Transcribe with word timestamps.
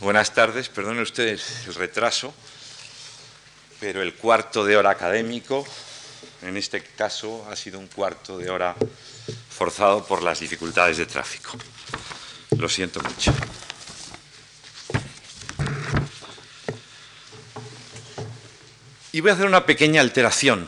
Buenas 0.00 0.32
tardes, 0.32 0.70
perdonen 0.70 1.02
ustedes 1.02 1.66
el 1.66 1.74
retraso, 1.74 2.32
pero 3.80 4.00
el 4.00 4.14
cuarto 4.14 4.64
de 4.64 4.78
hora 4.78 4.88
académico, 4.88 5.66
en 6.40 6.56
este 6.56 6.82
caso, 6.82 7.46
ha 7.50 7.54
sido 7.54 7.78
un 7.78 7.86
cuarto 7.86 8.38
de 8.38 8.48
hora 8.48 8.74
forzado 9.50 10.02
por 10.06 10.22
las 10.22 10.40
dificultades 10.40 10.96
de 10.96 11.04
tráfico. 11.04 11.50
Lo 12.56 12.66
siento 12.66 13.02
mucho. 13.02 13.30
Y 19.12 19.20
voy 19.20 19.32
a 19.32 19.34
hacer 19.34 19.44
una 19.44 19.66
pequeña 19.66 20.00
alteración, 20.00 20.66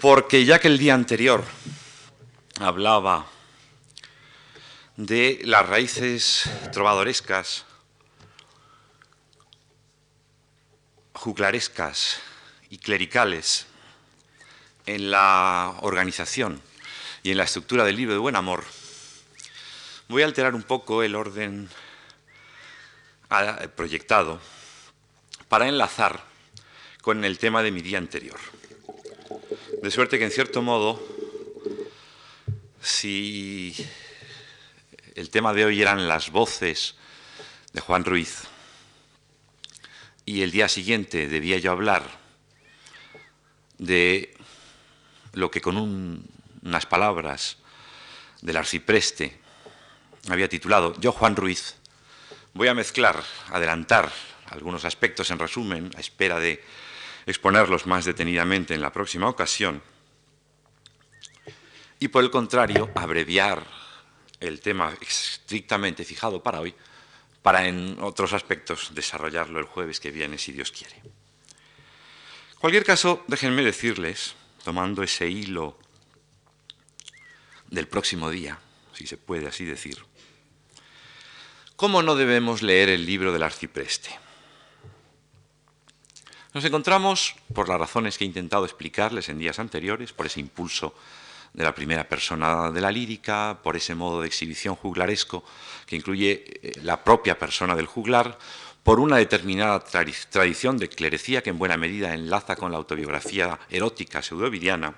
porque 0.00 0.44
ya 0.44 0.60
que 0.60 0.68
el 0.68 0.78
día 0.78 0.94
anterior 0.94 1.42
hablaba 2.60 3.26
de 4.98 5.38
las 5.44 5.64
raíces 5.64 6.50
trovadorescas, 6.72 7.64
juglarescas 11.12 12.18
y 12.68 12.78
clericales 12.78 13.66
en 14.86 15.12
la 15.12 15.76
organización 15.82 16.60
y 17.22 17.30
en 17.30 17.36
la 17.36 17.44
estructura 17.44 17.84
del 17.84 17.94
libro 17.94 18.14
de 18.14 18.18
Buen 18.18 18.34
Amor, 18.34 18.64
voy 20.08 20.22
a 20.22 20.26
alterar 20.26 20.56
un 20.56 20.64
poco 20.64 21.04
el 21.04 21.14
orden 21.14 21.68
ah, 23.30 23.68
proyectado 23.76 24.40
para 25.48 25.68
enlazar 25.68 26.24
con 27.02 27.24
el 27.24 27.38
tema 27.38 27.62
de 27.62 27.70
mi 27.70 27.82
día 27.82 27.98
anterior. 27.98 28.40
De 29.80 29.92
suerte 29.92 30.18
que, 30.18 30.24
en 30.24 30.32
cierto 30.32 30.60
modo, 30.60 31.00
si 32.82 33.76
el 35.18 35.30
tema 35.30 35.52
de 35.52 35.64
hoy 35.64 35.82
eran 35.82 36.06
las 36.06 36.30
voces 36.30 36.94
de 37.72 37.80
Juan 37.80 38.04
Ruiz. 38.04 38.44
Y 40.24 40.42
el 40.42 40.52
día 40.52 40.68
siguiente 40.68 41.26
debía 41.26 41.58
yo 41.58 41.72
hablar 41.72 42.04
de 43.78 44.36
lo 45.32 45.50
que 45.50 45.60
con 45.60 45.76
unas 46.62 46.86
palabras 46.86 47.56
del 48.42 48.58
arcipreste 48.58 49.40
había 50.28 50.48
titulado 50.48 50.94
Yo 51.00 51.10
Juan 51.10 51.34
Ruiz, 51.34 51.74
voy 52.54 52.68
a 52.68 52.74
mezclar, 52.74 53.20
adelantar 53.48 54.12
algunos 54.46 54.84
aspectos 54.84 55.32
en 55.32 55.40
resumen, 55.40 55.90
a 55.96 56.00
espera 56.00 56.38
de 56.38 56.62
exponerlos 57.26 57.86
más 57.86 58.04
detenidamente 58.04 58.72
en 58.72 58.80
la 58.80 58.92
próxima 58.92 59.28
ocasión, 59.28 59.82
y 61.98 62.06
por 62.06 62.22
el 62.22 62.30
contrario, 62.30 62.88
abreviar 62.94 63.87
el 64.40 64.60
tema 64.60 64.96
estrictamente 65.00 66.04
fijado 66.04 66.42
para 66.42 66.60
hoy, 66.60 66.74
para 67.42 67.66
en 67.66 67.98
otros 68.00 68.32
aspectos 68.32 68.94
desarrollarlo 68.94 69.58
el 69.58 69.66
jueves 69.66 70.00
que 70.00 70.10
viene, 70.10 70.38
si 70.38 70.52
Dios 70.52 70.70
quiere. 70.70 70.96
En 70.96 72.60
cualquier 72.60 72.84
caso, 72.84 73.24
déjenme 73.28 73.62
decirles, 73.62 74.34
tomando 74.64 75.02
ese 75.02 75.28
hilo 75.28 75.78
del 77.68 77.86
próximo 77.86 78.30
día, 78.30 78.58
si 78.92 79.06
se 79.06 79.16
puede 79.16 79.46
así 79.46 79.64
decir, 79.64 80.04
cómo 81.76 82.02
no 82.02 82.16
debemos 82.16 82.62
leer 82.62 82.88
el 82.88 83.06
libro 83.06 83.32
del 83.32 83.44
arcipreste. 83.44 84.10
Nos 86.54 86.64
encontramos, 86.64 87.36
por 87.54 87.68
las 87.68 87.78
razones 87.78 88.18
que 88.18 88.24
he 88.24 88.26
intentado 88.26 88.64
explicarles 88.64 89.28
en 89.28 89.38
días 89.38 89.58
anteriores, 89.58 90.12
por 90.12 90.26
ese 90.26 90.40
impulso 90.40 90.94
de 91.52 91.64
la 91.64 91.74
primera 91.74 92.08
persona 92.08 92.70
de 92.70 92.80
la 92.80 92.90
lírica, 92.90 93.58
por 93.62 93.76
ese 93.76 93.94
modo 93.94 94.20
de 94.20 94.26
exhibición 94.26 94.76
juglaresco 94.76 95.44
que 95.86 95.96
incluye 95.96 96.44
eh, 96.46 96.72
la 96.82 97.02
propia 97.02 97.38
persona 97.38 97.74
del 97.74 97.86
juglar, 97.86 98.38
por 98.82 99.00
una 99.00 99.16
determinada 99.16 99.80
tradición 99.80 100.78
de 100.78 100.88
clerecía 100.88 101.42
que 101.42 101.50
en 101.50 101.58
buena 101.58 101.76
medida 101.76 102.14
enlaza 102.14 102.56
con 102.56 102.72
la 102.72 102.78
autobiografía 102.78 103.58
erótica 103.68 104.22
pseudovidiana, 104.22 104.94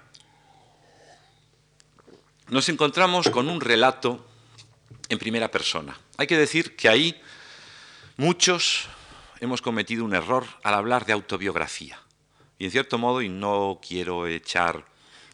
nos 2.49 2.69
encontramos 2.69 3.31
con 3.31 3.49
un 3.49 3.61
relato 3.61 4.25
en 5.09 5.19
primera 5.19 5.51
persona. 5.51 5.99
Hay 6.19 6.27
que 6.27 6.39
decir 6.39 6.77
que 6.77 6.89
ahí 6.89 7.21
muchos 8.17 8.89
hemos 9.41 9.63
cometido 9.63 10.05
un 10.05 10.15
error 10.15 10.47
al 10.63 10.75
hablar 10.75 11.07
de 11.07 11.13
autobiografía. 11.13 11.99
Y 12.59 12.67
en 12.67 12.71
cierto 12.71 12.99
modo, 12.99 13.23
y 13.23 13.29
no 13.29 13.81
quiero 13.87 14.27
echar 14.27 14.85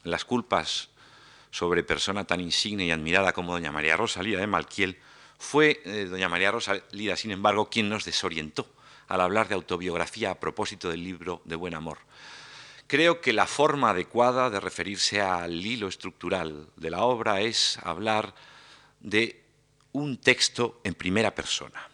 las 0.03 0.25
culpas 0.25 0.91
sobre 1.57 1.83
persona 1.83 2.27
tan 2.27 2.43
insigne 2.43 2.85
y 2.85 2.91
admirada 2.91 3.33
como 3.33 3.53
doña 3.53 3.73
María 3.73 3.97
Rosalía 3.97 4.39
de 4.39 4.47
Malquiel, 4.47 4.99
fue 5.39 5.81
eh, 5.87 6.05
doña 6.05 6.29
María 6.29 6.51
Rosalía, 6.51 7.17
sin 7.17 7.31
embargo, 7.31 7.71
quien 7.71 7.89
nos 7.89 8.05
desorientó 8.05 8.69
al 9.09 9.23
hablar 9.23 9.49
de 9.49 9.55
autobiografía 9.55 10.33
a 10.33 10.39
propósito 10.39 10.91
del 10.91 11.03
libro 11.03 11.41
de 11.47 11.57
Buen 11.57 11.75
Amor. 11.75 11.97
Creo 12.87 13.23
que 13.23 13.33
la 13.33 13.47
forma 13.47 13.89
adecuada 13.89 14.51
de 14.51 14.61
referirse 14.61 15.23
al 15.23 15.65
hilo 15.65 15.89
estructural 15.89 16.69
de 16.77 16.91
la 16.91 17.05
obra 17.05 17.41
es 17.41 17.79
hablar 17.83 18.35
de 19.01 19.43
un 19.93 20.19
texto 20.19 20.83
en 20.85 20.93
primera 20.93 21.35
persona. 21.35 21.89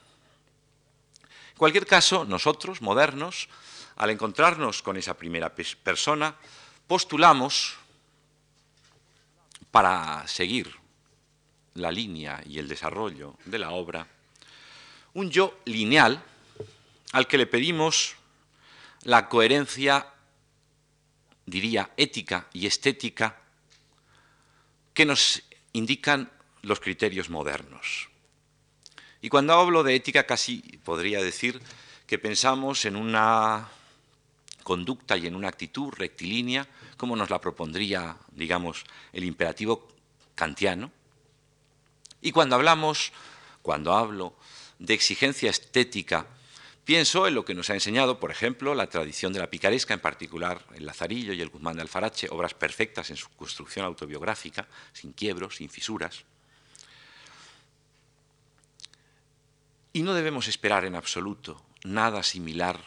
En 1.53 1.57
cualquier 1.57 1.87
caso, 1.87 2.25
nosotros, 2.25 2.83
modernos, 2.83 3.49
al 3.95 4.11
encontrarnos 4.11 4.83
con 4.83 4.97
esa 4.97 5.17
primera 5.17 5.55
persona, 5.55 6.35
postulamos, 6.89 7.77
para 9.73 10.29
seguir 10.29 10.73
la 11.75 11.91
línea 11.91 12.41
y 12.47 12.59
el 12.59 12.69
desarrollo 12.69 13.37
de 13.47 13.59
la 13.59 13.71
obra, 13.71 14.07
un 15.15 15.31
yo 15.31 15.59
lineal 15.65 16.23
al 17.13 17.27
que 17.27 17.39
le 17.39 17.47
pedimos 17.47 18.15
la 19.03 19.29
coherencia, 19.29 20.07
diría, 21.47 21.91
ética 21.97 22.49
y 22.53 22.67
estética 22.67 23.41
que 24.95 25.07
nos 25.07 25.43
indican 25.73 26.31
los 26.63 26.79
criterios 26.79 27.31
modernos. 27.31 28.09
Y 29.21 29.29
cuando 29.29 29.55
hablo 29.55 29.83
de 29.83 29.95
ética 29.95 30.27
casi 30.27 30.61
podría 30.85 31.23
decir 31.23 31.61
que 32.07 32.19
pensamos 32.19 32.85
en 32.85 32.97
una 32.97 33.69
conducta 34.63 35.17
y 35.17 35.27
en 35.27 35.35
una 35.35 35.49
actitud 35.49 35.93
rectilínea, 35.93 36.69
como 36.97 37.17
nos 37.17 37.31
la 37.31 37.41
propondría, 37.41 38.17
digamos, 38.33 38.85
el 39.13 39.25
imperativo 39.25 39.89
kantiano. 40.35 40.91
Y 42.21 42.33
cuando 42.33 42.57
hablamos, 42.57 43.13
cuando 43.63 43.95
hablo 43.95 44.35
de 44.79 44.95
exigencia 44.95 45.51
estética, 45.51 46.27
pienso 46.85 47.27
en 47.27 47.35
lo 47.35 47.45
que 47.45 47.55
nos 47.55 47.71
ha 47.71 47.75
enseñado, 47.75 48.19
por 48.19 48.31
ejemplo, 48.31 48.75
la 48.75 48.89
tradición 48.89 49.33
de 49.33 49.41
la 49.41 49.51
picaresca, 49.51 49.95
en 49.95 50.01
particular 50.01 50.65
el 50.75 50.87
Lazarillo 50.87 51.33
y 51.33 51.41
el 51.41 51.49
Guzmán 51.49 51.77
de 51.77 51.83
Alfarache, 51.83 52.29
obras 52.31 52.55
perfectas 52.55 53.11
en 53.11 53.17
su 53.17 53.29
construcción 53.31 53.87
autobiográfica, 53.87 54.69
sin 54.93 55.13
quiebros, 55.13 55.57
sin 55.57 55.69
fisuras. 55.69 56.25
Y 59.93 60.03
no 60.03 60.15
debemos 60.15 60.49
esperar 60.49 60.85
en 60.85 60.95
absoluto 60.95 61.63
nada 61.85 62.23
similar 62.23 62.81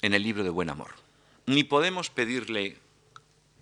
en 0.00 0.14
el 0.14 0.22
libro 0.22 0.42
de 0.42 0.50
Buen 0.50 0.68
Amor. 0.68 1.01
Ni 1.46 1.64
podemos 1.64 2.10
pedirle 2.10 2.78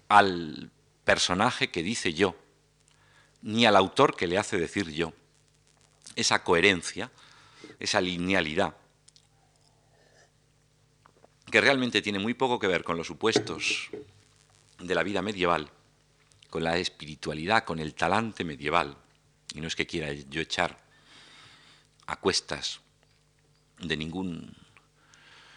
al 0.08 0.70
personaje 1.04 1.70
que 1.70 1.82
dice 1.82 2.12
yo, 2.12 2.36
ni 3.42 3.64
al 3.66 3.76
autor 3.76 4.16
que 4.16 4.26
le 4.26 4.38
hace 4.38 4.58
decir 4.58 4.90
yo, 4.90 5.12
esa 6.14 6.44
coherencia, 6.44 7.10
esa 7.78 8.00
linealidad, 8.00 8.76
que 11.50 11.60
realmente 11.60 12.02
tiene 12.02 12.18
muy 12.18 12.34
poco 12.34 12.58
que 12.58 12.66
ver 12.66 12.84
con 12.84 12.96
los 12.96 13.06
supuestos 13.06 13.90
de 14.78 14.94
la 14.94 15.02
vida 15.02 15.22
medieval, 15.22 15.70
con 16.48 16.64
la 16.64 16.76
espiritualidad, 16.78 17.64
con 17.64 17.78
el 17.78 17.94
talante 17.94 18.44
medieval, 18.44 18.96
y 19.54 19.60
no 19.60 19.68
es 19.68 19.76
que 19.76 19.86
quiera 19.86 20.12
yo 20.12 20.40
echar 20.40 20.78
a 22.06 22.16
cuestas 22.16 22.80
de 23.78 23.96
ningún 23.96 24.54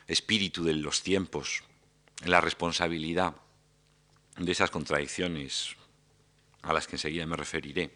espíritu 0.07 0.63
de 0.63 0.73
los 0.73 1.03
tiempos, 1.03 1.63
la 2.25 2.41
responsabilidad 2.41 3.35
de 4.37 4.51
esas 4.51 4.71
contradicciones 4.71 5.75
a 6.61 6.73
las 6.73 6.87
que 6.87 6.95
enseguida 6.95 7.25
me 7.25 7.35
referiré, 7.35 7.91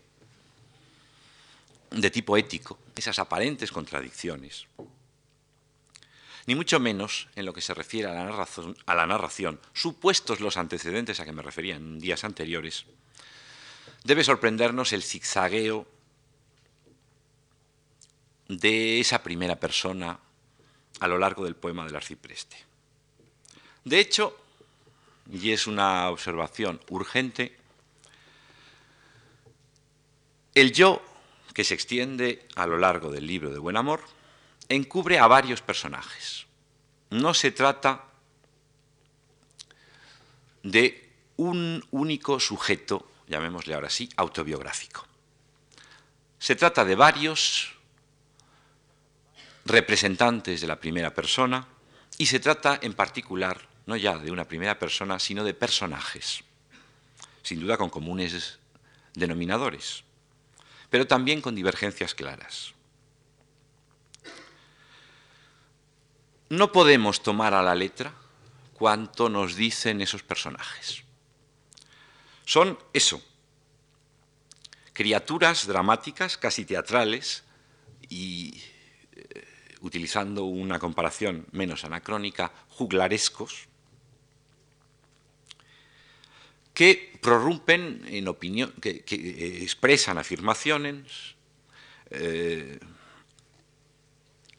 de 1.91 2.11
tipo 2.11 2.35
ético, 2.35 2.79
esas 2.95 3.17
aparentes 3.19 3.71
contradicciones, 3.71 4.67
ni 6.45 6.55
mucho 6.55 6.79
menos 6.79 7.27
en 7.35 7.45
lo 7.45 7.53
que 7.53 7.61
se 7.61 7.73
refiere 7.73 8.09
a 8.09 8.13
la, 8.13 8.25
narración, 8.25 8.77
a 8.85 8.95
la 8.95 9.07
narración, 9.07 9.59
supuestos 9.73 10.39
los 10.39 10.57
antecedentes 10.57 11.19
a 11.19 11.25
que 11.25 11.31
me 11.31 11.41
refería 11.41 11.75
en 11.75 11.99
días 11.99 12.23
anteriores, 12.23 12.85
debe 14.03 14.23
sorprendernos 14.23 14.93
el 14.93 15.03
zigzagueo 15.03 15.87
de 18.47 18.99
esa 18.99 19.23
primera 19.23 19.59
persona 19.59 20.19
a 20.99 21.07
lo 21.07 21.17
largo 21.17 21.43
del 21.43 21.55
poema 21.55 21.85
del 21.85 21.95
arcipreste. 21.95 22.57
De 23.87 24.01
hecho, 24.01 24.35
y 25.31 25.53
es 25.53 25.65
una 25.65 26.09
observación 26.09 26.81
urgente, 26.89 27.55
el 30.53 30.73
yo 30.73 31.01
que 31.53 31.63
se 31.63 31.73
extiende 31.73 32.45
a 32.55 32.67
lo 32.67 32.77
largo 32.77 33.09
del 33.09 33.25
libro 33.25 33.49
de 33.49 33.59
Buen 33.59 33.77
Amor, 33.77 34.01
encubre 34.67 35.19
a 35.19 35.27
varios 35.27 35.61
personajes. 35.61 36.47
No 37.11 37.33
se 37.33 37.51
trata 37.51 38.03
de 40.63 41.09
un 41.37 41.81
único 41.91 42.41
sujeto, 42.41 43.09
llamémosle 43.27 43.73
ahora 43.73 43.89
sí, 43.89 44.09
autobiográfico. 44.17 45.07
Se 46.39 46.57
trata 46.57 46.83
de 46.83 46.95
varios 46.95 47.71
representantes 49.63 50.59
de 50.59 50.67
la 50.67 50.77
primera 50.77 51.13
persona 51.13 51.65
y 52.17 52.25
se 52.25 52.41
trata 52.41 52.79
en 52.81 52.93
particular 52.93 53.76
no 53.87 53.95
ya 53.95 54.17
de 54.17 54.31
una 54.31 54.45
primera 54.45 54.77
persona, 54.77 55.17
sino 55.17 55.43
de 55.43 55.53
personajes, 55.53 56.43
sin 57.41 57.61
duda 57.61 57.77
con 57.77 57.89
comunes 57.89 58.59
denominadores, 59.15 60.03
pero 60.89 61.07
también 61.07 61.41
con 61.41 61.55
divergencias 61.55 62.13
claras. 62.13 62.73
No 66.49 66.71
podemos 66.71 67.23
tomar 67.23 67.53
a 67.53 67.63
la 67.63 67.75
letra 67.75 68.13
cuanto 68.73 69.29
nos 69.29 69.55
dicen 69.55 70.01
esos 70.01 70.21
personajes. 70.21 71.03
Son 72.45 72.77
eso, 72.93 73.21
criaturas 74.93 75.65
dramáticas, 75.65 76.37
casi 76.37 76.65
teatrales, 76.65 77.43
y 78.09 78.61
eh, 79.13 79.45
utilizando 79.81 80.45
una 80.45 80.79
comparación 80.79 81.45
menos 81.51 81.83
anacrónica, 81.83 82.51
juglarescos, 82.69 83.67
que 86.77 87.17
prorrumpen 87.23 88.05
en 88.05 88.27
opinión, 88.27 88.71
que, 88.79 89.03
eh, 89.09 89.63
expresan 89.63 90.19
afirmaciones, 90.19 91.33
eh, 92.11 92.77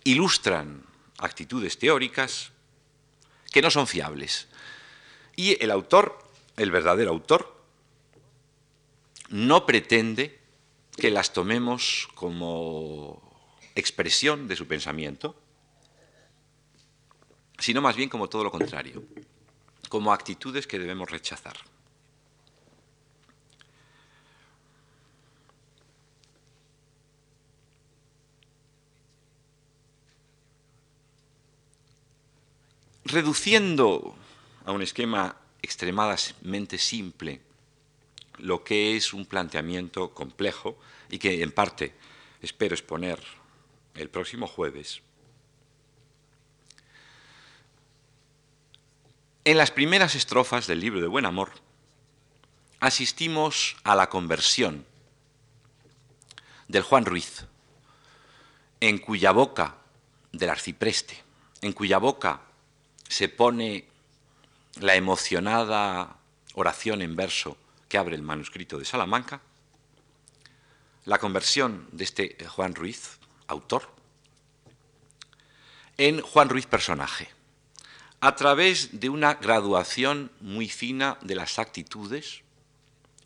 ilustran 0.03 0.83
actitudes 1.19 1.79
teóricas 1.79 2.51
que 3.53 3.63
no 3.63 3.71
son 3.71 3.87
fiables. 3.87 4.49
Y 5.37 5.63
el 5.63 5.71
autor, 5.71 6.19
el 6.57 6.73
verdadero 6.73 7.11
autor, 7.11 7.55
no 9.29 9.65
pretende 9.65 10.41
que 10.97 11.13
las 11.13 11.33
tomemos 11.33 12.09
como 12.17 13.23
expresión 13.77 14.49
de 14.49 14.57
su 14.57 14.67
pensamiento, 14.67 15.41
sino 17.61 17.81
más 17.81 17.95
bien 17.95 18.09
como 18.09 18.29
todo 18.29 18.43
lo 18.43 18.51
contrario, 18.51 19.05
como 19.89 20.13
actitudes 20.13 20.67
que 20.67 20.81
debemos 20.81 21.09
rechazar. 21.09 21.57
Reduciendo 33.09 34.15
a 34.65 34.73
un 34.73 34.83
esquema 34.83 35.37
extremadamente 35.63 36.79
simple 36.79 37.41
lo 38.39 38.63
que 38.63 38.97
es 38.97 39.13
un 39.13 39.27
planteamiento 39.27 40.15
complejo 40.15 40.79
y 41.11 41.19
que 41.19 41.43
en 41.43 41.51
parte 41.51 41.95
espero 42.41 42.75
exponer 42.75 43.19
el 43.95 44.11
próximo 44.11 44.47
jueves, 44.47 45.03
en 49.45 49.57
las 49.57 49.71
primeras 49.71 50.15
estrofas 50.15 50.67
del 50.67 50.81
libro 50.81 51.01
de 51.01 51.09
Buen 51.09 51.27
Amor 51.27 51.51
asistimos 52.79 53.77
a 53.83 53.97
la 53.97 54.09
conversión 54.09 54.87
del 56.69 56.83
Juan 56.83 57.07
Ruiz, 57.07 57.47
en 58.81 58.99
cuya 58.99 59.33
boca, 59.33 59.77
del 60.33 60.51
arcipreste, 60.51 61.25
en 61.63 61.73
cuya 61.73 61.99
boca 61.99 62.43
se 63.09 63.29
pone 63.29 63.89
la 64.81 64.95
emocionada 64.95 66.17
oración 66.55 67.03
en 67.03 67.17
verso 67.17 67.57
que 67.89 67.99
abre 67.99 68.15
el 68.15 68.23
manuscrito 68.23 68.79
de 68.79 68.85
Salamanca, 68.85 69.41
la 71.05 71.19
conversión 71.19 71.89
de 71.93 72.05
este 72.05 72.37
Juan 72.47 72.75
Ruiz, 72.75 73.19
autor, 73.47 73.91
en 75.97 76.21
Juan 76.21 76.49
Ruiz 76.49 76.67
personaje, 76.67 77.29
a 78.21 78.37
través 78.37 79.01
de 79.01 79.09
una 79.09 79.35
graduación 79.35 80.31
muy 80.41 80.69
fina 80.69 81.19
de 81.23 81.35
las 81.35 81.59
actitudes 81.59 82.43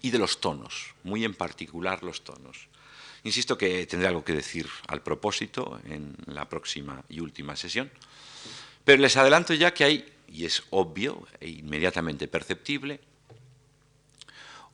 y 0.01 0.11
de 0.11 0.19
los 0.19 0.41
tonos, 0.41 0.95
muy 1.03 1.25
en 1.25 1.35
particular 1.35 2.03
los 2.03 2.23
tonos. 2.23 2.69
Insisto 3.25 3.59
que 3.59 3.87
tendré 3.87 4.09
algo 4.09 4.25
que 4.25 4.33
decir 4.33 4.69
al 4.89 5.03
propósito 5.03 5.81
en 5.85 6.17
la 6.27 6.49
próxima 6.49 7.05
y 7.09 7.21
última 7.21 7.57
sesión, 7.57 7.91
pero 8.85 9.01
les 9.01 9.17
adelanto 9.17 9.55
ya 9.55 9.75
que 9.75 9.85
hay, 9.85 10.13
y 10.29 10.45
es 10.45 10.63
obvio 10.71 11.27
e 11.41 11.49
inmediatamente 11.49 12.29
perceptible, 12.29 13.01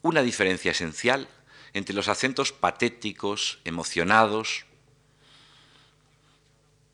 una 0.02 0.22
diferencia 0.22 0.70
esencial 0.70 1.28
entre 1.74 1.94
los 1.94 2.08
acentos 2.08 2.52
patéticos, 2.52 3.58
emocionados, 3.64 4.64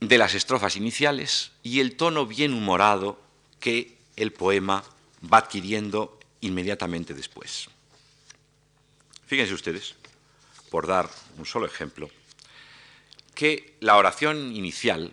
de 0.01 0.19
las 0.19 0.35
estrofas 0.35 0.77
iniciales 0.77 1.53
y 1.63 1.81
el 1.81 1.97
tono 1.97 2.27
bien 2.27 2.53
humorado 2.53 3.21
que 3.61 3.97
el 4.17 4.33
poema 4.33 4.85
va 5.33 5.39
adquiriendo 5.39 6.19
inmediatamente 6.41 7.15
después. 7.15 7.69
Fíjense 9.27 9.55
ustedes, 9.55 9.95
por 10.71 10.87
dar 10.87 11.09
un 11.39 11.47
solo 11.47 11.67
ejemplo, 11.67 12.11
que 13.35 13.77
la 13.81 13.97
oración 13.97 14.55
inicial 14.55 15.13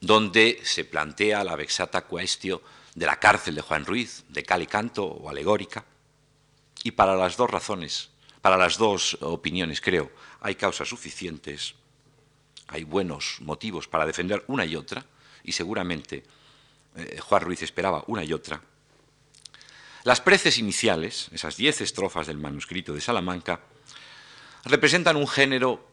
donde 0.00 0.60
se 0.64 0.84
plantea 0.84 1.44
la 1.44 1.56
vexata 1.56 2.02
cuestio 2.02 2.62
de 2.94 3.06
la 3.06 3.18
cárcel 3.18 3.54
de 3.54 3.62
Juan 3.62 3.84
Ruiz, 3.84 4.24
de 4.28 4.42
cal 4.42 4.62
y 4.62 4.66
canto 4.66 5.04
o 5.04 5.28
alegórica, 5.28 5.84
y 6.84 6.92
para 6.92 7.16
las 7.16 7.36
dos 7.36 7.50
razones, 7.50 8.10
para 8.40 8.56
las 8.56 8.78
dos 8.78 9.18
opiniones, 9.20 9.80
creo, 9.80 10.10
hay 10.40 10.54
causas 10.54 10.88
suficientes, 10.88 11.74
hay 12.68 12.84
buenos 12.84 13.38
motivos 13.40 13.88
para 13.88 14.06
defender 14.06 14.44
una 14.46 14.64
y 14.64 14.76
otra, 14.76 15.04
y 15.42 15.52
seguramente 15.52 16.24
eh, 16.96 17.18
Juan 17.20 17.42
Ruiz 17.42 17.62
esperaba 17.62 18.04
una 18.06 18.24
y 18.24 18.32
otra. 18.32 18.60
Las 20.04 20.20
preces 20.20 20.58
iniciales, 20.58 21.28
esas 21.32 21.56
diez 21.56 21.80
estrofas 21.80 22.26
del 22.26 22.38
manuscrito 22.38 22.94
de 22.94 23.00
Salamanca, 23.00 23.60
representan 24.64 25.16
un 25.16 25.26
género 25.26 25.86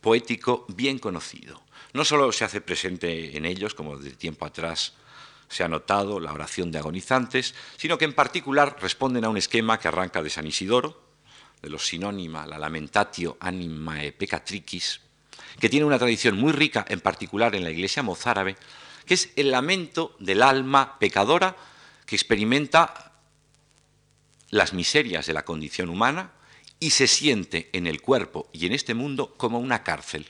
poético 0.00 0.66
bien 0.68 0.98
conocido. 0.98 1.65
No 1.96 2.04
solo 2.04 2.30
se 2.30 2.44
hace 2.44 2.60
presente 2.60 3.38
en 3.38 3.46
ellos, 3.46 3.72
como 3.72 3.96
de 3.96 4.10
tiempo 4.10 4.44
atrás 4.44 4.92
se 5.48 5.64
ha 5.64 5.68
notado, 5.68 6.20
la 6.20 6.34
oración 6.34 6.70
de 6.70 6.78
agonizantes, 6.78 7.54
sino 7.78 7.96
que 7.96 8.04
en 8.04 8.12
particular 8.12 8.76
responden 8.82 9.24
a 9.24 9.30
un 9.30 9.38
esquema 9.38 9.80
que 9.80 9.88
arranca 9.88 10.22
de 10.22 10.28
San 10.28 10.46
Isidoro, 10.46 11.00
de 11.62 11.70
los 11.70 11.86
sinónima, 11.86 12.46
la 12.46 12.58
lamentatio 12.58 13.38
animae 13.40 14.12
peccatricis, 14.12 15.00
que 15.58 15.70
tiene 15.70 15.86
una 15.86 15.98
tradición 15.98 16.36
muy 16.36 16.52
rica, 16.52 16.84
en 16.86 17.00
particular 17.00 17.54
en 17.54 17.64
la 17.64 17.70
iglesia 17.70 18.02
mozárabe, 18.02 18.58
que 19.06 19.14
es 19.14 19.30
el 19.34 19.50
lamento 19.50 20.16
del 20.18 20.42
alma 20.42 20.98
pecadora 20.98 21.56
que 22.04 22.16
experimenta 22.16 23.12
las 24.50 24.74
miserias 24.74 25.24
de 25.24 25.32
la 25.32 25.46
condición 25.46 25.88
humana 25.88 26.32
y 26.78 26.90
se 26.90 27.06
siente 27.06 27.70
en 27.72 27.86
el 27.86 28.02
cuerpo 28.02 28.50
y 28.52 28.66
en 28.66 28.74
este 28.74 28.92
mundo 28.92 29.32
como 29.38 29.58
una 29.58 29.82
cárcel. 29.82 30.28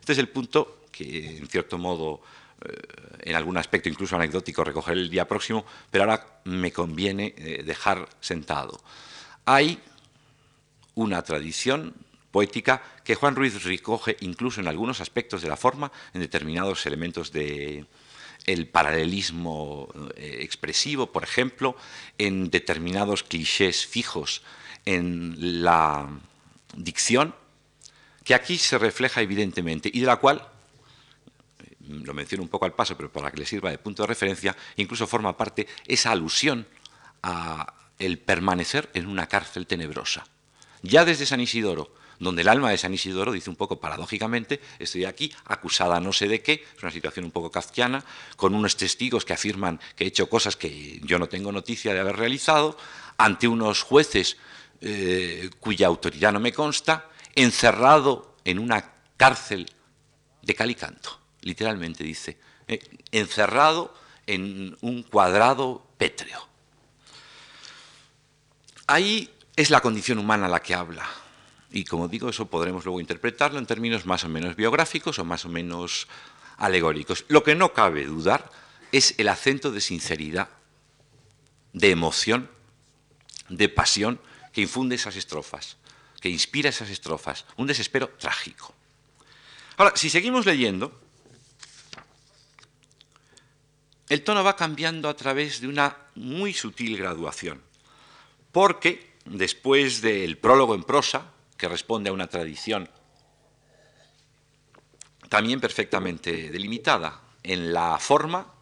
Este 0.00 0.12
es 0.12 0.18
el 0.18 0.28
punto 0.28 0.75
que 0.96 1.36
en 1.36 1.46
cierto 1.46 1.78
modo, 1.78 2.22
eh, 2.64 2.72
en 3.20 3.36
algún 3.36 3.56
aspecto 3.56 3.88
incluso 3.88 4.16
anecdótico, 4.16 4.64
recoger 4.64 4.96
el 4.96 5.10
día 5.10 5.28
próximo, 5.28 5.64
pero 5.90 6.04
ahora 6.04 6.40
me 6.44 6.72
conviene 6.72 7.34
eh, 7.36 7.62
dejar 7.64 8.08
sentado. 8.20 8.80
Hay 9.44 9.78
una 10.94 11.22
tradición 11.22 11.94
poética 12.30 12.82
que 13.04 13.14
Juan 13.14 13.36
Ruiz 13.36 13.62
recoge 13.64 14.16
incluso 14.20 14.60
en 14.60 14.68
algunos 14.68 15.00
aspectos 15.00 15.42
de 15.42 15.48
la 15.48 15.56
forma, 15.56 15.92
en 16.14 16.20
determinados 16.20 16.86
elementos 16.86 17.32
de 17.32 17.86
el 18.46 18.68
paralelismo 18.68 19.88
eh, 20.14 20.38
expresivo, 20.40 21.10
por 21.12 21.24
ejemplo, 21.24 21.76
en 22.16 22.48
determinados 22.50 23.22
clichés 23.24 23.86
fijos 23.86 24.42
en 24.84 25.64
la 25.64 26.08
dicción, 26.76 27.34
que 28.22 28.34
aquí 28.34 28.56
se 28.56 28.78
refleja 28.78 29.20
evidentemente 29.20 29.90
y 29.92 30.00
de 30.00 30.06
la 30.06 30.16
cual 30.16 30.46
lo 31.88 32.14
menciono 32.14 32.42
un 32.42 32.48
poco 32.48 32.64
al 32.64 32.74
paso, 32.74 32.96
pero 32.96 33.10
para 33.10 33.30
que 33.30 33.38
le 33.38 33.46
sirva 33.46 33.70
de 33.70 33.78
punto 33.78 34.02
de 34.02 34.08
referencia, 34.08 34.56
incluso 34.76 35.06
forma 35.06 35.36
parte 35.36 35.66
esa 35.86 36.12
alusión 36.12 36.66
a 37.22 37.74
el 37.98 38.18
permanecer 38.18 38.90
en 38.94 39.06
una 39.06 39.26
cárcel 39.26 39.66
tenebrosa. 39.66 40.26
Ya 40.82 41.04
desde 41.04 41.26
San 41.26 41.40
Isidoro, 41.40 41.94
donde 42.18 42.42
el 42.42 42.48
alma 42.48 42.70
de 42.70 42.78
San 42.78 42.94
Isidoro 42.94 43.32
dice 43.32 43.50
un 43.50 43.56
poco 43.56 43.80
paradójicamente, 43.80 44.60
estoy 44.78 45.04
aquí 45.04 45.32
acusada 45.44 46.00
no 46.00 46.12
sé 46.12 46.28
de 46.28 46.42
qué, 46.42 46.64
es 46.76 46.82
una 46.82 46.92
situación 46.92 47.24
un 47.24 47.30
poco 47.30 47.50
kafkiana, 47.50 48.04
con 48.36 48.54
unos 48.54 48.76
testigos 48.76 49.24
que 49.24 49.32
afirman 49.32 49.80
que 49.94 50.04
he 50.04 50.06
hecho 50.08 50.28
cosas 50.28 50.56
que 50.56 51.00
yo 51.02 51.18
no 51.18 51.28
tengo 51.28 51.52
noticia 51.52 51.92
de 51.92 52.00
haber 52.00 52.16
realizado, 52.16 52.76
ante 53.18 53.48
unos 53.48 53.82
jueces 53.82 54.36
eh, 54.80 55.50
cuya 55.60 55.86
autoridad 55.86 56.32
no 56.32 56.40
me 56.40 56.52
consta, 56.52 57.08
encerrado 57.34 58.36
en 58.44 58.58
una 58.58 58.92
cárcel 59.16 59.70
de 60.42 60.54
cal 60.54 60.70
y 60.70 60.74
canto, 60.74 61.18
literalmente 61.46 62.02
dice, 62.02 62.36
eh, 62.66 62.80
encerrado 63.12 63.94
en 64.26 64.76
un 64.80 65.04
cuadrado 65.04 65.86
pétreo. 65.96 66.46
Ahí 68.88 69.30
es 69.54 69.70
la 69.70 69.80
condición 69.80 70.18
humana 70.18 70.48
la 70.48 70.60
que 70.60 70.74
habla. 70.74 71.08
Y 71.70 71.84
como 71.84 72.08
digo, 72.08 72.28
eso 72.28 72.46
podremos 72.46 72.84
luego 72.84 73.00
interpretarlo 73.00 73.58
en 73.58 73.66
términos 73.66 74.06
más 74.06 74.24
o 74.24 74.28
menos 74.28 74.56
biográficos 74.56 75.18
o 75.20 75.24
más 75.24 75.44
o 75.44 75.48
menos 75.48 76.08
alegóricos. 76.58 77.24
Lo 77.28 77.44
que 77.44 77.54
no 77.54 77.72
cabe 77.72 78.04
dudar 78.04 78.50
es 78.90 79.14
el 79.18 79.28
acento 79.28 79.70
de 79.70 79.80
sinceridad, 79.80 80.48
de 81.72 81.90
emoción, 81.90 82.50
de 83.48 83.68
pasión 83.68 84.20
que 84.52 84.62
infunde 84.62 84.96
esas 84.96 85.14
estrofas, 85.14 85.76
que 86.20 86.28
inspira 86.28 86.70
esas 86.70 86.90
estrofas, 86.90 87.44
un 87.56 87.68
desespero 87.68 88.08
trágico. 88.18 88.74
Ahora, 89.76 89.92
si 89.94 90.10
seguimos 90.10 90.46
leyendo, 90.46 91.05
el 94.08 94.22
tono 94.22 94.44
va 94.44 94.56
cambiando 94.56 95.08
a 95.08 95.16
través 95.16 95.60
de 95.60 95.68
una 95.68 95.96
muy 96.14 96.52
sutil 96.52 96.96
graduación, 96.96 97.60
porque 98.52 99.14
después 99.24 100.00
del 100.00 100.38
prólogo 100.38 100.74
en 100.74 100.84
prosa, 100.84 101.32
que 101.56 101.68
responde 101.68 102.10
a 102.10 102.12
una 102.12 102.28
tradición 102.28 102.88
también 105.28 105.60
perfectamente 105.60 106.50
delimitada, 106.50 107.20
en 107.42 107.72
la 107.72 107.98
forma 107.98 108.52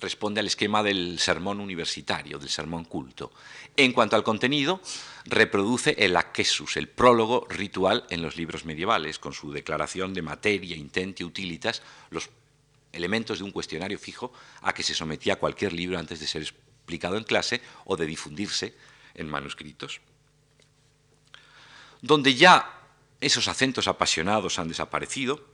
responde 0.00 0.40
al 0.40 0.46
esquema 0.46 0.82
del 0.82 1.18
sermón 1.18 1.60
universitario, 1.60 2.38
del 2.38 2.48
sermón 2.48 2.84
culto. 2.84 3.32
En 3.76 3.92
cuanto 3.92 4.16
al 4.16 4.24
contenido, 4.24 4.80
reproduce 5.24 5.94
el 5.98 6.16
aquesus, 6.16 6.76
el 6.76 6.88
prólogo 6.88 7.46
ritual 7.48 8.04
en 8.10 8.22
los 8.22 8.36
libros 8.36 8.64
medievales, 8.64 9.18
con 9.18 9.32
su 9.32 9.52
declaración 9.52 10.14
de 10.14 10.22
materia, 10.22 10.76
intenti, 10.76 11.24
utilitas, 11.24 11.82
los 12.10 12.28
elementos 12.94 13.38
de 13.38 13.44
un 13.44 13.50
cuestionario 13.50 13.98
fijo 13.98 14.32
a 14.62 14.72
que 14.72 14.82
se 14.82 14.94
sometía 14.94 15.36
cualquier 15.36 15.72
libro 15.72 15.98
antes 15.98 16.20
de 16.20 16.26
ser 16.26 16.42
explicado 16.42 17.16
en 17.16 17.24
clase 17.24 17.60
o 17.84 17.96
de 17.96 18.06
difundirse 18.06 18.74
en 19.14 19.28
manuscritos. 19.28 20.00
Donde 22.00 22.34
ya 22.34 22.80
esos 23.20 23.48
acentos 23.48 23.88
apasionados 23.88 24.58
han 24.58 24.68
desaparecido, 24.68 25.44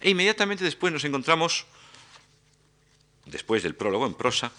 e 0.00 0.10
inmediatamente 0.10 0.64
después 0.64 0.92
nos 0.92 1.04
encontramos, 1.04 1.66
después 3.26 3.62
del 3.62 3.74
prólogo 3.74 4.06
en 4.06 4.14
prosa, 4.14 4.52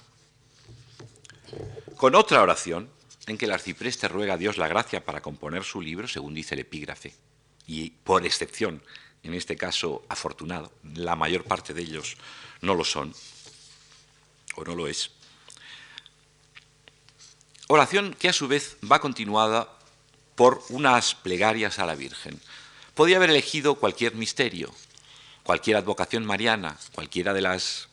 con 1.97 2.15
otra 2.15 2.41
oración 2.41 2.89
en 3.27 3.37
que 3.37 3.45
el 3.45 3.51
arcipreste 3.51 4.07
ruega 4.07 4.33
a 4.35 4.37
Dios 4.37 4.57
la 4.57 4.67
gracia 4.67 5.05
para 5.05 5.21
componer 5.21 5.63
su 5.63 5.81
libro, 5.81 6.07
según 6.07 6.33
dice 6.33 6.55
el 6.55 6.61
epígrafe, 6.61 7.13
y 7.67 7.91
por 7.91 8.25
excepción 8.25 8.83
en 9.23 9.33
este 9.33 9.55
caso 9.55 10.03
afortunado, 10.09 10.71
la 10.95 11.15
mayor 11.15 11.43
parte 11.43 11.73
de 11.73 11.81
ellos 11.81 12.17
no 12.61 12.75
lo 12.75 12.83
son, 12.83 13.13
o 14.55 14.63
no 14.63 14.75
lo 14.75 14.87
es. 14.87 15.11
Oración 17.67 18.13
que 18.13 18.29
a 18.29 18.33
su 18.33 18.47
vez 18.47 18.77
va 18.89 18.99
continuada 18.99 19.77
por 20.35 20.63
unas 20.69 21.15
plegarias 21.15 21.79
a 21.79 21.85
la 21.85 21.95
Virgen. 21.95 22.41
Podía 22.95 23.17
haber 23.17 23.29
elegido 23.29 23.75
cualquier 23.75 24.15
misterio, 24.15 24.73
cualquier 25.43 25.77
advocación 25.77 26.25
mariana, 26.25 26.77
cualquiera 26.93 27.33
de 27.33 27.41
las 27.41 27.87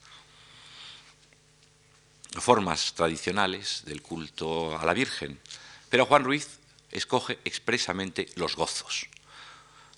formas 2.32 2.94
tradicionales 2.94 3.82
del 3.84 4.02
culto 4.02 4.78
a 4.78 4.84
la 4.84 4.94
Virgen, 4.94 5.38
pero 5.88 6.06
Juan 6.06 6.24
Ruiz 6.24 6.58
escoge 6.90 7.38
expresamente 7.44 8.28
los 8.36 8.56
gozos. 8.56 9.08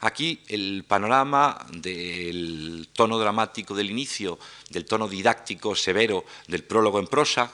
Aquí 0.01 0.41
el 0.49 0.85
panorama 0.89 1.67
del 1.73 2.89
tono 2.93 3.19
dramático 3.19 3.75
del 3.75 3.91
inicio, 3.91 4.39
del 4.71 4.87
tono 4.87 5.09
didáctico 5.09 5.77
severo 5.77 6.25
del 6.49 6.65
prólogo 6.65 6.99
en 6.99 7.07
prosa, 7.07 7.53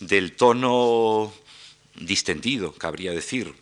del 0.00 0.34
tono 0.34 1.32
distendido, 1.94 2.72
cabría 2.72 3.12
decir, 3.12 3.54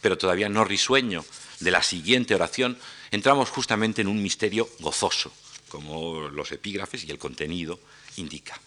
pero 0.00 0.16
todavía 0.16 0.48
no 0.48 0.64
risueño, 0.64 1.24
de 1.60 1.70
la 1.70 1.82
siguiente 1.82 2.34
oración, 2.34 2.76
entramos 3.10 3.50
justamente 3.50 4.02
en 4.02 4.08
un 4.08 4.22
misterio 4.22 4.68
gozoso, 4.80 5.32
como 5.68 6.28
los 6.28 6.50
epígrafes 6.50 7.04
y 7.04 7.10
el 7.10 7.18
contenido 7.18 7.78
indica. 8.16 8.60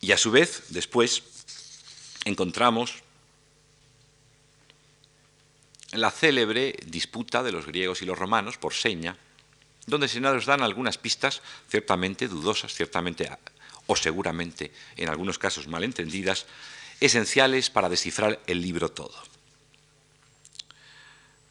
Y 0.00 0.12
a 0.12 0.18
su 0.18 0.30
vez, 0.30 0.64
después, 0.70 1.22
encontramos 2.24 3.03
la 6.00 6.10
célebre 6.10 6.76
disputa 6.86 7.42
de 7.42 7.52
los 7.52 7.66
griegos 7.66 8.02
y 8.02 8.06
los 8.06 8.18
romanos 8.18 8.58
por 8.58 8.74
seña, 8.74 9.16
donde 9.86 10.08
se 10.08 10.20
nos 10.20 10.46
dan 10.46 10.62
algunas 10.62 10.98
pistas 10.98 11.42
ciertamente 11.68 12.28
dudosas, 12.28 12.74
ciertamente 12.74 13.30
o 13.86 13.96
seguramente 13.96 14.72
en 14.96 15.08
algunos 15.08 15.38
casos 15.38 15.68
malentendidas, 15.68 16.46
esenciales 17.00 17.70
para 17.70 17.88
descifrar 17.88 18.40
el 18.46 18.62
libro 18.62 18.90
todo. 18.90 19.14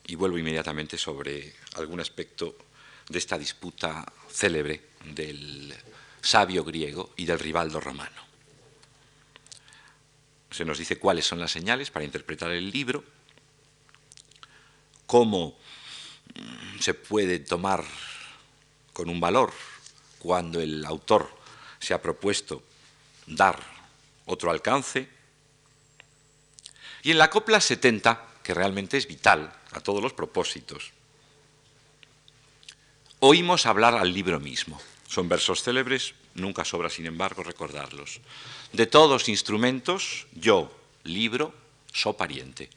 Y 0.05 0.15
vuelvo 0.15 0.37
inmediatamente 0.37 0.97
sobre 0.97 1.53
algún 1.75 1.99
aspecto 1.99 2.57
de 3.07 3.19
esta 3.19 3.37
disputa 3.37 4.05
célebre 4.29 4.81
del 5.05 5.73
sabio 6.21 6.63
griego 6.63 7.13
y 7.17 7.25
del 7.25 7.39
rivaldo 7.39 7.79
romano. 7.79 8.23
Se 10.49 10.65
nos 10.65 10.77
dice 10.77 10.97
cuáles 10.97 11.25
son 11.25 11.39
las 11.39 11.51
señales 11.51 11.91
para 11.91 12.05
interpretar 12.05 12.51
el 12.51 12.69
libro, 12.71 13.03
cómo 15.05 15.57
se 16.79 16.93
puede 16.93 17.39
tomar 17.39 17.83
con 18.91 19.09
un 19.09 19.19
valor 19.19 19.53
cuando 20.19 20.61
el 20.61 20.85
autor 20.85 21.29
se 21.79 21.93
ha 21.93 22.01
propuesto 22.01 22.63
dar 23.27 23.59
otro 24.25 24.51
alcance. 24.51 25.09
Y 27.03 27.11
en 27.11 27.17
la 27.17 27.29
copla 27.29 27.59
70, 27.59 28.25
que 28.41 28.53
realmente 28.53 28.97
es 28.97 29.07
vital 29.07 29.53
a 29.71 29.81
todos 29.81 30.01
los 30.01 30.13
propósitos, 30.13 30.91
oímos 33.19 33.65
hablar 33.65 33.95
al 33.95 34.13
libro 34.13 34.39
mismo. 34.39 34.81
Son 35.07 35.29
versos 35.29 35.61
célebres, 35.61 36.13
nunca 36.33 36.65
sobra, 36.65 36.89
sin 36.89 37.05
embargo, 37.05 37.43
recordarlos. 37.43 38.21
De 38.71 38.87
todos 38.87 39.29
instrumentos, 39.29 40.27
yo, 40.33 40.75
libro, 41.03 41.53
so 41.93 42.13
pariente. 42.13 42.69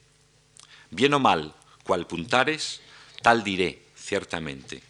Bien 0.91 1.15
o 1.15 1.19
mal, 1.19 1.55
cual 1.87 2.07
puntares, 2.07 2.81
tal 3.23 3.45
diré, 3.45 3.87
ciertamente. 3.95 4.83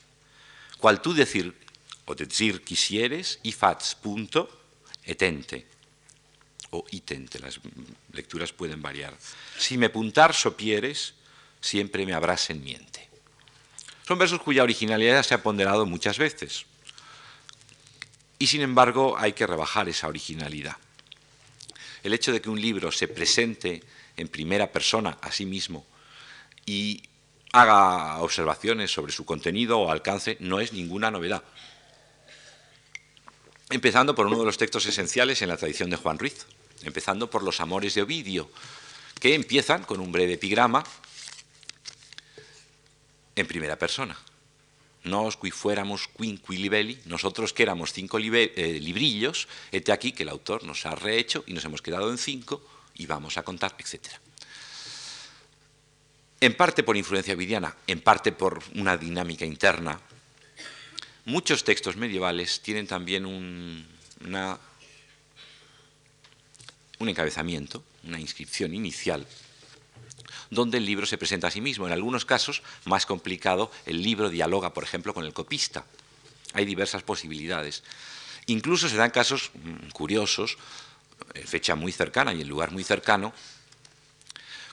Cual 0.78 1.02
tú 1.02 1.12
decir, 1.12 1.54
o 2.06 2.14
decir 2.14 2.64
quisieres, 2.64 3.38
y 3.42 3.52
fats, 3.52 3.94
punto, 3.94 4.48
etente, 5.04 5.66
o 6.70 6.84
itente, 6.90 7.38
las 7.38 7.60
lecturas 8.12 8.52
pueden 8.52 8.80
variar. 8.80 9.14
Si 9.58 9.76
me 9.76 9.90
puntar 9.90 10.34
sopieres, 10.34 11.14
siempre 11.60 12.06
me 12.06 12.14
habrás 12.14 12.48
en 12.48 12.64
miente. 12.64 13.08
Son 14.08 14.18
versos 14.18 14.40
cuya 14.40 14.62
originalidad 14.62 15.22
se 15.22 15.34
ha 15.34 15.42
ponderado 15.42 15.84
muchas 15.84 16.16
veces. 16.16 16.64
Y 18.38 18.46
sin 18.46 18.62
embargo 18.62 19.18
hay 19.18 19.34
que 19.34 19.46
rebajar 19.46 19.88
esa 19.88 20.08
originalidad. 20.08 20.76
El 22.02 22.14
hecho 22.14 22.32
de 22.32 22.40
que 22.40 22.50
un 22.50 22.60
libro 22.60 22.92
se 22.92 23.08
presente 23.08 23.82
en 24.16 24.28
primera 24.28 24.70
persona 24.72 25.18
a 25.20 25.32
sí 25.32 25.44
mismo 25.44 25.84
y 26.66 27.02
haga 27.52 28.18
observaciones 28.18 28.92
sobre 28.92 29.12
su 29.12 29.24
contenido 29.24 29.78
o 29.78 29.90
alcance 29.90 30.36
no 30.40 30.60
es 30.60 30.72
ninguna 30.72 31.10
novedad. 31.10 31.42
Empezando 33.70 34.14
por 34.14 34.26
uno 34.26 34.40
de 34.40 34.44
los 34.44 34.58
textos 34.58 34.84
esenciales 34.86 35.40
en 35.42 35.48
la 35.48 35.56
tradición 35.56 35.88
de 35.88 35.96
Juan 35.96 36.18
Ruiz, 36.18 36.46
empezando 36.82 37.30
por 37.30 37.42
los 37.42 37.60
Amores 37.60 37.94
de 37.94 38.02
Ovidio, 38.02 38.50
que 39.18 39.34
empiezan 39.34 39.84
con 39.84 40.00
un 40.00 40.12
breve 40.12 40.34
epigrama 40.34 40.84
en 43.34 43.46
primera 43.46 43.78
persona. 43.78 44.16
Nos 45.04 45.36
qui 45.38 45.52
fuéramos 45.54 46.08
quinqui 46.08 46.58
libelli, 46.58 46.98
nosotros 47.06 47.52
que 47.52 47.62
éramos 47.62 47.92
cinco 47.92 48.18
eh, 48.18 48.78
librillos, 48.82 49.46
este 49.70 49.92
aquí 49.92 50.10
que 50.10 50.24
el 50.24 50.30
autor 50.30 50.64
nos 50.64 50.84
ha 50.84 50.96
rehecho 50.96 51.44
y 51.46 51.54
nos 51.54 51.64
hemos 51.64 51.80
quedado 51.80 52.10
en 52.10 52.18
cinco 52.18 52.60
y 52.94 53.06
vamos 53.06 53.38
a 53.38 53.44
contar, 53.44 53.76
etcétera 53.78 54.25
en 56.40 56.54
parte 56.54 56.82
por 56.82 56.96
influencia 56.96 57.34
vidiana, 57.34 57.74
en 57.86 58.00
parte 58.00 58.32
por 58.32 58.62
una 58.74 58.96
dinámica 58.96 59.44
interna, 59.44 60.00
muchos 61.24 61.64
textos 61.64 61.96
medievales 61.96 62.60
tienen 62.60 62.86
también 62.86 63.26
un, 63.26 63.86
un 66.98 67.08
encabezamiento, 67.08 67.82
una 68.04 68.20
inscripción 68.20 68.74
inicial, 68.74 69.26
donde 70.50 70.78
el 70.78 70.86
libro 70.86 71.06
se 71.06 71.18
presenta 71.18 71.48
a 71.48 71.50
sí 71.50 71.60
mismo. 71.60 71.86
En 71.86 71.92
algunos 71.92 72.24
casos, 72.24 72.62
más 72.84 73.06
complicado, 73.06 73.70
el 73.86 74.02
libro 74.02 74.28
dialoga, 74.30 74.72
por 74.72 74.84
ejemplo, 74.84 75.14
con 75.14 75.24
el 75.24 75.32
copista. 75.32 75.84
Hay 76.52 76.64
diversas 76.64 77.02
posibilidades. 77.02 77.82
Incluso 78.46 78.88
se 78.88 78.96
dan 78.96 79.10
casos 79.10 79.50
mm, 79.54 79.88
curiosos, 79.90 80.56
fecha 81.44 81.74
muy 81.74 81.92
cercana 81.92 82.32
y 82.32 82.42
en 82.42 82.48
lugar 82.48 82.70
muy 82.70 82.84
cercano, 82.84 83.32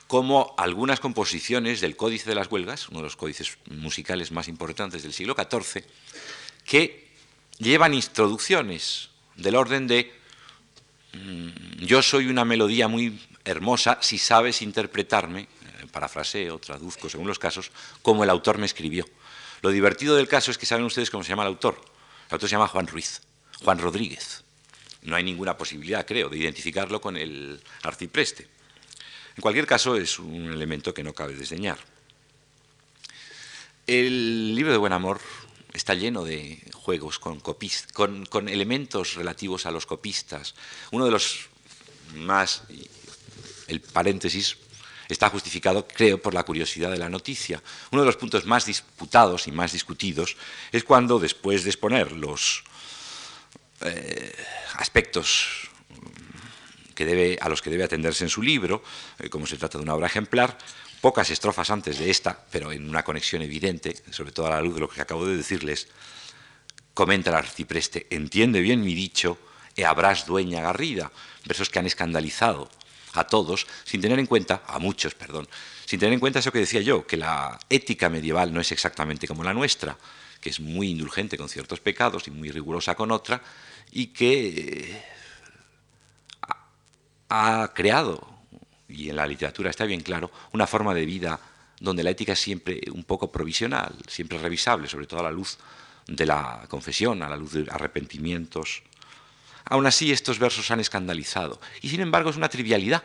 como 0.06 0.54
algunas 0.58 1.00
composiciones 1.00 1.80
del 1.80 1.96
Códice 1.96 2.28
de 2.28 2.34
las 2.34 2.50
Huelgas, 2.50 2.88
uno 2.88 2.98
de 2.98 3.04
los 3.04 3.16
códices 3.16 3.58
musicales 3.70 4.32
más 4.32 4.48
importantes 4.48 5.02
del 5.02 5.12
siglo 5.12 5.34
XIV, 5.34 5.84
que 6.64 7.08
llevan 7.58 7.94
introducciones 7.94 9.10
del 9.36 9.56
orden 9.56 9.86
de 9.86 10.12
mm, 11.12 11.84
yo 11.84 12.02
soy 12.02 12.26
una 12.26 12.44
melodía 12.44 12.88
muy 12.88 13.18
hermosa 13.44 13.98
si 14.00 14.18
sabes 14.18 14.62
interpretarme, 14.62 15.42
eh, 15.42 15.86
parafraseo, 15.90 16.58
traduzco 16.58 17.08
según 17.08 17.26
los 17.26 17.38
casos, 17.38 17.70
como 18.02 18.24
el 18.24 18.30
autor 18.30 18.58
me 18.58 18.66
escribió. 18.66 19.04
Lo 19.62 19.70
divertido 19.70 20.16
del 20.16 20.28
caso 20.28 20.50
es 20.50 20.58
que 20.58 20.66
saben 20.66 20.84
ustedes 20.84 21.10
cómo 21.10 21.24
se 21.24 21.30
llama 21.30 21.42
el 21.42 21.48
autor. 21.48 21.80
El 22.28 22.34
autor 22.34 22.48
se 22.48 22.54
llama 22.54 22.68
Juan 22.68 22.86
Ruiz, 22.86 23.22
Juan 23.62 23.78
Rodríguez. 23.78 24.44
No 25.02 25.16
hay 25.16 25.24
ninguna 25.24 25.56
posibilidad, 25.56 26.06
creo, 26.06 26.28
de 26.28 26.38
identificarlo 26.38 27.00
con 27.00 27.16
el 27.16 27.62
arcipreste. 27.82 28.48
En 29.36 29.40
cualquier 29.40 29.66
caso, 29.66 29.96
es 29.96 30.18
un 30.18 30.52
elemento 30.52 30.94
que 30.94 31.02
no 31.02 31.12
cabe 31.12 31.34
desdeñar. 31.34 31.78
El 33.86 34.54
libro 34.54 34.72
de 34.72 34.78
Buen 34.78 34.92
Amor 34.92 35.20
está 35.72 35.94
lleno 35.94 36.24
de 36.24 36.62
juegos 36.72 37.18
con, 37.18 37.40
con, 37.40 38.48
elementos 38.48 39.14
relativos 39.14 39.66
a 39.66 39.72
los 39.72 39.86
copistas. 39.86 40.54
Uno 40.92 41.04
de 41.04 41.10
los 41.10 41.48
más, 42.14 42.62
el 43.66 43.80
paréntesis, 43.80 44.56
está 45.08 45.28
justificado, 45.28 45.86
creo, 45.86 46.22
por 46.22 46.32
la 46.32 46.44
curiosidad 46.44 46.90
de 46.90 46.98
la 46.98 47.10
noticia. 47.10 47.62
Uno 47.90 48.02
de 48.02 48.06
los 48.06 48.16
puntos 48.16 48.46
más 48.46 48.66
disputados 48.66 49.48
y 49.48 49.52
más 49.52 49.72
discutidos 49.72 50.36
es 50.72 50.84
cuando, 50.84 51.18
después 51.18 51.64
de 51.64 51.70
exponer 51.70 52.12
los 52.12 52.64
eh, 53.80 54.34
aspectos 54.76 55.68
a 57.40 57.48
los 57.48 57.62
que 57.62 57.70
debe 57.70 57.84
atenderse 57.84 58.24
en 58.24 58.30
su 58.30 58.42
libro, 58.42 58.82
eh, 59.18 59.28
como 59.28 59.46
se 59.46 59.56
trata 59.56 59.78
de 59.78 59.84
una 59.84 59.94
obra 59.94 60.06
ejemplar, 60.06 60.56
pocas 61.00 61.30
estrofas 61.30 61.70
antes 61.70 61.98
de 61.98 62.10
esta, 62.10 62.38
pero 62.50 62.72
en 62.72 62.88
una 62.88 63.02
conexión 63.02 63.42
evidente, 63.42 63.94
sobre 64.10 64.32
todo 64.32 64.46
a 64.46 64.50
la 64.50 64.60
luz 64.60 64.74
de 64.74 64.80
lo 64.80 64.88
que 64.88 65.00
acabo 65.00 65.26
de 65.26 65.36
decirles, 65.36 65.88
comenta 66.94 67.30
el 67.30 67.36
arcipreste, 67.36 68.06
entiende 68.10 68.60
bien 68.60 68.82
mi 68.82 68.94
dicho, 68.94 69.38
e 69.76 69.84
habrás 69.84 70.24
dueña 70.24 70.62
garrida, 70.62 71.10
versos 71.44 71.68
que 71.68 71.78
han 71.78 71.86
escandalizado 71.86 72.70
a 73.14 73.26
todos, 73.26 73.66
sin 73.84 74.00
tener 74.00 74.18
en 74.18 74.26
cuenta, 74.26 74.62
a 74.66 74.78
muchos, 74.78 75.14
perdón, 75.14 75.48
sin 75.84 75.98
tener 75.98 76.14
en 76.14 76.20
cuenta 76.20 76.38
eso 76.38 76.52
que 76.52 76.60
decía 76.60 76.80
yo, 76.80 77.06
que 77.06 77.16
la 77.16 77.58
ética 77.68 78.08
medieval 78.08 78.52
no 78.52 78.60
es 78.60 78.72
exactamente 78.72 79.28
como 79.28 79.44
la 79.44 79.52
nuestra, 79.52 79.98
que 80.40 80.50
es 80.50 80.60
muy 80.60 80.90
indulgente 80.90 81.36
con 81.36 81.48
ciertos 81.48 81.80
pecados 81.80 82.28
y 82.28 82.30
muy 82.30 82.50
rigurosa 82.50 82.94
con 82.94 83.10
otra, 83.10 83.42
y 83.92 84.08
que 84.08 85.13
ha 87.28 87.72
creado, 87.74 88.26
y 88.88 89.10
en 89.10 89.16
la 89.16 89.26
literatura 89.26 89.70
está 89.70 89.84
bien 89.84 90.00
claro, 90.00 90.30
una 90.52 90.66
forma 90.66 90.94
de 90.94 91.06
vida 91.06 91.40
donde 91.80 92.02
la 92.02 92.10
ética 92.10 92.32
es 92.32 92.40
siempre 92.40 92.80
un 92.92 93.04
poco 93.04 93.30
provisional, 93.30 93.96
siempre 94.06 94.38
revisable, 94.38 94.88
sobre 94.88 95.06
todo 95.06 95.20
a 95.20 95.24
la 95.24 95.30
luz 95.30 95.58
de 96.06 96.26
la 96.26 96.64
confesión, 96.68 97.22
a 97.22 97.28
la 97.28 97.36
luz 97.36 97.52
de 97.52 97.66
arrepentimientos. 97.70 98.82
Aún 99.64 99.86
así, 99.86 100.12
estos 100.12 100.38
versos 100.38 100.70
han 100.70 100.80
escandalizado. 100.80 101.60
Y 101.80 101.88
sin 101.88 102.00
embargo, 102.00 102.30
es 102.30 102.36
una 102.36 102.48
trivialidad, 102.48 103.02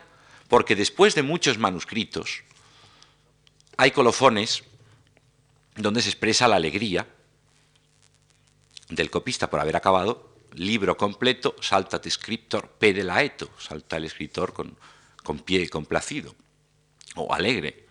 porque 0.48 0.76
después 0.76 1.14
de 1.14 1.22
muchos 1.22 1.58
manuscritos, 1.58 2.42
hay 3.76 3.90
colofones 3.92 4.64
donde 5.76 6.02
se 6.02 6.10
expresa 6.10 6.48
la 6.48 6.56
alegría 6.56 7.06
del 8.88 9.10
copista 9.10 9.48
por 9.48 9.60
haber 9.60 9.76
acabado 9.76 10.29
libro 10.54 10.96
completo, 10.96 11.56
salta 11.60 12.00
scriptor 12.08 12.68
pede 12.68 13.04
laeto, 13.04 13.50
salta 13.58 13.96
el 13.96 14.04
escritor 14.04 14.52
con, 14.52 14.76
con 15.22 15.38
pie 15.40 15.68
complacido 15.68 16.34
o 17.16 17.32
alegre. 17.34 17.86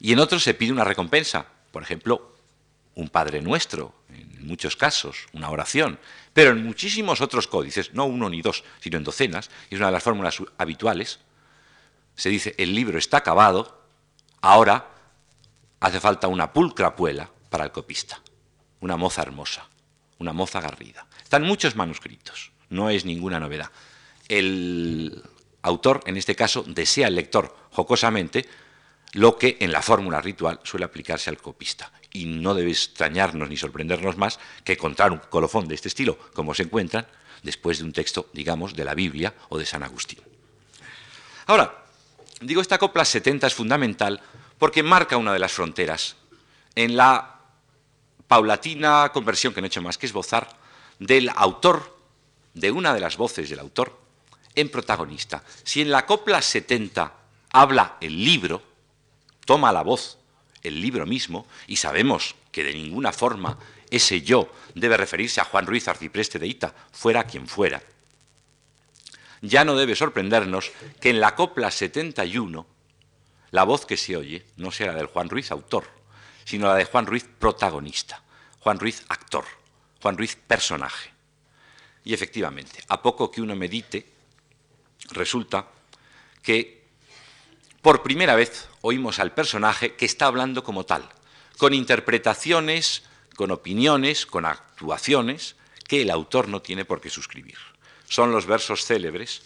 Y 0.00 0.12
en 0.12 0.18
otros 0.18 0.42
se 0.42 0.54
pide 0.54 0.72
una 0.72 0.84
recompensa, 0.84 1.46
por 1.70 1.82
ejemplo, 1.82 2.36
un 2.94 3.08
Padre 3.08 3.40
Nuestro, 3.40 3.94
en 4.08 4.46
muchos 4.46 4.76
casos, 4.76 5.26
una 5.32 5.50
oración, 5.50 5.98
pero 6.32 6.50
en 6.50 6.64
muchísimos 6.64 7.20
otros 7.20 7.46
códices, 7.46 7.92
no 7.94 8.04
uno 8.06 8.28
ni 8.28 8.42
dos, 8.42 8.64
sino 8.80 8.98
en 8.98 9.04
docenas, 9.04 9.50
y 9.70 9.74
es 9.74 9.80
una 9.80 9.86
de 9.86 9.92
las 9.92 10.02
fórmulas 10.02 10.38
habituales, 10.58 11.20
se 12.14 12.28
dice, 12.28 12.54
el 12.58 12.74
libro 12.74 12.98
está 12.98 13.18
acabado, 13.18 13.82
ahora 14.40 14.88
hace 15.80 16.00
falta 16.00 16.28
una 16.28 16.52
pulcra 16.52 16.94
puela 16.96 17.30
para 17.48 17.64
el 17.64 17.72
copista, 17.72 18.20
una 18.80 18.96
moza 18.96 19.22
hermosa, 19.22 19.68
una 20.18 20.32
moza 20.32 20.60
garrida. 20.60 21.06
Están 21.30 21.44
muchos 21.44 21.76
manuscritos, 21.76 22.50
no 22.70 22.90
es 22.90 23.04
ninguna 23.04 23.38
novedad. 23.38 23.70
El 24.26 25.22
autor, 25.62 26.00
en 26.06 26.16
este 26.16 26.34
caso, 26.34 26.64
desea 26.66 27.06
al 27.06 27.14
lector 27.14 27.56
jocosamente 27.70 28.48
lo 29.12 29.38
que 29.38 29.56
en 29.60 29.70
la 29.70 29.80
fórmula 29.80 30.20
ritual 30.20 30.58
suele 30.64 30.86
aplicarse 30.86 31.30
al 31.30 31.38
copista. 31.38 31.92
Y 32.12 32.24
no 32.24 32.52
debe 32.52 32.72
extrañarnos 32.72 33.48
ni 33.48 33.56
sorprendernos 33.56 34.16
más 34.16 34.40
que 34.64 34.72
encontrar 34.72 35.12
un 35.12 35.20
colofón 35.30 35.68
de 35.68 35.76
este 35.76 35.86
estilo, 35.86 36.18
como 36.34 36.52
se 36.52 36.64
encuentran, 36.64 37.06
después 37.44 37.78
de 37.78 37.84
un 37.84 37.92
texto, 37.92 38.28
digamos, 38.32 38.74
de 38.74 38.84
la 38.84 38.94
Biblia 38.94 39.32
o 39.50 39.58
de 39.58 39.66
San 39.66 39.84
Agustín. 39.84 40.18
Ahora, 41.46 41.84
digo, 42.40 42.60
esta 42.60 42.76
copla 42.76 43.04
70 43.04 43.46
es 43.46 43.54
fundamental 43.54 44.20
porque 44.58 44.82
marca 44.82 45.16
una 45.16 45.32
de 45.32 45.38
las 45.38 45.52
fronteras 45.52 46.16
en 46.74 46.96
la 46.96 47.38
paulatina 48.26 49.12
conversión 49.12 49.54
que 49.54 49.60
no 49.60 49.66
he 49.66 49.68
hecho 49.68 49.80
más 49.80 49.96
que 49.96 50.06
esbozar 50.06 50.58
del 51.00 51.30
autor, 51.34 51.98
de 52.54 52.70
una 52.70 52.94
de 52.94 53.00
las 53.00 53.16
voces 53.16 53.50
del 53.50 53.58
autor, 53.58 53.98
en 54.54 54.68
protagonista. 54.68 55.42
Si 55.64 55.82
en 55.82 55.90
la 55.90 56.06
copla 56.06 56.40
70 56.40 57.12
habla 57.50 57.96
el 58.00 58.24
libro, 58.24 58.62
toma 59.44 59.72
la 59.72 59.82
voz 59.82 60.18
el 60.62 60.80
libro 60.80 61.06
mismo, 61.06 61.46
y 61.66 61.76
sabemos 61.76 62.36
que 62.52 62.62
de 62.62 62.74
ninguna 62.74 63.12
forma 63.12 63.58
ese 63.90 64.22
yo 64.22 64.52
debe 64.74 64.96
referirse 64.96 65.40
a 65.40 65.44
Juan 65.44 65.66
Ruiz 65.66 65.88
Arcipreste 65.88 66.38
de 66.38 66.46
Ita, 66.46 66.74
fuera 66.92 67.24
quien 67.24 67.48
fuera, 67.48 67.82
ya 69.42 69.64
no 69.64 69.76
debe 69.76 69.96
sorprendernos 69.96 70.70
que 71.00 71.10
en 71.10 71.20
la 71.20 71.34
copla 71.34 71.70
71 71.70 72.66
la 73.52 73.64
voz 73.64 73.86
que 73.86 73.96
se 73.96 74.16
oye 74.16 74.46
no 74.56 74.70
sea 74.70 74.88
la 74.88 74.94
del 74.94 75.06
Juan 75.06 75.28
Ruiz 75.28 75.50
autor, 75.50 75.84
sino 76.44 76.66
la 76.68 76.74
de 76.74 76.84
Juan 76.84 77.06
Ruiz 77.06 77.26
protagonista, 77.38 78.22
Juan 78.60 78.78
Ruiz 78.78 79.04
actor. 79.08 79.44
Juan 80.00 80.16
Ruiz 80.16 80.36
personaje. 80.36 81.10
Y 82.04 82.14
efectivamente, 82.14 82.82
a 82.88 83.02
poco 83.02 83.30
que 83.30 83.42
uno 83.42 83.54
medite, 83.54 84.06
resulta 85.10 85.66
que 86.42 86.80
por 87.82 88.02
primera 88.02 88.34
vez 88.34 88.68
oímos 88.82 89.18
al 89.18 89.32
personaje 89.32 89.94
que 89.94 90.06
está 90.06 90.26
hablando 90.26 90.64
como 90.64 90.84
tal, 90.84 91.08
con 91.58 91.74
interpretaciones, 91.74 93.02
con 93.36 93.50
opiniones, 93.50 94.26
con 94.26 94.46
actuaciones 94.46 95.56
que 95.86 96.02
el 96.02 96.10
autor 96.10 96.48
no 96.48 96.62
tiene 96.62 96.84
por 96.84 97.00
qué 97.00 97.10
suscribir. 97.10 97.56
Son 98.08 98.32
los 98.32 98.46
versos 98.46 98.84
célebres, 98.84 99.42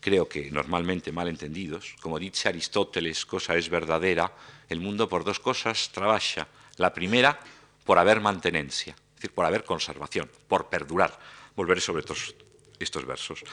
creo 0.00 0.28
que 0.28 0.50
normalmente 0.50 1.12
mal 1.12 1.28
entendidos, 1.28 1.96
como 2.00 2.18
dice 2.18 2.48
Aristóteles, 2.48 3.24
cosa 3.24 3.56
es 3.56 3.68
verdadera, 3.68 4.32
el 4.68 4.80
mundo 4.80 5.08
por 5.08 5.24
dos 5.24 5.40
cosas 5.40 5.90
trabaja. 5.92 6.48
La 6.76 6.92
primera, 6.92 7.40
por 7.84 7.98
haber 7.98 8.20
mantenencia, 8.20 8.96
por 9.30 9.46
haber 9.46 9.64
conservación, 9.64 10.30
por 10.48 10.68
perdurar. 10.68 11.18
Volveré 11.56 11.80
sobre 11.80 12.00
estos, 12.00 12.34
estos 12.78 13.06
versos. 13.06 13.44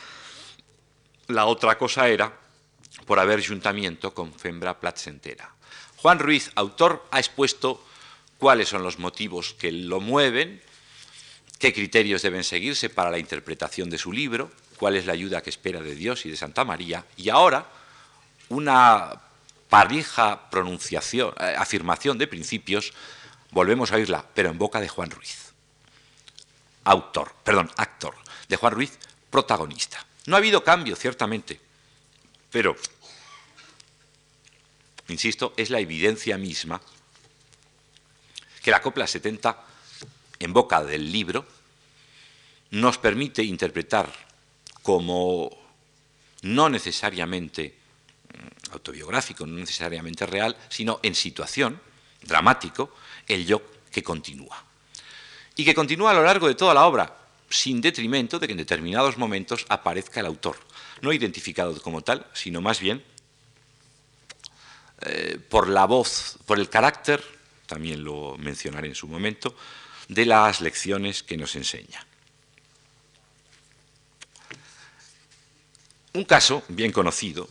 La 1.27 1.45
otra 1.45 1.77
cosa 1.77 2.07
era 2.07 2.37
por 3.05 3.19
haber 3.19 3.45
juntamiento 3.45 4.13
con 4.13 4.33
fembra 4.33 4.79
placentera. 4.79 5.53
Juan 5.97 6.19
Ruiz, 6.19 6.51
autor, 6.55 7.07
ha 7.11 7.19
expuesto 7.19 7.83
cuáles 8.37 8.69
son 8.69 8.83
los 8.83 8.99
motivos 8.99 9.53
que 9.53 9.71
lo 9.71 10.01
mueven, 10.01 10.61
qué 11.59 11.73
criterios 11.73 12.23
deben 12.23 12.43
seguirse 12.43 12.89
para 12.89 13.11
la 13.11 13.19
interpretación 13.19 13.89
de 13.89 13.97
su 13.97 14.11
libro, 14.11 14.51
cuál 14.77 14.95
es 14.95 15.05
la 15.05 15.13
ayuda 15.13 15.41
que 15.41 15.51
espera 15.51 15.79
de 15.79 15.95
Dios 15.95 16.25
y 16.25 16.31
de 16.31 16.37
Santa 16.37 16.65
María, 16.65 17.05
y 17.17 17.29
ahora 17.29 17.69
una 18.49 19.21
parija 19.69 20.49
pronunciación, 20.49 21.33
eh, 21.39 21.55
afirmación 21.57 22.17
de 22.17 22.27
principios, 22.27 22.93
volvemos 23.51 23.91
a 23.91 23.95
oírla, 23.95 24.25
pero 24.33 24.49
en 24.49 24.57
boca 24.57 24.81
de 24.81 24.89
Juan 24.89 25.11
Ruiz 25.11 25.50
autor, 26.83 27.33
perdón, 27.43 27.71
actor, 27.77 28.15
de 28.47 28.55
Juan 28.55 28.73
Ruiz, 28.73 28.97
protagonista. 29.29 30.05
No 30.25 30.35
ha 30.35 30.39
habido 30.39 30.63
cambio, 30.63 30.95
ciertamente, 30.95 31.59
pero, 32.51 32.75
insisto, 35.07 35.53
es 35.57 35.69
la 35.69 35.79
evidencia 35.79 36.37
misma 36.37 36.81
que 38.61 38.71
la 38.71 38.81
copla 38.81 39.07
70, 39.07 39.65
en 40.39 40.53
boca 40.53 40.83
del 40.83 41.11
libro, 41.11 41.47
nos 42.71 42.97
permite 42.97 43.43
interpretar 43.43 44.11
como 44.83 45.49
no 46.43 46.69
necesariamente 46.69 47.77
autobiográfico, 48.71 49.45
no 49.45 49.57
necesariamente 49.57 50.25
real, 50.25 50.55
sino 50.69 50.99
en 51.03 51.15
situación, 51.15 51.81
dramático, 52.21 52.95
el 53.27 53.45
yo 53.45 53.61
que 53.91 54.03
continúa 54.03 54.70
y 55.55 55.65
que 55.65 55.75
continúa 55.75 56.11
a 56.11 56.13
lo 56.13 56.23
largo 56.23 56.47
de 56.47 56.55
toda 56.55 56.73
la 56.73 56.85
obra, 56.85 57.15
sin 57.49 57.81
detrimento 57.81 58.39
de 58.39 58.47
que 58.47 58.53
en 58.53 58.57
determinados 58.57 59.17
momentos 59.17 59.65
aparezca 59.69 60.19
el 60.19 60.25
autor, 60.25 60.57
no 61.01 61.11
identificado 61.11 61.79
como 61.81 62.01
tal, 62.01 62.25
sino 62.33 62.61
más 62.61 62.79
bien 62.79 63.03
eh, 65.01 65.39
por 65.49 65.67
la 65.67 65.85
voz, 65.85 66.37
por 66.45 66.59
el 66.59 66.69
carácter, 66.69 67.23
también 67.65 68.03
lo 68.03 68.37
mencionaré 68.37 68.87
en 68.87 68.95
su 68.95 69.07
momento, 69.07 69.55
de 70.07 70.25
las 70.25 70.61
lecciones 70.61 71.23
que 71.23 71.37
nos 71.37 71.55
enseña. 71.55 72.05
Un 76.13 76.25
caso 76.25 76.63
bien 76.67 76.91
conocido, 76.91 77.47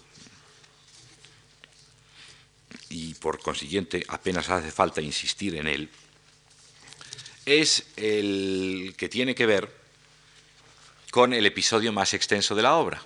y 2.91 3.15
por 3.15 3.41
consiguiente 3.41 4.05
apenas 4.09 4.51
hace 4.51 4.71
falta 4.71 5.01
insistir 5.01 5.57
en 5.57 5.67
él, 5.67 5.91
es 7.47 7.87
el 7.97 8.95
que 8.97 9.09
tiene 9.09 9.35
que 9.35 9.47
ver 9.47 9.75
con 11.11 11.33
el 11.33 11.47
episodio 11.47 11.93
más 11.93 12.15
extenso 12.15 12.55
de 12.55 12.63
la 12.63 12.75
obra, 12.75 13.03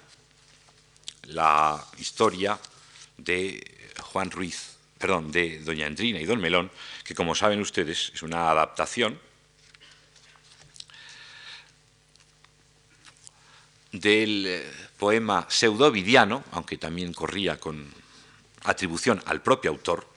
la 1.25 1.85
historia 1.99 2.59
de 3.17 3.93
Juan 4.03 4.31
Ruiz, 4.31 4.77
perdón, 4.99 5.33
de 5.33 5.61
Doña 5.61 5.87
Andrina 5.87 6.21
y 6.21 6.27
Don 6.27 6.41
Melón, 6.41 6.71
que 7.05 7.15
como 7.15 7.35
saben 7.35 7.61
ustedes 7.61 8.13
es 8.15 8.23
una 8.23 8.51
adaptación 8.51 9.19
del 13.93 14.47
eh, 14.47 14.73
poema 14.99 15.47
pseudovidiano, 15.49 16.45
aunque 16.51 16.77
también 16.77 17.13
corría 17.13 17.59
con 17.59 17.93
atribución 18.65 19.23
al 19.27 19.41
propio 19.41 19.71
autor, 19.71 20.14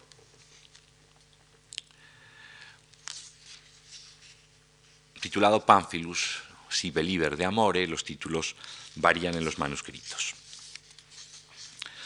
titulado 5.19 5.65
Pamphilus, 5.65 6.41
si 6.69 6.91
believer 6.91 7.37
de 7.37 7.45
Amore, 7.45 7.87
los 7.87 8.03
títulos 8.03 8.55
varían 8.95 9.35
en 9.35 9.45
los 9.45 9.57
manuscritos. 9.57 10.35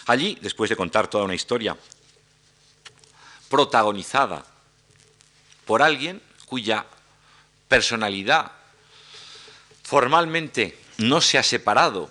Allí, 0.08 0.38
después 0.42 0.70
de 0.70 0.76
contar 0.76 1.08
toda 1.08 1.26
una 1.26 1.36
historia 1.36 1.78
protagonizada 3.50 4.46
por 5.66 5.82
alguien 5.82 6.22
cuya 6.46 6.86
personalidad 7.68 8.52
formalmente 9.84 10.78
no 10.98 11.22
se 11.22 11.38
ha 11.38 11.44
separado 11.44 12.10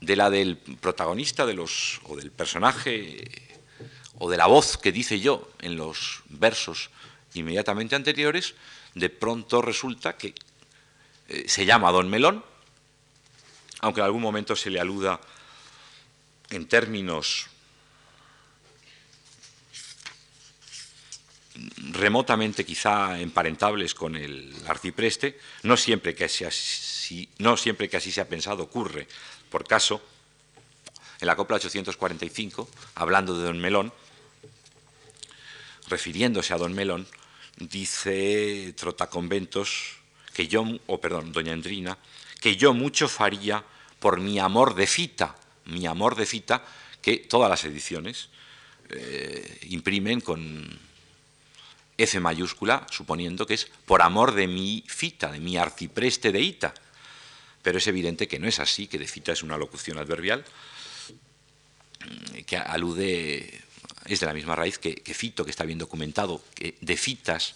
de 0.00 0.16
la 0.16 0.30
del 0.30 0.56
protagonista 0.56 1.46
de 1.46 1.54
los, 1.54 2.00
o 2.04 2.16
del 2.16 2.30
personaje 2.30 3.24
o 4.18 4.30
de 4.30 4.36
la 4.36 4.46
voz 4.46 4.76
que 4.78 4.92
dice 4.92 5.20
yo 5.20 5.48
en 5.60 5.76
los 5.76 6.22
versos 6.28 6.90
inmediatamente 7.34 7.96
anteriores, 7.96 8.54
de 8.96 9.10
pronto 9.10 9.60
resulta 9.60 10.16
que 10.16 10.34
eh, 11.28 11.44
se 11.46 11.66
llama 11.66 11.92
Don 11.92 12.08
Melón, 12.08 12.42
aunque 13.80 14.00
en 14.00 14.06
algún 14.06 14.22
momento 14.22 14.56
se 14.56 14.70
le 14.70 14.80
aluda 14.80 15.20
en 16.48 16.66
términos 16.66 17.48
remotamente 21.92 22.64
quizá 22.64 23.20
emparentables 23.20 23.94
con 23.94 24.16
el 24.16 24.54
arcipreste, 24.66 25.38
no 25.62 25.76
siempre 25.76 26.14
que 26.14 26.24
así, 26.24 27.28
no 27.38 27.58
siempre 27.58 27.90
que 27.90 27.98
así 27.98 28.10
se 28.10 28.22
ha 28.22 28.28
pensado 28.28 28.62
ocurre. 28.62 29.08
Por 29.50 29.66
caso, 29.66 30.02
en 31.20 31.26
la 31.26 31.36
copla 31.36 31.56
845, 31.56 32.68
hablando 32.94 33.38
de 33.38 33.44
Don 33.44 33.60
Melón, 33.60 33.92
refiriéndose 35.88 36.54
a 36.54 36.58
Don 36.58 36.72
Melón, 36.72 37.06
dice 37.56 38.74
Trotaconventos 38.76 39.96
que 40.32 40.48
yo, 40.48 40.64
o 40.86 41.00
perdón, 41.00 41.32
Doña 41.32 41.52
Andrina, 41.52 41.96
que 42.40 42.56
yo 42.56 42.74
mucho 42.74 43.08
faría 43.08 43.64
por 43.98 44.20
mi 44.20 44.38
amor 44.38 44.74
de 44.74 44.86
fita, 44.86 45.34
mi 45.64 45.86
amor 45.86 46.14
de 46.14 46.26
fita, 46.26 46.62
que 47.00 47.16
todas 47.18 47.48
las 47.48 47.64
ediciones 47.64 48.28
eh, 48.90 49.66
imprimen 49.70 50.20
con 50.20 50.78
F 51.96 52.20
mayúscula, 52.20 52.86
suponiendo 52.90 53.46
que 53.46 53.54
es 53.54 53.66
por 53.86 54.02
amor 54.02 54.34
de 54.34 54.46
mi 54.46 54.84
fita, 54.86 55.32
de 55.32 55.40
mi 55.40 55.56
arcipreste 55.56 56.30
de 56.32 56.40
ita. 56.40 56.74
Pero 57.62 57.78
es 57.78 57.86
evidente 57.86 58.28
que 58.28 58.38
no 58.38 58.46
es 58.46 58.60
así, 58.60 58.86
que 58.86 58.98
de 58.98 59.08
fita 59.08 59.32
es 59.32 59.42
una 59.42 59.56
locución 59.56 59.98
adverbial 59.98 60.44
que 62.46 62.56
alude, 62.56 63.60
es 64.06 64.20
de 64.20 64.26
la 64.26 64.34
misma 64.34 64.56
raíz 64.56 64.78
que, 64.78 65.02
fito, 65.14 65.44
que 65.44 65.50
está 65.50 65.64
bien 65.64 65.78
documentado, 65.78 66.42
de 66.56 66.96
fitas, 66.96 67.54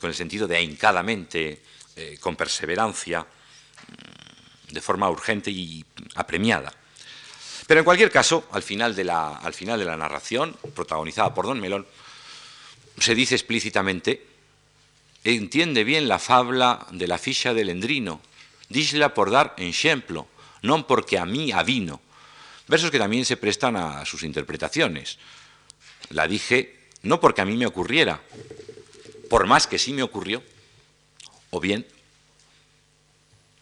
con 0.00 0.10
el 0.10 0.14
sentido 0.14 0.46
de 0.46 0.56
ahincadamente, 0.56 1.60
eh, 1.96 2.16
con 2.20 2.36
perseverancia, 2.36 3.22
mm, 3.22 4.72
de 4.72 4.80
forma 4.80 5.10
urgente 5.10 5.50
y 5.50 5.84
apremiada. 6.14 6.72
Pero 7.66 7.80
en 7.80 7.84
cualquier 7.84 8.10
caso, 8.10 8.46
al 8.52 8.62
final 8.62 8.94
de 8.94 9.04
la, 9.04 9.36
al 9.36 9.52
final 9.52 9.78
de 9.78 9.84
la 9.84 9.96
narración, 9.96 10.56
protagonizada 10.74 11.34
por 11.34 11.46
Don 11.46 11.60
Melón, 11.60 11.86
se 12.98 13.14
dice 13.14 13.34
explícitamente, 13.34 14.26
entiende 15.24 15.84
bien 15.84 16.08
la 16.08 16.18
fabla 16.18 16.86
de 16.90 17.08
la 17.08 17.18
ficha 17.18 17.52
del 17.52 17.68
endrino, 17.68 18.20
dísela 18.68 19.14
por 19.14 19.30
dar 19.30 19.54
ejemplo, 19.58 20.28
no 20.62 20.86
porque 20.86 21.18
a 21.18 21.26
mí 21.26 21.52
avino. 21.52 22.00
Versos 22.68 22.90
que 22.90 22.98
también 22.98 23.24
se 23.24 23.36
prestan 23.36 23.76
a 23.76 24.04
sus 24.04 24.22
interpretaciones. 24.22 25.18
La 26.10 26.26
dije 26.26 26.78
no 27.02 27.20
porque 27.20 27.40
a 27.40 27.44
mí 27.44 27.56
me 27.56 27.66
ocurriera, 27.66 28.20
por 29.30 29.46
más 29.46 29.66
que 29.66 29.78
sí 29.78 29.92
me 29.92 30.02
ocurrió, 30.02 30.42
o 31.50 31.60
bien 31.60 31.86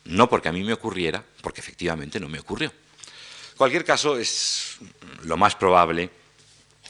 no 0.05 0.29
porque 0.29 0.49
a 0.49 0.53
mí 0.53 0.63
me 0.63 0.73
ocurriera, 0.73 1.25
porque 1.43 1.61
efectivamente 1.61 2.21
no 2.21 2.29
me 2.29 2.39
ocurrió. 2.39 2.69
En 2.69 3.57
cualquier 3.57 3.85
caso, 3.85 4.19
es 4.19 4.77
lo 5.23 5.37
más 5.37 5.55
probable 5.57 6.11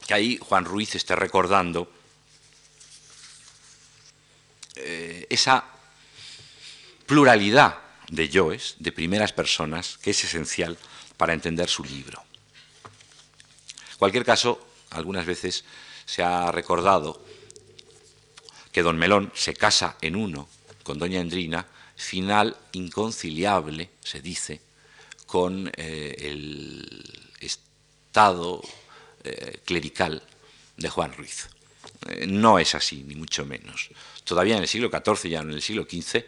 que 0.06 0.14
ahí 0.14 0.38
Juan 0.40 0.64
Ruiz 0.64 0.94
esté 0.94 1.16
recordando 1.16 1.90
eh, 4.76 5.26
esa 5.30 5.64
pluralidad 7.06 7.78
de 8.10 8.28
yoes, 8.28 8.76
de 8.78 8.92
primeras 8.92 9.32
personas, 9.32 9.98
que 9.98 10.10
es 10.10 10.24
esencial 10.24 10.76
para 11.16 11.32
entender 11.32 11.68
su 11.68 11.82
libro. 11.84 12.22
En 13.92 13.98
cualquier 13.98 14.24
caso, 14.24 14.65
algunas 14.90 15.26
veces 15.26 15.64
se 16.04 16.22
ha 16.22 16.50
recordado 16.52 17.22
que 18.72 18.82
don 18.82 18.98
Melón 18.98 19.32
se 19.34 19.54
casa 19.54 19.96
en 20.00 20.16
uno 20.16 20.48
con 20.82 20.98
doña 20.98 21.20
Endrina, 21.20 21.66
final 21.96 22.56
inconciliable, 22.72 23.90
se 24.00 24.20
dice, 24.20 24.60
con 25.26 25.70
eh, 25.76 26.14
el 26.18 27.30
estado 27.40 28.62
eh, 29.24 29.60
clerical 29.64 30.22
de 30.76 30.88
Juan 30.88 31.12
Ruiz. 31.14 31.48
no 32.26 32.58
es 32.58 32.74
así, 32.74 33.02
ni 33.02 33.14
mucho 33.14 33.44
menos 33.44 33.90
todavía 34.26 34.56
en 34.56 34.62
el 34.62 34.68
siglo 34.68 34.90
XIV 34.90 35.30
y 35.30 35.36
en 35.36 35.52
el 35.52 35.62
siglo 35.62 35.86
XV, 35.88 36.24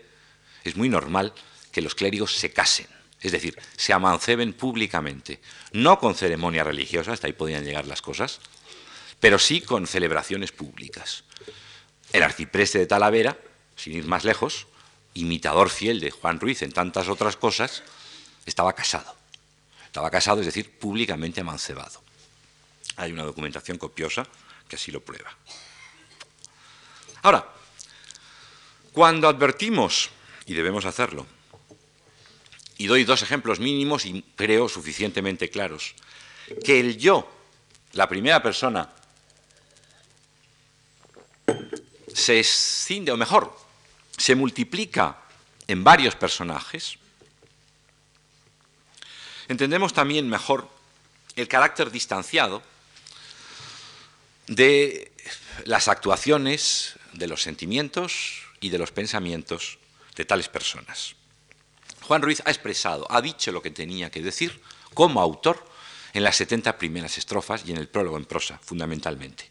es 0.64 0.76
muy 0.76 0.88
normal 0.88 1.34
que 1.72 1.82
los 1.82 1.94
clérigos 1.94 2.34
se 2.34 2.52
casen, 2.52 2.86
es 3.20 3.32
decir, 3.32 3.58
se 3.76 3.92
amanceben 3.92 4.52
públicamente, 4.52 5.40
no 5.72 5.98
con 5.98 6.14
ceremonia 6.14 6.64
religiosa, 6.64 7.12
hasta 7.12 7.26
ahí 7.26 7.32
podían 7.32 7.64
llegar 7.64 7.86
las 7.86 8.02
cosas, 8.02 8.40
pero 9.20 9.38
sí 9.38 9.60
con 9.60 9.86
celebraciones 9.86 10.52
públicas. 10.52 11.24
El 12.12 12.22
arcipreste 12.22 12.78
de 12.78 12.86
Talavera, 12.86 13.36
sin 13.76 13.94
ir 13.94 14.06
más 14.06 14.24
lejos, 14.24 14.66
imitador 15.14 15.70
fiel 15.70 16.00
de 16.00 16.10
Juan 16.10 16.38
Ruiz 16.38 16.62
en 16.62 16.72
tantas 16.72 17.08
otras 17.08 17.36
cosas, 17.36 17.82
estaba 18.46 18.72
casado. 18.72 19.14
Estaba 19.84 20.10
casado, 20.10 20.40
es 20.40 20.46
decir, 20.46 20.78
públicamente 20.78 21.40
amancebado. 21.40 22.02
Hay 22.96 23.12
una 23.12 23.24
documentación 23.24 23.78
copiosa 23.78 24.26
que 24.68 24.76
así 24.76 24.92
lo 24.92 25.00
prueba. 25.00 25.36
Ahora, 27.22 27.48
cuando 28.92 29.28
advertimos, 29.28 30.10
y 30.46 30.54
debemos 30.54 30.84
hacerlo, 30.84 31.26
y 32.78 32.86
doy 32.86 33.04
dos 33.04 33.22
ejemplos 33.22 33.58
mínimos 33.58 34.06
y 34.06 34.22
creo 34.36 34.68
suficientemente 34.68 35.50
claros, 35.50 35.94
que 36.64 36.78
el 36.78 36.96
yo, 36.96 37.30
la 37.92 38.08
primera 38.08 38.40
persona, 38.40 38.88
se 42.14 42.38
escinde, 42.38 43.10
o 43.10 43.16
mejor, 43.16 43.54
se 44.16 44.36
multiplica 44.36 45.18
en 45.66 45.82
varios 45.82 46.14
personajes, 46.14 46.98
entendemos 49.48 49.92
también 49.92 50.28
mejor 50.28 50.68
el 51.34 51.48
carácter 51.48 51.90
distanciado 51.90 52.62
de 54.46 55.12
las 55.64 55.88
actuaciones, 55.88 56.94
de 57.12 57.26
los 57.26 57.42
sentimientos 57.42 58.44
y 58.60 58.70
de 58.70 58.78
los 58.78 58.92
pensamientos 58.92 59.78
de 60.14 60.24
tales 60.24 60.48
personas. 60.48 61.17
Juan 62.02 62.22
Ruiz 62.22 62.42
ha 62.44 62.50
expresado, 62.50 63.06
ha 63.10 63.20
dicho 63.20 63.52
lo 63.52 63.62
que 63.62 63.70
tenía 63.70 64.10
que 64.10 64.22
decir 64.22 64.60
como 64.94 65.20
autor 65.20 65.64
en 66.12 66.24
las 66.24 66.36
70 66.36 66.78
primeras 66.78 67.18
estrofas 67.18 67.62
y 67.66 67.72
en 67.72 67.78
el 67.78 67.88
prólogo 67.88 68.16
en 68.16 68.24
prosa, 68.24 68.58
fundamentalmente. 68.62 69.50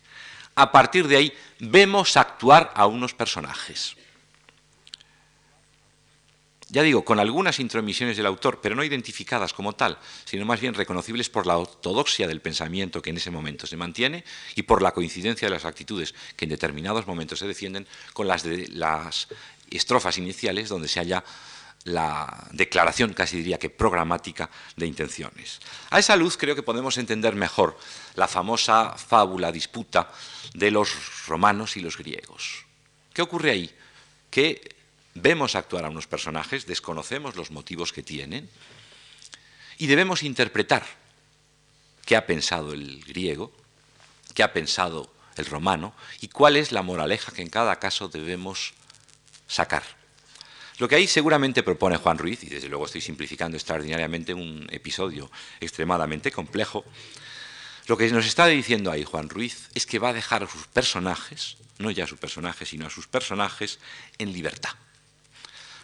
A 0.55 0.71
partir 0.71 1.07
de 1.07 1.17
ahí 1.17 1.33
vemos 1.59 2.17
actuar 2.17 2.71
a 2.75 2.87
unos 2.87 3.13
personajes. 3.13 3.95
ya 6.69 6.83
digo, 6.83 7.05
con 7.05 7.19
algunas 7.19 7.59
intromisiones 7.59 8.17
del 8.17 8.25
autor, 8.25 8.59
pero 8.61 8.75
no 8.75 8.83
identificadas 8.83 9.53
como 9.53 9.73
tal, 9.73 9.97
sino 10.25 10.45
más 10.45 10.59
bien 10.59 10.73
reconocibles 10.73 11.29
por 11.29 11.47
la 11.47 11.57
ortodoxia 11.57 12.27
del 12.27 12.41
pensamiento 12.41 13.01
que 13.01 13.11
en 13.11 13.17
ese 13.17 13.31
momento 13.31 13.65
se 13.67 13.77
mantiene 13.77 14.25
y 14.53 14.63
por 14.63 14.81
la 14.81 14.91
coincidencia 14.91 15.47
de 15.47 15.53
las 15.53 15.63
actitudes 15.63 16.13
que 16.35 16.43
en 16.43 16.49
determinados 16.49 17.07
momentos 17.07 17.39
se 17.39 17.47
defienden 17.47 17.87
con 18.11 18.27
las 18.27 18.43
de 18.43 18.67
las 18.67 19.29
estrofas 19.69 20.17
iniciales 20.17 20.67
donde 20.67 20.89
se 20.89 20.99
halla 20.99 21.23
la 21.87 22.47
declaración, 22.51 23.13
casi 23.13 23.37
diría 23.37 23.57
que 23.57 23.69
programática, 23.69 24.49
de 24.75 24.85
intenciones. 24.85 25.59
A 25.89 25.99
esa 25.99 26.15
luz 26.15 26.37
creo 26.37 26.55
que 26.55 26.63
podemos 26.63 26.97
entender 26.97 27.35
mejor 27.35 27.77
la 28.15 28.27
famosa 28.27 28.95
fábula 28.97 29.51
disputa 29.51 30.11
de 30.53 30.69
los 30.69 31.25
romanos 31.27 31.77
y 31.77 31.81
los 31.81 31.97
griegos. 31.97 32.65
¿Qué 33.13 33.21
ocurre 33.21 33.51
ahí? 33.51 33.75
Que 34.29 34.75
vemos 35.15 35.55
actuar 35.55 35.85
a 35.85 35.89
unos 35.89 36.07
personajes, 36.07 36.67
desconocemos 36.67 37.35
los 37.35 37.51
motivos 37.51 37.93
que 37.93 38.03
tienen 38.03 38.49
y 39.77 39.87
debemos 39.87 40.23
interpretar 40.23 40.85
qué 42.05 42.15
ha 42.15 42.25
pensado 42.25 42.73
el 42.73 43.03
griego, 43.05 43.51
qué 44.33 44.43
ha 44.43 44.53
pensado 44.53 45.11
el 45.37 45.45
romano 45.45 45.93
y 46.19 46.27
cuál 46.27 46.57
es 46.57 46.71
la 46.71 46.81
moraleja 46.81 47.31
que 47.31 47.41
en 47.41 47.49
cada 47.49 47.77
caso 47.77 48.09
debemos 48.09 48.73
sacar. 49.47 49.96
Lo 50.77 50.87
que 50.87 50.95
ahí 50.95 51.07
seguramente 51.07 51.63
propone 51.63 51.97
Juan 51.97 52.17
Ruiz, 52.17 52.43
y 52.43 52.49
desde 52.49 52.69
luego 52.69 52.85
estoy 52.85 53.01
simplificando 53.01 53.57
extraordinariamente 53.57 54.33
un 54.33 54.67
episodio 54.71 55.31
extremadamente 55.59 56.31
complejo, 56.31 56.85
lo 57.87 57.97
que 57.97 58.09
nos 58.11 58.25
está 58.25 58.45
diciendo 58.47 58.91
ahí 58.91 59.03
Juan 59.03 59.29
Ruiz 59.29 59.69
es 59.73 59.85
que 59.85 59.99
va 59.99 60.09
a 60.09 60.13
dejar 60.13 60.43
a 60.43 60.47
sus 60.47 60.67
personajes, 60.67 61.57
no 61.79 61.89
ya 61.89 62.03
a 62.03 62.07
su 62.07 62.17
personaje, 62.17 62.65
sino 62.65 62.85
a 62.85 62.89
sus 62.89 63.07
personajes, 63.07 63.79
en 64.17 64.33
libertad 64.33 64.71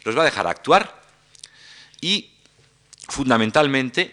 los 0.04 0.18
va 0.18 0.22
a 0.22 0.26
dejar 0.26 0.48
actuar 0.48 1.02
y 2.02 2.32
fundamentalmente 3.08 4.12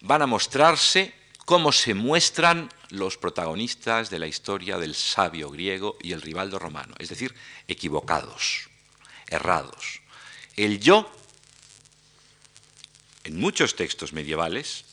van 0.00 0.22
a 0.22 0.26
mostrarse 0.26 1.14
cómo 1.44 1.72
se 1.72 1.94
muestran 1.94 2.68
los 2.90 3.16
protagonistas 3.16 4.10
de 4.10 4.18
la 4.18 4.26
historia 4.26 4.78
del 4.78 4.94
sabio 4.94 5.50
griego 5.50 5.96
y 6.00 6.12
el 6.12 6.22
rivaldo 6.22 6.58
romano, 6.58 6.94
es 6.98 7.08
decir, 7.08 7.34
equivocados, 7.66 8.68
errados. 9.28 10.01
El 10.56 10.80
yo, 10.80 11.10
en 13.24 13.40
muchos 13.40 13.74
textos 13.74 14.12
medievales, 14.12 14.84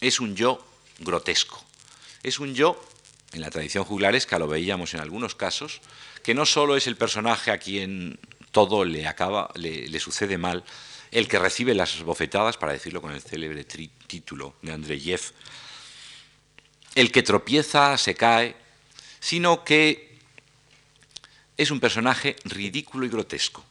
es 0.00 0.18
un 0.18 0.34
yo 0.34 0.64
grotesco, 0.98 1.64
es 2.22 2.40
un 2.40 2.54
yo, 2.54 2.82
en 3.32 3.40
la 3.40 3.50
tradición 3.50 3.84
juglaresca 3.84 4.38
lo 4.38 4.48
veíamos 4.48 4.94
en 4.94 5.00
algunos 5.00 5.36
casos, 5.36 5.80
que 6.24 6.34
no 6.34 6.44
solo 6.44 6.76
es 6.76 6.88
el 6.88 6.96
personaje 6.96 7.52
a 7.52 7.58
quien 7.58 8.18
todo 8.50 8.84
le 8.84 9.06
acaba, 9.06 9.50
le, 9.54 10.00
sucede 10.00 10.38
mal, 10.38 10.64
el 11.10 11.28
que 11.28 11.38
recibe 11.38 11.74
las 11.74 12.02
bofetadas, 12.02 12.56
para 12.56 12.72
decirlo 12.72 13.00
con 13.00 13.12
el 13.12 13.22
célebre 13.22 13.64
título 13.64 14.56
de 14.62 14.72
Andreyev, 14.72 15.20
el 16.96 17.12
que 17.12 17.22
tropieza, 17.22 17.96
se 17.96 18.16
cae, 18.16 18.56
sino 19.20 19.62
que 19.62 20.18
es 21.56 21.70
un 21.70 21.78
personaje 21.78 22.34
ridículo 22.44 23.06
y 23.06 23.08
grotesco. 23.08 23.64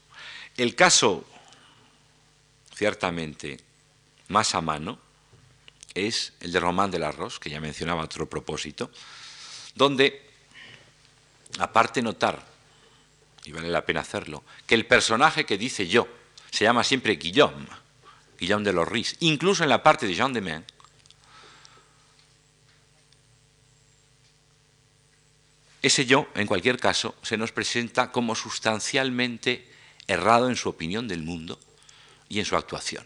El 0.58 0.74
caso, 0.74 1.24
ciertamente, 2.74 3.60
más 4.30 4.56
a 4.56 4.62
mano, 4.62 5.00
es 5.94 6.34
el 6.40 6.52
de 6.52 6.60
Román 6.60 6.90
del 6.90 7.04
Arroz, 7.04 7.40
que 7.40 7.52
ya 7.52 7.62
mencionaba 7.62 8.04
otro 8.04 8.28
propósito, 8.28 8.90
donde, 9.76 10.30
aparte 11.60 12.02
notar 12.02 12.44
y 13.46 13.52
vale 13.52 13.70
la 13.70 13.86
pena 13.86 14.02
hacerlo, 14.02 14.44
que 14.66 14.76
el 14.76 14.88
personaje 14.88 15.46
que 15.46 15.58
dice 15.58 15.88
yo 15.88 16.08
se 16.52 16.66
llama 16.66 16.84
siempre 16.84 17.16
Guillaume, 17.16 17.68
Guillaume 18.40 18.66
de 18.66 18.74
los 18.74 18.88
Ris, 18.88 19.16
incluso 19.20 19.64
en 19.64 19.70
la 19.70 19.84
parte 19.84 20.08
de 20.08 20.16
Jean 20.16 20.34
de 20.34 20.42
Main, 20.42 20.66
ese 25.84 26.06
yo, 26.06 26.28
en 26.34 26.48
cualquier 26.48 26.80
caso, 26.80 27.16
se 27.22 27.38
nos 27.38 27.52
presenta 27.52 28.12
como 28.12 28.36
sustancialmente 28.36 29.77
errado 30.08 30.50
en 30.50 30.56
su 30.56 30.70
opinión 30.70 31.08
del 31.08 31.24
mundo 31.24 31.60
y 32.30 32.40
en 32.40 32.46
su 32.46 32.56
actuación. 32.56 33.06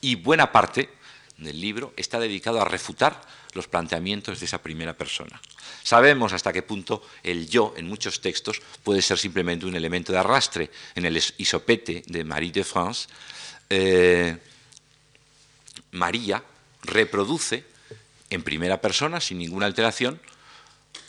Y 0.00 0.16
buena 0.16 0.52
parte 0.52 0.90
del 1.36 1.60
libro 1.60 1.92
está 1.96 2.18
dedicado 2.18 2.60
a 2.60 2.64
refutar 2.64 3.20
los 3.54 3.68
planteamientos 3.68 4.40
de 4.40 4.46
esa 4.46 4.62
primera 4.62 4.94
persona. 4.94 5.40
Sabemos 5.82 6.32
hasta 6.32 6.52
qué 6.52 6.62
punto 6.62 7.02
el 7.22 7.48
yo 7.48 7.74
en 7.76 7.86
muchos 7.86 8.20
textos 8.20 8.62
puede 8.82 9.02
ser 9.02 9.18
simplemente 9.18 9.66
un 9.66 9.76
elemento 9.76 10.12
de 10.12 10.18
arrastre. 10.18 10.70
En 10.94 11.04
el 11.04 11.16
isopete 11.38 12.02
de 12.06 12.24
Marie 12.24 12.52
de 12.52 12.64
France, 12.64 13.08
eh, 13.68 14.38
María 15.90 16.42
reproduce 16.82 17.64
en 18.30 18.42
primera 18.42 18.80
persona, 18.80 19.20
sin 19.20 19.38
ninguna 19.38 19.66
alteración, 19.66 20.20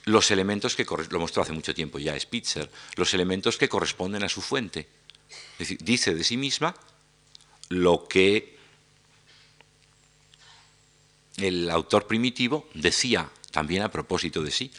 los 0.06 0.32
elementos 0.32 0.76
que 0.76 0.86
lo 1.10 1.20
mostró 1.20 1.44
hace 1.44 1.54
mucho 1.54 1.74
tiempo 1.74 2.00
ya 2.00 2.20
Spitzer, 2.20 2.70
los 2.96 3.14
elementos 3.14 3.58
que 3.58 3.70
corresponden 3.70 4.24
a 4.24 4.30
su 4.30 4.42
fuente. 4.42 4.88
Es 5.54 5.60
decir, 5.60 5.78
dice 5.82 6.14
de 6.14 6.24
sí 6.24 6.38
misma 6.38 6.76
lo 7.70 8.08
que 8.08 8.58
el 11.38 11.70
autor 11.70 12.06
primitivo 12.06 12.70
decía 12.74 13.30
también 13.52 13.84
a 13.84 13.92
propósito 13.92 14.44
de 14.44 14.52
sí. 14.52 14.72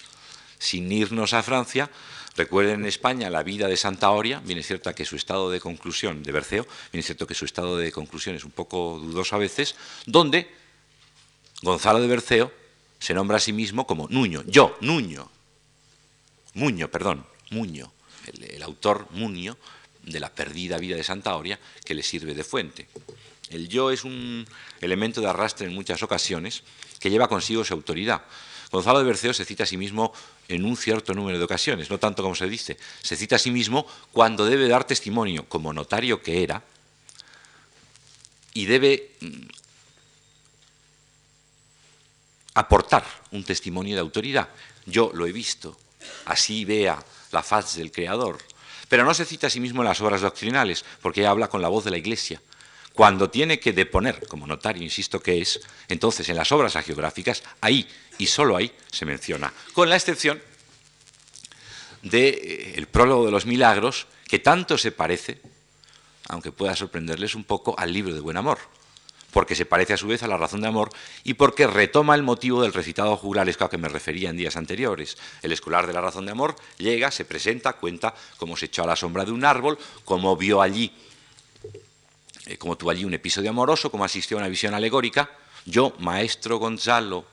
Sin 0.58 0.90
irnos 0.92 1.32
a 1.32 1.42
Francia, 1.42 1.90
recuerden 2.36 2.80
en 2.80 2.86
España 2.86 3.30
la 3.30 3.42
vida 3.42 3.66
de 3.68 3.76
Santa 3.76 4.10
Oria, 4.10 4.40
bien 4.40 4.58
es 4.58 4.66
cierto 4.66 4.94
que 4.94 5.04
su 5.04 5.16
estado 5.16 5.50
de 5.50 5.60
conclusión, 5.60 6.22
de 6.22 6.32
Berceo, 6.32 6.66
bien 6.92 7.00
es 7.00 7.06
cierto 7.06 7.26
que 7.26 7.34
su 7.34 7.44
estado 7.44 7.76
de 7.76 7.92
conclusión 7.92 8.36
es 8.36 8.44
un 8.44 8.50
poco 8.50 8.98
dudoso 8.98 9.36
a 9.36 9.38
veces, 9.38 9.74
donde 10.06 10.50
Gonzalo 11.62 12.00
de 12.00 12.08
Berceo 12.08 12.63
se 13.04 13.12
nombra 13.12 13.36
a 13.36 13.40
sí 13.40 13.52
mismo 13.52 13.86
como 13.86 14.08
Nuño, 14.08 14.42
yo, 14.46 14.78
Nuño, 14.80 15.30
Muño, 16.54 16.90
perdón, 16.90 17.26
Muño, 17.50 17.92
el, 18.32 18.62
autor 18.62 19.08
Muño 19.10 19.58
de 20.04 20.20
la 20.20 20.34
perdida 20.34 20.78
vida 20.78 20.96
de 20.96 21.04
Santa 21.04 21.36
Oria 21.36 21.60
que 21.84 21.92
le 21.92 22.02
sirve 22.02 22.32
de 22.32 22.44
fuente. 22.44 22.88
El 23.50 23.68
yo 23.68 23.90
es 23.90 24.04
un 24.04 24.46
elemento 24.80 25.20
de 25.20 25.26
arrastre 25.26 25.66
en 25.66 25.74
muchas 25.74 26.02
ocasiones 26.02 26.62
que 26.98 27.10
lleva 27.10 27.28
consigo 27.28 27.62
su 27.62 27.74
autoridad. 27.74 28.22
Gonzalo 28.72 29.00
de 29.00 29.04
Berceo 29.04 29.34
se 29.34 29.44
cita 29.44 29.64
a 29.64 29.66
sí 29.66 29.76
mismo 29.76 30.14
en 30.48 30.64
un 30.64 30.74
cierto 30.74 31.12
número 31.12 31.36
de 31.36 31.44
ocasiones, 31.44 31.90
no 31.90 31.98
tanto 31.98 32.22
como 32.22 32.34
se 32.34 32.48
dice, 32.48 32.78
se 33.02 33.16
cita 33.16 33.36
a 33.36 33.38
sí 33.38 33.50
mismo 33.50 33.86
cuando 34.12 34.46
debe 34.46 34.66
dar 34.66 34.84
testimonio 34.84 35.46
como 35.46 35.74
notario 35.74 36.22
que 36.22 36.42
era 36.42 36.62
y 38.54 38.64
debe 38.64 39.10
mm, 39.20 39.63
aportar 42.54 43.04
un 43.32 43.44
testimonio 43.44 43.94
de 43.94 44.00
autoridad. 44.00 44.48
Yo 44.86 45.10
lo 45.14 45.26
he 45.26 45.32
visto, 45.32 45.76
así 46.26 46.64
vea 46.64 46.98
la 47.32 47.42
faz 47.42 47.76
del 47.76 47.92
Creador. 47.92 48.38
Pero 48.88 49.04
no 49.04 49.14
se 49.14 49.24
cita 49.24 49.48
a 49.48 49.50
sí 49.50 49.60
mismo 49.60 49.82
en 49.82 49.88
las 49.88 50.00
obras 50.00 50.20
doctrinales, 50.20 50.84
porque 51.02 51.26
habla 51.26 51.48
con 51.48 51.62
la 51.62 51.68
voz 51.68 51.84
de 51.84 51.90
la 51.90 51.98
Iglesia. 51.98 52.40
Cuando 52.92 53.28
tiene 53.28 53.58
que 53.58 53.72
deponer, 53.72 54.26
como 54.28 54.46
notario, 54.46 54.82
insisto 54.82 55.20
que 55.20 55.40
es, 55.40 55.60
entonces 55.88 56.28
en 56.28 56.36
las 56.36 56.52
obras 56.52 56.76
agiográficas, 56.76 57.42
ahí 57.60 57.88
y 58.18 58.26
solo 58.26 58.56
ahí 58.56 58.72
se 58.92 59.04
menciona, 59.04 59.52
con 59.72 59.90
la 59.90 59.96
excepción 59.96 60.40
del 62.02 62.34
eh, 62.38 62.86
prólogo 62.90 63.24
de 63.24 63.32
los 63.32 63.46
milagros, 63.46 64.06
que 64.28 64.38
tanto 64.38 64.78
se 64.78 64.92
parece, 64.92 65.40
aunque 66.28 66.52
pueda 66.52 66.76
sorprenderles 66.76 67.34
un 67.34 67.42
poco, 67.42 67.74
al 67.76 67.92
libro 67.92 68.14
de 68.14 68.20
Buen 68.20 68.36
Amor, 68.36 68.58
porque 69.34 69.56
se 69.56 69.66
parece 69.66 69.94
a 69.94 69.96
su 69.96 70.06
vez 70.06 70.22
a 70.22 70.28
la 70.28 70.38
razón 70.38 70.60
de 70.60 70.68
amor 70.68 70.90
y 71.24 71.34
porque 71.34 71.66
retoma 71.66 72.14
el 72.14 72.22
motivo 72.22 72.62
del 72.62 72.72
recitado 72.72 73.16
juglaresco 73.16 73.64
a 73.64 73.68
que 73.68 73.78
me 73.78 73.88
refería 73.88 74.30
en 74.30 74.36
días 74.36 74.56
anteriores. 74.56 75.18
El 75.42 75.50
escolar 75.50 75.88
de 75.88 75.92
la 75.92 76.00
razón 76.00 76.24
de 76.24 76.32
amor 76.32 76.54
llega, 76.78 77.10
se 77.10 77.24
presenta, 77.24 77.72
cuenta 77.72 78.14
cómo 78.38 78.56
se 78.56 78.66
echó 78.66 78.84
a 78.84 78.86
la 78.86 78.94
sombra 78.94 79.24
de 79.24 79.32
un 79.32 79.44
árbol, 79.44 79.76
cómo 80.04 80.36
vio 80.36 80.62
allí 80.62 80.92
eh, 82.46 82.58
como 82.58 82.76
tuvo 82.76 82.90
allí 82.90 83.04
un 83.04 83.14
episodio 83.14 83.50
amoroso, 83.50 83.90
como 83.90 84.04
asistió 84.04 84.36
a 84.36 84.40
una 84.40 84.48
visión 84.48 84.72
alegórica, 84.72 85.30
yo, 85.64 85.94
maestro 85.98 86.58
Gonzalo 86.58 87.24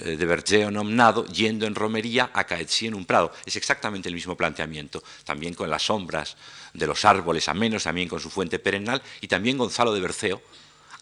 eh, 0.00 0.16
de 0.16 0.26
Bergeo 0.26 0.70
nomnado, 0.70 1.26
yendo 1.26 1.66
en 1.66 1.74
romería 1.74 2.30
a 2.32 2.44
Caetzi 2.44 2.86
en 2.86 2.94
un 2.94 3.06
prado. 3.06 3.32
Es 3.44 3.56
exactamente 3.56 4.08
el 4.08 4.14
mismo 4.14 4.36
planteamiento, 4.36 5.02
también 5.24 5.54
con 5.54 5.68
las 5.68 5.84
sombras 5.84 6.36
de 6.74 6.86
los 6.86 7.04
árboles 7.04 7.48
amenos, 7.48 7.84
también 7.84 8.08
con 8.08 8.20
su 8.20 8.30
fuente 8.30 8.58
perennal, 8.58 9.02
y 9.20 9.28
también 9.28 9.58
Gonzalo 9.58 9.92
de 9.92 10.00
Berceo 10.00 10.42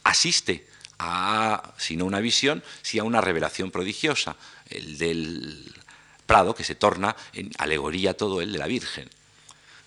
asiste 0.04 0.66
a, 0.98 1.74
si 1.76 1.96
no 1.96 2.04
una 2.04 2.20
visión, 2.20 2.62
si 2.82 2.98
a 2.98 3.04
una 3.04 3.20
revelación 3.20 3.70
prodigiosa, 3.70 4.36
el 4.68 4.98
del 4.98 5.74
prado, 6.26 6.54
que 6.54 6.64
se 6.64 6.74
torna 6.74 7.16
en 7.32 7.50
alegoría 7.58 8.16
todo 8.16 8.40
el 8.40 8.52
de 8.52 8.58
la 8.58 8.66
Virgen. 8.66 9.10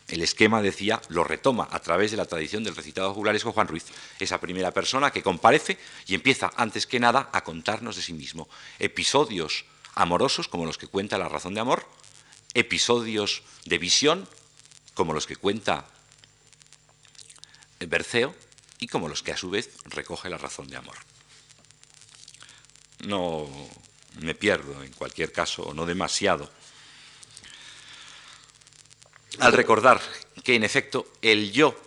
El 0.07 0.21
esquema, 0.21 0.61
decía, 0.61 1.01
lo 1.09 1.23
retoma 1.23 1.67
a 1.69 1.79
través 1.79 2.11
de 2.11 2.17
la 2.17 2.25
tradición 2.25 2.63
del 2.63 2.75
recitado 2.75 3.13
juglaresco 3.13 3.51
Juan 3.51 3.67
Ruiz, 3.67 3.85
esa 4.19 4.39
primera 4.39 4.71
persona 4.71 5.11
que 5.11 5.23
comparece 5.23 5.77
y 6.05 6.15
empieza, 6.15 6.51
antes 6.55 6.87
que 6.87 6.99
nada, 6.99 7.29
a 7.33 7.43
contarnos 7.43 7.97
de 7.97 8.01
sí 8.01 8.13
mismo. 8.13 8.47
Episodios 8.79 9.65
amorosos, 9.95 10.47
como 10.47 10.65
los 10.65 10.77
que 10.77 10.87
cuenta 10.87 11.17
La 11.17 11.27
razón 11.27 11.55
de 11.55 11.59
amor, 11.59 11.85
episodios 12.53 13.43
de 13.65 13.77
visión, 13.77 14.29
como 14.93 15.13
los 15.13 15.27
que 15.27 15.35
cuenta 15.35 15.85
Berceo 17.79 18.33
y 18.79 18.87
como 18.87 19.07
los 19.09 19.23
que 19.23 19.31
a 19.31 19.37
su 19.37 19.49
vez 19.49 19.71
recoge 19.85 20.29
la 20.29 20.37
razón 20.37 20.67
de 20.67 20.77
amor. 20.77 20.97
No 23.05 23.47
me 24.19 24.35
pierdo 24.35 24.83
en 24.83 24.91
cualquier 24.93 25.31
caso, 25.31 25.63
o 25.63 25.73
no 25.73 25.85
demasiado, 25.85 26.49
al 29.39 29.53
recordar 29.53 30.01
que 30.43 30.55
en 30.55 30.63
efecto 30.63 31.13
el 31.21 31.51
yo 31.51 31.79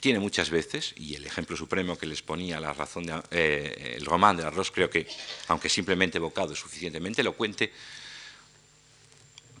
tiene 0.00 0.18
muchas 0.18 0.50
veces, 0.50 0.94
y 0.96 1.16
el 1.16 1.26
ejemplo 1.26 1.56
supremo 1.56 1.98
que 1.98 2.06
les 2.06 2.22
ponía 2.22 2.60
la 2.60 2.72
razón 2.72 3.04
de, 3.04 3.20
eh, 3.30 3.94
el 3.96 4.04
román 4.04 4.36
de 4.36 4.44
Arroz 4.44 4.70
creo 4.70 4.88
que, 4.88 5.08
aunque 5.48 5.68
simplemente 5.68 6.18
evocado, 6.18 6.52
es 6.52 6.58
suficientemente 6.58 7.22
elocuente, 7.22 7.72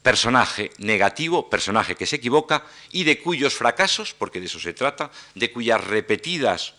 personaje 0.02 0.70
negativo, 0.78 1.50
personaje 1.50 1.96
que 1.96 2.06
se 2.06 2.16
equivoca 2.16 2.64
y 2.92 3.04
de 3.04 3.20
cuyos 3.20 3.54
fracasos, 3.54 4.14
porque 4.14 4.38
de 4.38 4.46
eso 4.46 4.60
se 4.60 4.72
trata, 4.72 5.10
de 5.34 5.50
cuyas 5.50 5.82
repetidas 5.82 6.74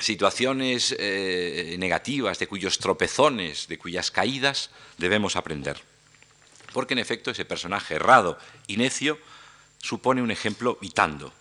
situaciones 0.00 0.94
eh, 0.98 1.76
negativas, 1.78 2.38
de 2.38 2.46
cuyos 2.46 2.78
tropezones, 2.78 3.68
de 3.68 3.78
cuyas 3.78 4.10
caídas, 4.10 4.70
debemos 4.96 5.36
aprender. 5.36 5.80
Porque 6.72 6.94
en 6.94 6.98
efecto 6.98 7.30
ese 7.30 7.44
personaje 7.44 7.94
errado 7.94 8.38
y 8.66 8.76
necio 8.76 9.18
supone 9.78 10.22
un 10.22 10.30
ejemplo 10.30 10.78
vitando. 10.80 11.32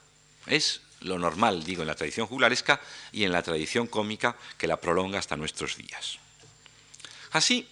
Es 0.45 0.81
lo 1.01 1.19
normal, 1.19 1.63
digo, 1.63 1.81
en 1.81 1.87
la 1.87 1.95
tradición 1.95 2.27
juglaresca 2.27 2.81
y 3.11 3.23
en 3.23 3.31
la 3.31 3.43
tradición 3.43 3.87
cómica 3.87 4.35
que 4.57 4.67
la 4.67 4.81
prolonga 4.81 5.19
hasta 5.19 5.35
nuestros 5.35 5.77
días. 5.77 6.19
Así, 7.31 7.67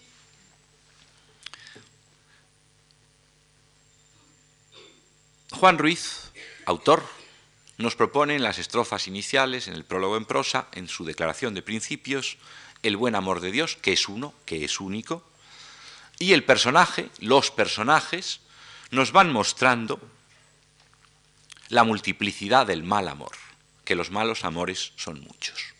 Juan 5.52 5.78
Ruiz, 5.78 6.32
autor, 6.66 7.04
nos 7.78 7.96
propone 7.96 8.36
en 8.36 8.44
las 8.44 8.58
estrofas 8.58 9.08
iniciales, 9.08 9.68
en 9.68 9.74
el 9.74 9.84
prólogo 9.84 10.18
en 10.18 10.26
prosa, 10.26 10.68
en 10.74 10.88
su 10.88 11.06
declaración 11.06 11.54
de 11.54 11.62
principios, 11.62 12.38
el 12.84 12.98
buen 12.98 13.16
amor 13.16 13.42
de 13.42 13.52
Dios, 13.52 13.76
que 13.76 13.94
es 13.94 14.08
uno, 14.08 14.34
que 14.46 14.64
es 14.64 14.80
único, 14.80 15.24
y 16.20 16.34
el 16.34 16.44
personaje, 16.44 17.10
los 17.20 17.52
personajes, 17.52 18.40
nos 18.92 19.12
van 19.12 19.32
mostrando 19.32 20.00
la 21.70 21.84
multiplicidad 21.84 22.68
del 22.68 22.84
mal 22.84 23.08
amor, 23.08 23.36
que 23.84 23.96
los 23.96 24.12
malos 24.12 24.46
amores 24.46 24.94
son 24.96 25.20
muchos. 25.22 25.74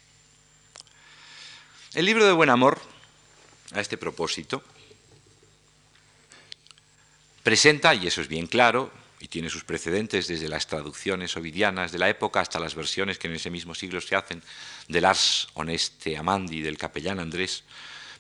El 1.94 2.06
libro 2.06 2.26
de 2.26 2.34
Buen 2.34 2.50
Amor, 2.50 2.82
a 3.72 3.80
este 3.80 3.98
propósito, 3.98 4.64
presenta, 7.44 7.94
y 7.94 8.08
eso 8.08 8.20
es 8.20 8.28
bien 8.28 8.48
claro, 8.48 8.92
y 9.26 9.28
tiene 9.28 9.50
sus 9.50 9.64
precedentes 9.64 10.28
desde 10.28 10.48
las 10.48 10.68
traducciones 10.68 11.36
ovidianas 11.36 11.92
de 11.92 11.98
la 11.98 12.10
época 12.10 12.42
hasta 12.42 12.60
las 12.60 12.76
versiones 12.76 13.18
que 13.18 13.26
en 13.26 13.34
ese 13.34 13.50
mismo 13.50 13.74
siglo 13.74 14.00
se 14.00 14.16
hacen 14.16 14.44
del 14.88 15.04
Ars 15.04 15.48
Honeste 15.56 16.16
Amandi 16.16 16.62
del 16.62 16.78
capellán 16.78 17.20
Andrés, 17.20 17.64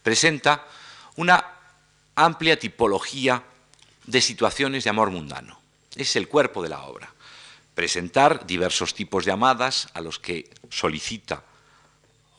presenta 0.01 0.65
una 1.17 1.45
amplia 2.15 2.57
tipología 2.57 3.43
de 4.07 4.19
situaciones 4.19 4.83
de 4.83 4.89
amor 4.89 5.11
mundano. 5.11 5.61
Es 5.95 6.15
el 6.15 6.27
cuerpo 6.27 6.63
de 6.63 6.69
la 6.69 6.81
obra 6.81 7.13
presentar 7.75 8.47
diversos 8.47 8.95
tipos 8.95 9.25
de 9.25 9.31
amadas 9.31 9.89
a 9.93 10.01
los 10.01 10.17
que 10.17 10.49
solicita 10.71 11.43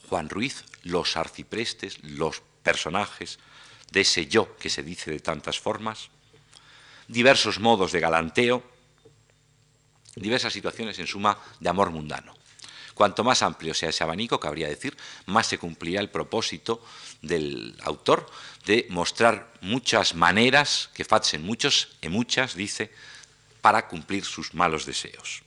Juan 0.08 0.28
Ruiz, 0.28 0.64
los 0.82 1.16
arciprestes, 1.16 2.02
los 2.02 2.42
personajes 2.64 3.38
de 3.92 4.00
ese 4.00 4.26
yo 4.26 4.56
que 4.56 4.70
se 4.70 4.82
dice 4.82 5.12
de 5.12 5.20
tantas 5.20 5.60
formas, 5.60 6.10
diversos 7.08 7.60
modos 7.60 7.92
de 7.92 8.00
galanteo, 8.00 8.62
diversas 10.14 10.52
situaciones 10.52 10.98
en 10.98 11.06
suma 11.06 11.38
de 11.60 11.68
amor 11.68 11.90
mundano. 11.90 12.34
Cuanto 12.94 13.24
más 13.24 13.42
amplio 13.42 13.74
sea 13.74 13.90
ese 13.90 14.04
abanico, 14.04 14.40
cabría 14.40 14.68
decir, 14.68 14.96
más 15.26 15.46
se 15.46 15.58
cumplirá 15.58 16.00
el 16.00 16.08
propósito 16.08 16.82
del 17.20 17.76
autor 17.82 18.26
de 18.64 18.86
mostrar 18.88 19.52
muchas 19.60 20.14
maneras 20.14 20.88
que 20.94 21.04
facen 21.04 21.42
muchos 21.42 21.88
y 22.00 22.08
muchas, 22.08 22.54
dice, 22.54 22.90
para 23.60 23.86
cumplir 23.86 24.24
sus 24.24 24.54
malos 24.54 24.86
deseos. 24.86 25.42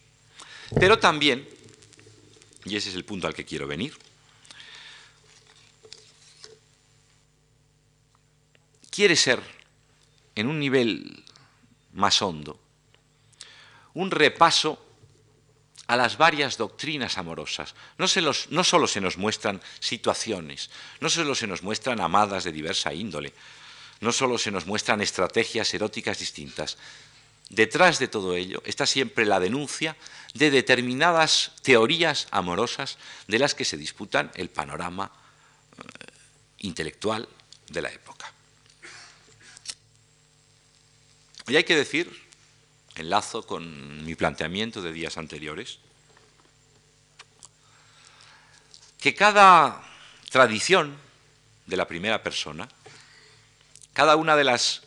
Pero 0.80 1.00
también, 1.00 1.50
y 2.66 2.76
ese 2.76 2.90
es 2.90 2.96
el 2.96 3.06
punto 3.06 3.26
al 3.26 3.34
que 3.34 3.46
quiero 3.46 3.66
venir, 3.66 3.98
quiere 8.92 9.16
ser, 9.16 9.42
en 10.36 10.48
un 10.48 10.60
nivel 10.60 11.24
más 11.94 12.22
hondo, 12.22 12.60
un 13.94 14.12
repaso 14.12 14.86
a 15.88 15.96
las 15.96 16.18
varias 16.18 16.58
doctrinas 16.58 17.18
amorosas. 17.18 17.74
No, 17.98 18.06
no, 18.50 18.64
solo 18.64 18.88
se 18.88 19.02
nos 19.02 19.18
muestran 19.18 19.60
situaciones, 19.80 20.70
no 21.00 21.10
solo 21.10 21.34
se 21.34 21.48
nos 21.48 21.64
muestran 21.64 22.00
amadas 22.00 22.44
de 22.44 22.52
diversa 22.52 22.94
índole, 22.94 23.34
no 24.02 24.12
solo 24.12 24.38
se 24.38 24.52
nos 24.52 24.68
muestran 24.68 25.02
estrategias 25.02 25.74
eróticas 25.74 26.20
distintas, 26.20 26.78
Detrás 27.50 27.98
de 27.98 28.08
todo 28.08 28.36
ello 28.36 28.62
está 28.64 28.86
siempre 28.86 29.26
la 29.26 29.40
denuncia 29.40 29.98
de 30.36 30.52
determinadas 30.52 31.52
teorías 31.64 32.28
amorosas 32.30 33.00
de 33.28 33.40
las 33.40 33.56
que 33.56 33.66
se 33.66 33.76
disputan 33.76 34.32
el 34.36 34.50
panorama 34.50 35.12
eh, 35.12 35.82
intelectual 36.60 37.28
de 37.68 37.82
la 37.82 37.90
época. 37.90 38.19
Y 41.50 41.56
hay 41.56 41.64
que 41.64 41.76
decir, 41.76 42.30
enlazo 42.96 43.48
con 43.48 44.06
mi 44.06 44.14
planteamiento 44.14 44.84
de 44.84 44.94
días 44.94 45.18
anteriores, 45.18 45.80
que 49.00 49.16
cada 49.16 49.84
tradición 50.30 50.96
de 51.66 51.76
la 51.76 51.88
primera 51.88 52.22
persona, 52.22 52.70
cada 53.94 54.16
una 54.16 54.36
de 54.36 54.44
las 54.44 54.84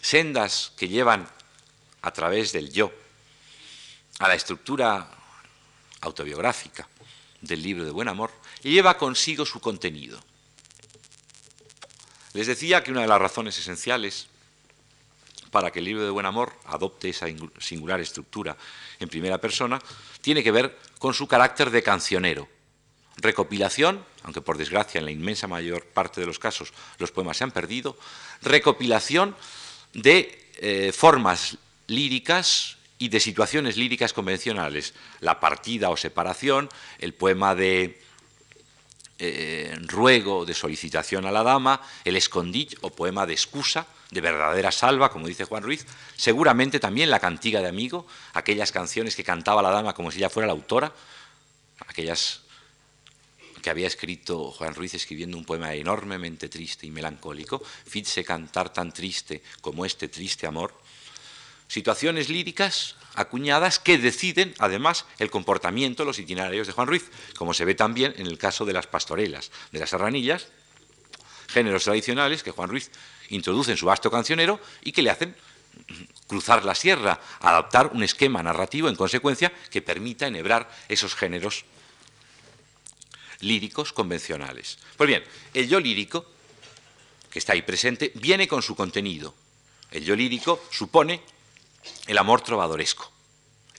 sendas 0.00 0.72
que 0.76 0.88
llevan 0.88 1.28
a 2.02 2.12
través 2.12 2.52
del 2.52 2.70
yo 2.70 2.92
a 4.20 4.28
la 4.28 4.34
estructura 4.34 5.10
autobiográfica 6.02 6.88
del 7.40 7.60
libro 7.60 7.84
de 7.84 7.90
Buen 7.90 8.06
Amor, 8.06 8.30
lleva 8.62 8.98
consigo 8.98 9.44
su 9.44 9.58
contenido. 9.58 10.22
Les 12.34 12.46
decía 12.46 12.84
que 12.84 12.92
una 12.92 13.00
de 13.00 13.08
las 13.08 13.20
razones 13.20 13.58
esenciales 13.58 14.28
para 15.50 15.70
que 15.70 15.78
el 15.78 15.86
libro 15.86 16.04
de 16.04 16.10
Buen 16.10 16.26
Amor 16.26 16.52
adopte 16.66 17.08
esa 17.08 17.26
singular 17.58 18.00
estructura 18.00 18.56
en 19.00 19.08
primera 19.08 19.38
persona 19.38 19.80
tiene 20.20 20.42
que 20.42 20.52
ver 20.52 20.78
con 20.98 21.14
su 21.14 21.26
carácter 21.26 21.70
de 21.70 21.82
cancionero. 21.82 22.48
Recopilación, 23.16 24.04
aunque 24.22 24.40
por 24.40 24.58
desgracia 24.58 24.98
en 24.98 25.04
la 25.04 25.10
inmensa 25.10 25.46
mayor 25.48 25.84
parte 25.86 26.20
de 26.20 26.26
los 26.26 26.38
casos 26.38 26.72
los 26.98 27.10
poemas 27.10 27.36
se 27.36 27.44
han 27.44 27.50
perdido, 27.50 27.96
recopilación 28.42 29.34
de 29.92 30.50
eh, 30.60 30.92
formas 30.92 31.58
líricas 31.86 32.76
y 32.98 33.08
de 33.08 33.20
situaciones 33.20 33.76
líricas 33.76 34.12
convencionales. 34.12 34.94
La 35.20 35.40
partida 35.40 35.90
o 35.90 35.96
separación, 35.96 36.68
el 36.98 37.14
poema 37.14 37.54
de 37.54 38.00
eh, 39.18 39.76
ruego, 39.86 40.44
de 40.44 40.54
solicitación 40.54 41.26
a 41.26 41.32
la 41.32 41.42
dama, 41.42 41.82
el 42.04 42.16
escondite 42.16 42.76
o 42.82 42.90
poema 42.90 43.26
de 43.26 43.34
excusa, 43.34 43.86
de 44.10 44.20
verdadera 44.20 44.72
salva, 44.72 45.10
como 45.10 45.28
dice 45.28 45.44
Juan 45.44 45.62
Ruiz, 45.62 45.86
seguramente 46.16 46.80
también 46.80 47.10
la 47.10 47.20
cantiga 47.20 47.60
de 47.60 47.68
amigo, 47.68 48.06
aquellas 48.32 48.72
canciones 48.72 49.14
que 49.14 49.24
cantaba 49.24 49.62
la 49.62 49.70
dama 49.70 49.94
como 49.94 50.10
si 50.10 50.18
ella 50.18 50.30
fuera 50.30 50.46
la 50.46 50.52
autora, 50.52 50.92
aquellas 51.86 52.42
que 53.62 53.70
había 53.70 53.86
escrito 53.86 54.50
Juan 54.52 54.74
Ruiz 54.74 54.94
escribiendo 54.94 55.36
un 55.36 55.44
poema 55.44 55.74
enormemente 55.74 56.48
triste 56.48 56.86
y 56.86 56.90
melancólico, 56.90 57.62
fitse 57.86 58.24
cantar 58.24 58.72
tan 58.72 58.92
triste 58.92 59.42
como 59.60 59.84
este 59.84 60.08
triste 60.08 60.46
amor, 60.46 60.72
situaciones 61.66 62.28
líricas 62.28 62.96
acuñadas 63.14 63.78
que 63.78 63.98
deciden, 63.98 64.54
además, 64.58 65.04
el 65.18 65.30
comportamiento, 65.30 66.04
los 66.04 66.18
itinerarios 66.18 66.66
de 66.66 66.72
Juan 66.72 66.86
Ruiz, 66.86 67.10
como 67.36 67.52
se 67.52 67.64
ve 67.64 67.74
también 67.74 68.14
en 68.16 68.26
el 68.26 68.38
caso 68.38 68.64
de 68.64 68.72
las 68.72 68.86
pastorelas, 68.86 69.50
de 69.72 69.80
las 69.80 69.90
serranillas, 69.90 70.48
géneros 71.48 71.84
tradicionales 71.84 72.42
que 72.42 72.50
Juan 72.50 72.68
Ruiz 72.68 72.90
introduce 73.30 73.72
en 73.72 73.76
su 73.76 73.86
vasto 73.86 74.10
cancionero 74.10 74.60
y 74.82 74.92
que 74.92 75.02
le 75.02 75.10
hacen 75.10 75.34
cruzar 76.26 76.64
la 76.64 76.74
sierra, 76.74 77.20
adaptar 77.40 77.88
un 77.88 78.02
esquema 78.02 78.42
narrativo 78.42 78.88
en 78.88 78.96
consecuencia 78.96 79.52
que 79.70 79.82
permita 79.82 80.26
enhebrar 80.26 80.70
esos 80.88 81.14
géneros 81.14 81.64
líricos 83.40 83.92
convencionales. 83.92 84.78
Pues 84.96 85.08
bien, 85.08 85.24
el 85.54 85.68
yo 85.68 85.80
lírico, 85.80 86.26
que 87.30 87.38
está 87.38 87.54
ahí 87.54 87.62
presente, 87.62 88.12
viene 88.16 88.46
con 88.46 88.62
su 88.62 88.76
contenido. 88.76 89.34
El 89.90 90.04
yo 90.04 90.14
lírico 90.14 90.62
supone 90.70 91.22
el 92.06 92.18
amor 92.18 92.42
trovadoresco, 92.42 93.10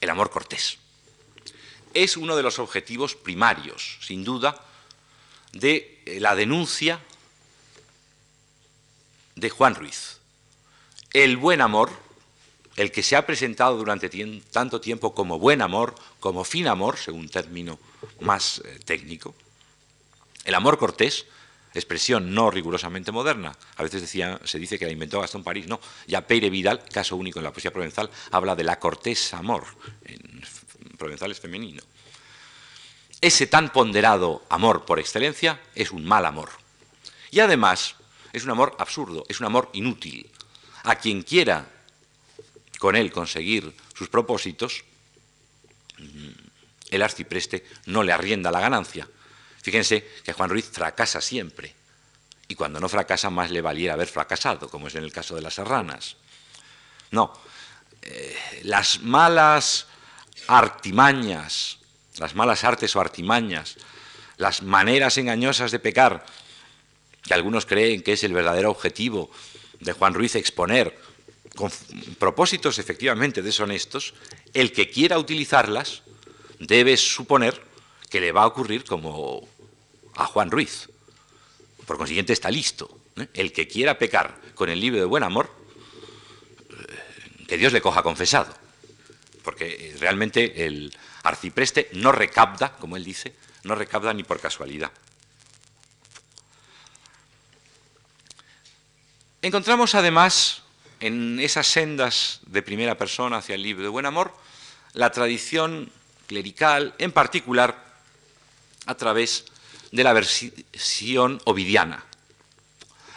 el 0.00 0.10
amor 0.10 0.30
cortés. 0.30 0.78
Es 1.94 2.16
uno 2.16 2.36
de 2.36 2.42
los 2.42 2.58
objetivos 2.58 3.14
primarios, 3.14 3.98
sin 4.00 4.24
duda, 4.24 4.64
de 5.52 6.02
la 6.20 6.34
denuncia 6.34 7.00
de 9.40 9.50
Juan 9.50 9.74
Ruiz. 9.74 10.18
El 11.12 11.36
buen 11.36 11.60
amor, 11.60 11.90
el 12.76 12.92
que 12.92 13.02
se 13.02 13.16
ha 13.16 13.26
presentado 13.26 13.76
durante 13.76 14.08
tanto 14.52 14.80
tiempo 14.80 15.14
como 15.14 15.38
buen 15.38 15.62
amor, 15.62 15.94
como 16.20 16.44
fin 16.44 16.68
amor, 16.68 16.98
según 16.98 17.28
término 17.28 17.78
más 18.20 18.62
eh, 18.64 18.78
técnico. 18.84 19.34
El 20.44 20.54
amor 20.54 20.78
cortés, 20.78 21.26
expresión 21.74 22.32
no 22.34 22.50
rigurosamente 22.50 23.12
moderna. 23.12 23.56
A 23.76 23.82
veces 23.82 24.02
decía, 24.02 24.40
se 24.44 24.58
dice 24.58 24.78
que 24.78 24.86
la 24.86 24.92
inventó 24.92 25.20
Gastón 25.20 25.42
París. 25.42 25.66
No, 25.66 25.80
ya 26.06 26.26
Peire 26.26 26.50
Vidal, 26.50 26.84
caso 26.84 27.16
único 27.16 27.40
en 27.40 27.44
la 27.44 27.52
poesía 27.52 27.72
provenzal, 27.72 28.10
habla 28.30 28.54
de 28.54 28.64
la 28.64 28.78
cortés 28.78 29.34
amor. 29.34 29.64
En 30.04 30.42
provenzal 30.98 31.30
es 31.30 31.40
femenino. 31.40 31.82
Ese 33.20 33.46
tan 33.46 33.72
ponderado 33.72 34.42
amor 34.48 34.84
por 34.84 34.98
excelencia 34.98 35.60
es 35.74 35.90
un 35.90 36.04
mal 36.04 36.24
amor. 36.24 36.50
Y 37.30 37.40
además 37.40 37.96
es 38.32 38.44
un 38.44 38.50
amor 38.50 38.76
absurdo, 38.78 39.24
es 39.28 39.40
un 39.40 39.46
amor 39.46 39.70
inútil. 39.72 40.30
A 40.84 40.96
quien 40.96 41.22
quiera 41.22 41.68
con 42.78 42.96
él 42.96 43.12
conseguir 43.12 43.74
sus 43.94 44.08
propósitos, 44.08 44.84
mm, 45.98 46.30
el 46.90 47.02
arcipreste 47.02 47.66
no 47.86 48.02
le 48.02 48.12
arrienda 48.12 48.50
la 48.50 48.60
ganancia, 48.60 49.06
Fíjense 49.62 50.08
que 50.24 50.32
Juan 50.32 50.50
Ruiz 50.50 50.70
fracasa 50.70 51.20
siempre. 51.20 51.74
Y 52.48 52.54
cuando 52.54 52.80
no 52.80 52.88
fracasa, 52.88 53.30
más 53.30 53.50
le 53.50 53.60
valiera 53.60 53.94
haber 53.94 54.08
fracasado, 54.08 54.68
como 54.68 54.88
es 54.88 54.94
en 54.94 55.04
el 55.04 55.12
caso 55.12 55.34
de 55.34 55.42
las 55.42 55.54
serranas. 55.54 56.16
No. 57.10 57.32
Eh, 58.02 58.60
las 58.64 59.00
malas 59.00 59.86
artimañas, 60.48 61.78
las 62.16 62.34
malas 62.34 62.64
artes 62.64 62.96
o 62.96 63.00
artimañas, 63.00 63.76
las 64.38 64.62
maneras 64.62 65.18
engañosas 65.18 65.70
de 65.70 65.78
pecar, 65.78 66.24
que 67.22 67.34
algunos 67.34 67.66
creen 67.66 68.02
que 68.02 68.14
es 68.14 68.24
el 68.24 68.32
verdadero 68.32 68.70
objetivo 68.70 69.30
de 69.80 69.92
Juan 69.92 70.14
Ruiz 70.14 70.34
exponer, 70.34 70.96
con 71.56 71.70
propósitos 72.18 72.78
efectivamente 72.78 73.42
deshonestos, 73.42 74.14
el 74.54 74.72
que 74.72 74.90
quiera 74.90 75.18
utilizarlas 75.18 76.02
debe 76.58 76.96
suponer 76.96 77.60
que 78.08 78.20
le 78.20 78.32
va 78.32 78.42
a 78.42 78.46
ocurrir 78.46 78.84
como 78.84 79.48
a 80.14 80.26
Juan 80.26 80.50
Ruiz. 80.50 80.88
Por 81.86 81.96
consiguiente 81.96 82.32
está 82.32 82.50
listo. 82.50 82.98
¿eh? 83.16 83.28
El 83.34 83.52
que 83.52 83.66
quiera 83.66 83.98
pecar 83.98 84.38
con 84.54 84.68
el 84.68 84.80
libro 84.80 85.00
de 85.00 85.06
buen 85.06 85.22
amor, 85.22 85.50
eh, 86.70 87.46
que 87.46 87.56
Dios 87.56 87.72
le 87.72 87.80
coja 87.80 88.02
confesado. 88.02 88.54
Porque 89.42 89.96
realmente 89.98 90.66
el 90.66 90.94
arcipreste 91.22 91.88
no 91.92 92.12
recapta, 92.12 92.76
como 92.76 92.96
él 92.96 93.04
dice, 93.04 93.34
no 93.64 93.74
recapta 93.74 94.12
ni 94.12 94.22
por 94.22 94.40
casualidad. 94.40 94.92
Encontramos 99.42 99.94
además 99.94 100.62
en 101.00 101.40
esas 101.40 101.66
sendas 101.66 102.40
de 102.46 102.60
primera 102.60 102.98
persona 102.98 103.38
hacia 103.38 103.54
el 103.54 103.62
libro 103.62 103.82
de 103.82 103.88
buen 103.88 104.04
amor 104.04 104.34
la 104.92 105.10
tradición 105.12 105.90
clerical, 106.26 106.94
en 106.98 107.10
particular 107.10 107.90
a 108.84 108.94
través 108.96 109.46
de 109.92 110.04
la 110.04 110.12
versión 110.12 111.40
ovidiana, 111.46 112.04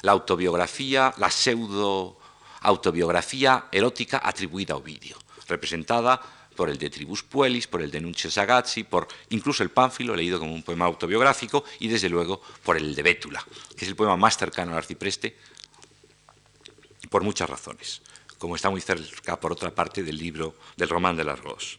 la 0.02 0.14
autobiografía, 0.14 1.14
la 1.18 1.30
pseudo 1.30 2.18
autobiografía 2.62 3.66
erótica 3.70 4.22
atribuida 4.24 4.76
a 4.76 4.78
Ovidio, 4.78 5.18
representada 5.50 6.22
por 6.56 6.70
el 6.70 6.78
de 6.78 6.90
Tribus 6.90 7.24
Puelis, 7.24 7.68
por 7.68 7.82
el 7.82 7.92
de 7.92 8.00
Nuncio 8.00 8.32
Sagazzi, 8.32 8.86
por 8.86 9.10
incluso 9.30 9.62
el 9.64 9.72
Pánfilo, 9.72 10.16
leído 10.16 10.40
como 10.40 10.54
un 10.54 10.64
poema 10.64 10.86
autobiográfico, 10.86 11.66
y 11.80 11.90
desde 11.90 12.08
luego 12.08 12.42
por 12.64 12.78
el 12.78 12.96
de 12.96 13.04
Bétula, 13.04 13.46
que 13.76 13.84
es 13.84 13.90
el 13.90 13.98
poema 13.98 14.16
más 14.16 14.38
cercano 14.38 14.72
al 14.72 14.78
arcipreste, 14.78 15.36
por 17.14 17.22
muchas 17.22 17.48
razones, 17.48 18.02
como 18.40 18.56
está 18.56 18.72
muy 18.72 18.82
cerca, 18.82 19.40
por 19.40 19.52
otra 19.52 19.70
parte, 19.70 20.02
del 20.02 20.18
libro 20.18 20.56
del 20.76 20.90
Román 20.90 21.16
de 21.16 21.24
Largos. 21.24 21.78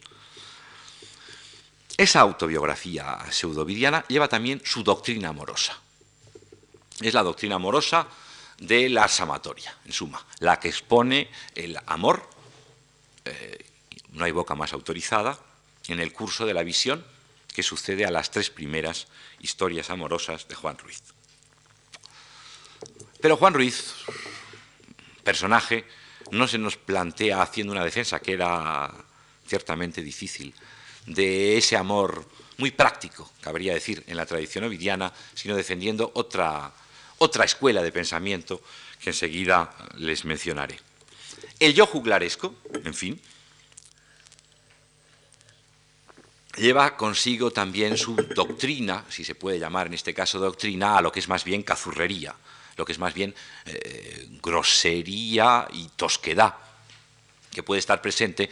Esa 1.97 2.21
autobiografía 2.21 3.19
pseudovidiana 3.29 4.05
lleva 4.07 4.29
también 4.29 4.61
su 4.63 4.81
doctrina 4.81 5.27
amorosa. 5.27 5.77
Es 7.01 7.13
la 7.13 7.21
doctrina 7.21 7.55
amorosa 7.55 8.07
de 8.59 8.87
la 8.87 9.09
samatoria, 9.09 9.75
en 9.83 9.91
suma, 9.91 10.25
la 10.39 10.57
que 10.57 10.69
expone 10.69 11.29
el 11.53 11.77
amor, 11.85 12.29
eh, 13.25 13.65
no 14.11 14.23
hay 14.23 14.31
boca 14.31 14.55
más 14.55 14.71
autorizada, 14.71 15.37
en 15.89 15.99
el 15.99 16.13
curso 16.13 16.45
de 16.45 16.53
la 16.53 16.63
visión 16.63 17.05
que 17.53 17.61
sucede 17.61 18.05
a 18.05 18.09
las 18.09 18.31
tres 18.31 18.49
primeras 18.49 19.07
historias 19.41 19.89
amorosas 19.89 20.47
de 20.47 20.55
Juan 20.55 20.77
Ruiz. 20.77 21.03
Pero 23.19 23.35
Juan 23.35 23.53
Ruiz, 23.53 23.95
personaje, 25.25 25.83
no 26.31 26.47
se 26.47 26.57
nos 26.57 26.77
plantea 26.77 27.41
haciendo 27.41 27.73
una 27.73 27.83
defensa 27.83 28.21
que 28.21 28.33
era 28.33 28.93
ciertamente 29.45 30.01
difícil 30.01 30.53
de 31.05 31.57
ese 31.57 31.75
amor 31.75 32.25
muy 32.57 32.71
práctico, 32.71 33.29
cabría 33.41 33.73
decir, 33.73 34.03
en 34.07 34.15
la 34.15 34.25
tradición 34.25 34.63
ovidiana, 34.63 35.11
sino 35.33 35.55
defendiendo 35.55 36.11
otra, 36.15 36.71
otra 37.17 37.43
escuela 37.43 37.83
de 37.83 37.91
pensamiento 37.91 38.61
que 39.01 39.09
enseguida 39.09 39.75
les 39.97 40.23
mencionaré. 40.23 40.79
El 41.59 41.73
yo 41.73 41.85
juglaresco, 41.85 42.55
en 42.83 42.93
fin, 42.93 43.21
lleva 46.57 46.95
consigo 46.95 47.51
también 47.51 47.97
su 47.97 48.15
doctrina, 48.15 49.05
si 49.09 49.23
se 49.23 49.35
puede 49.35 49.59
llamar 49.59 49.87
en 49.87 49.95
este 49.95 50.13
caso 50.13 50.39
doctrina, 50.39 50.97
a 50.97 51.01
lo 51.01 51.11
que 51.11 51.19
es 51.19 51.27
más 51.27 51.43
bien 51.43 51.63
cazurrería, 51.63 52.35
lo 52.77 52.85
que 52.85 52.91
es 52.91 52.99
más 52.99 53.13
bien 53.13 53.33
eh, 53.65 54.27
grosería 54.41 55.67
y 55.73 55.87
tosquedad, 55.95 56.55
que 57.51 57.63
puede 57.63 57.79
estar 57.79 58.01
presente 58.01 58.49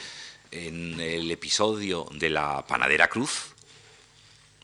en 0.52 1.00
el 1.00 1.30
episodio 1.32 2.08
de 2.12 2.30
la 2.30 2.66
panadera 2.66 3.08
cruz, 3.08 3.54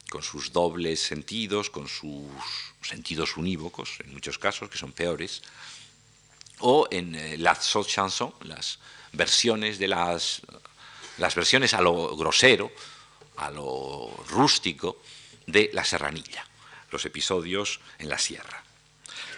con 0.09 0.23
sus 0.23 0.51
dobles 0.51 1.01
sentidos, 1.01 1.69
con 1.69 1.87
sus 1.87 2.29
sentidos 2.81 3.37
unívocos, 3.37 3.99
en 4.03 4.13
muchos 4.13 4.37
casos, 4.37 4.69
que 4.69 4.77
son 4.77 4.91
peores, 4.91 5.41
o 6.59 6.87
en 6.91 7.15
eh, 7.15 7.37
la 7.37 7.57
chanson, 7.57 8.33
las 8.43 8.79
versiones 9.13 9.79
de 9.79 9.87
las, 9.87 10.41
las 11.17 11.35
versiones 11.35 11.73
a 11.73 11.81
lo 11.81 12.15
grosero, 12.15 12.71
a 13.37 13.49
lo 13.49 14.23
rústico 14.29 15.01
de 15.47 15.69
la 15.73 15.83
serranilla, 15.85 16.45
los 16.91 17.05
episodios 17.05 17.79
en 17.97 18.09
la 18.09 18.17
sierra. 18.17 18.63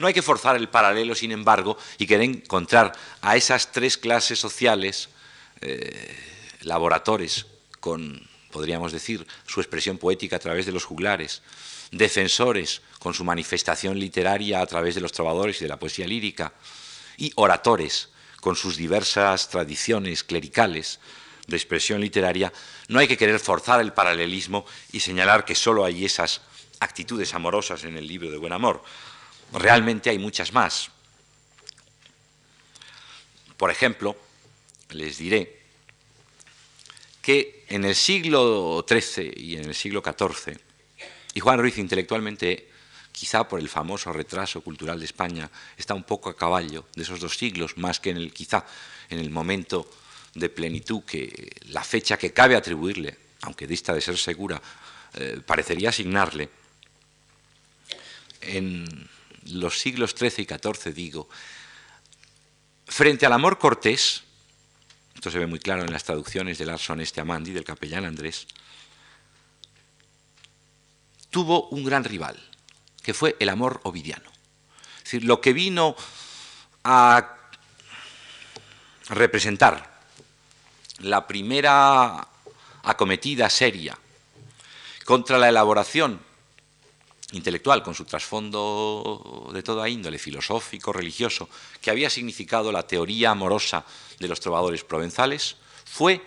No 0.02 0.08
hay 0.08 0.16
que 0.16 0.24
forzar 0.24 0.56
el 0.56 0.68
paralelo, 0.68 1.14
sin 1.14 1.32
embargo, 1.32 1.78
y 2.00 2.08
querer 2.08 2.24
encontrar 2.24 2.92
a 3.22 3.38
esas 3.38 3.72
tres 3.72 4.00
clases 4.00 4.40
sociales 4.40 5.10
eh, 5.62 6.18
laboradores 6.62 7.46
con, 7.80 8.28
podríamos 8.52 8.92
decir, 8.92 9.28
su 9.46 9.62
expresión 9.62 10.00
poética 10.00 10.38
a 10.38 10.40
través 10.40 10.66
de 10.66 10.72
los 10.72 10.86
juglares, 10.86 11.44
defensores 11.92 12.82
con 12.98 13.14
su 13.14 13.24
manifestación 13.24 14.00
literaria 14.00 14.62
a 14.62 14.66
través 14.66 14.96
de 14.96 15.02
los 15.02 15.12
trovadores 15.12 15.62
y 15.62 15.66
de 15.66 15.70
la 15.70 15.78
poesía 15.78 16.08
lírica, 16.08 16.54
y 17.18 17.32
oradores 17.36 18.10
con 18.40 18.56
sus 18.56 18.78
diversas 18.78 19.50
tradiciones 19.50 20.24
clericales 20.24 21.00
de 21.46 21.58
expresión 21.58 22.02
literaria, 22.02 22.52
no 22.88 22.98
hay 22.98 23.08
que 23.08 23.18
querer 23.18 23.40
forzar 23.40 23.80
el 23.82 23.94
paralelismo 23.94 24.66
y 24.92 25.02
señalar 25.02 25.46
que 25.46 25.54
solo 25.54 25.86
hay 25.86 26.06
esas 26.06 26.42
actitudes 26.80 27.36
amorosas 27.36 27.84
en 27.84 27.98
el 27.98 28.08
libro 28.08 28.32
de 28.32 28.38
Buen 28.38 28.54
Amor. 28.54 28.82
Realmente 29.52 30.10
hay 30.10 30.18
muchas 30.18 30.54
más. 30.54 30.90
Por 33.58 33.70
ejemplo, 33.70 34.16
les 34.90 35.18
diré 35.18 35.62
que 37.22 37.66
en 37.70 37.86
el 37.86 37.96
siglo 37.96 38.86
XIII 38.88 39.34
y 39.36 39.58
en 39.58 39.66
el 39.66 39.76
siglo 39.76 40.02
XIV, 40.04 40.58
y 41.34 41.40
Juan 41.40 41.60
Ruiz 41.60 41.78
intelectualmente, 41.78 42.70
quizá 43.12 43.48
por 43.48 43.60
el 43.60 43.70
famoso 43.70 44.12
retraso 44.12 44.62
cultural 44.62 45.00
de 45.00 45.06
España, 45.06 45.50
está 45.78 45.94
un 45.94 46.04
poco 46.04 46.30
a 46.30 46.36
caballo 46.36 46.86
de 46.96 47.04
esos 47.04 47.20
dos 47.20 47.38
siglos, 47.38 47.78
más 47.78 48.00
que 48.00 48.10
en 48.10 48.18
el, 48.18 48.34
quizá 48.34 48.66
en 49.10 49.20
el 49.20 49.30
momento 49.30 49.90
de 50.34 50.50
plenitud 50.50 51.04
que 51.04 51.56
la 51.68 51.84
fecha 51.84 52.18
que 52.18 52.34
cabe 52.34 52.56
atribuirle, 52.56 53.18
aunque 53.42 53.68
dista 53.68 53.94
de 53.94 54.02
ser 54.02 54.18
segura, 54.18 54.62
eh, 55.14 55.40
parecería 55.46 55.90
asignarle. 55.90 56.50
En 58.42 59.10
los 59.46 59.80
siglos 59.80 60.16
XIII 60.18 60.44
y 60.44 60.46
XIV, 60.46 60.94
digo, 60.94 61.30
frente 62.86 63.26
al 63.26 63.34
amor 63.34 63.58
cortés, 63.58 64.24
esto 65.16 65.32
se 65.32 65.40
ve 65.40 65.48
muy 65.48 65.60
claro 65.60 65.84
en 65.84 65.92
las 65.92 66.04
traducciones 66.04 66.58
del 66.58 66.70
Arson 66.70 67.02
Este 67.02 67.22
Amandi, 67.22 67.52
del 67.52 67.64
capellán 67.64 68.06
Andrés, 68.06 68.48
tuvo 71.30 71.68
un 71.70 71.84
gran 71.84 72.04
rival, 72.04 72.40
que 73.02 73.14
fue 73.14 73.36
el 73.40 73.50
amor 73.50 73.80
ovidiano. 73.84 74.30
Es 74.98 75.04
decir, 75.06 75.24
lo 75.24 75.42
que 75.42 75.54
vino 75.54 75.96
a 76.84 77.38
representar 79.10 80.02
la 81.00 81.28
primera 81.28 82.28
acometida 82.84 83.50
seria 83.50 83.98
contra 85.06 85.38
la 85.38 85.50
elaboración 85.50 86.22
intelectual 87.32 87.84
con 87.84 87.96
su 87.96 88.06
trasfondo 88.06 89.50
de 89.54 89.64
toda 89.64 89.90
índole, 89.90 90.20
filosófico, 90.20 90.92
religioso, 90.92 91.50
que 91.82 91.92
había 91.92 92.10
significado 92.10 92.72
la 92.72 92.88
teoría 92.88 93.32
amorosa 93.32 93.86
de 94.20 94.28
los 94.28 94.40
trovadores 94.40 94.84
provenzales, 94.84 95.56
fue 95.86 96.22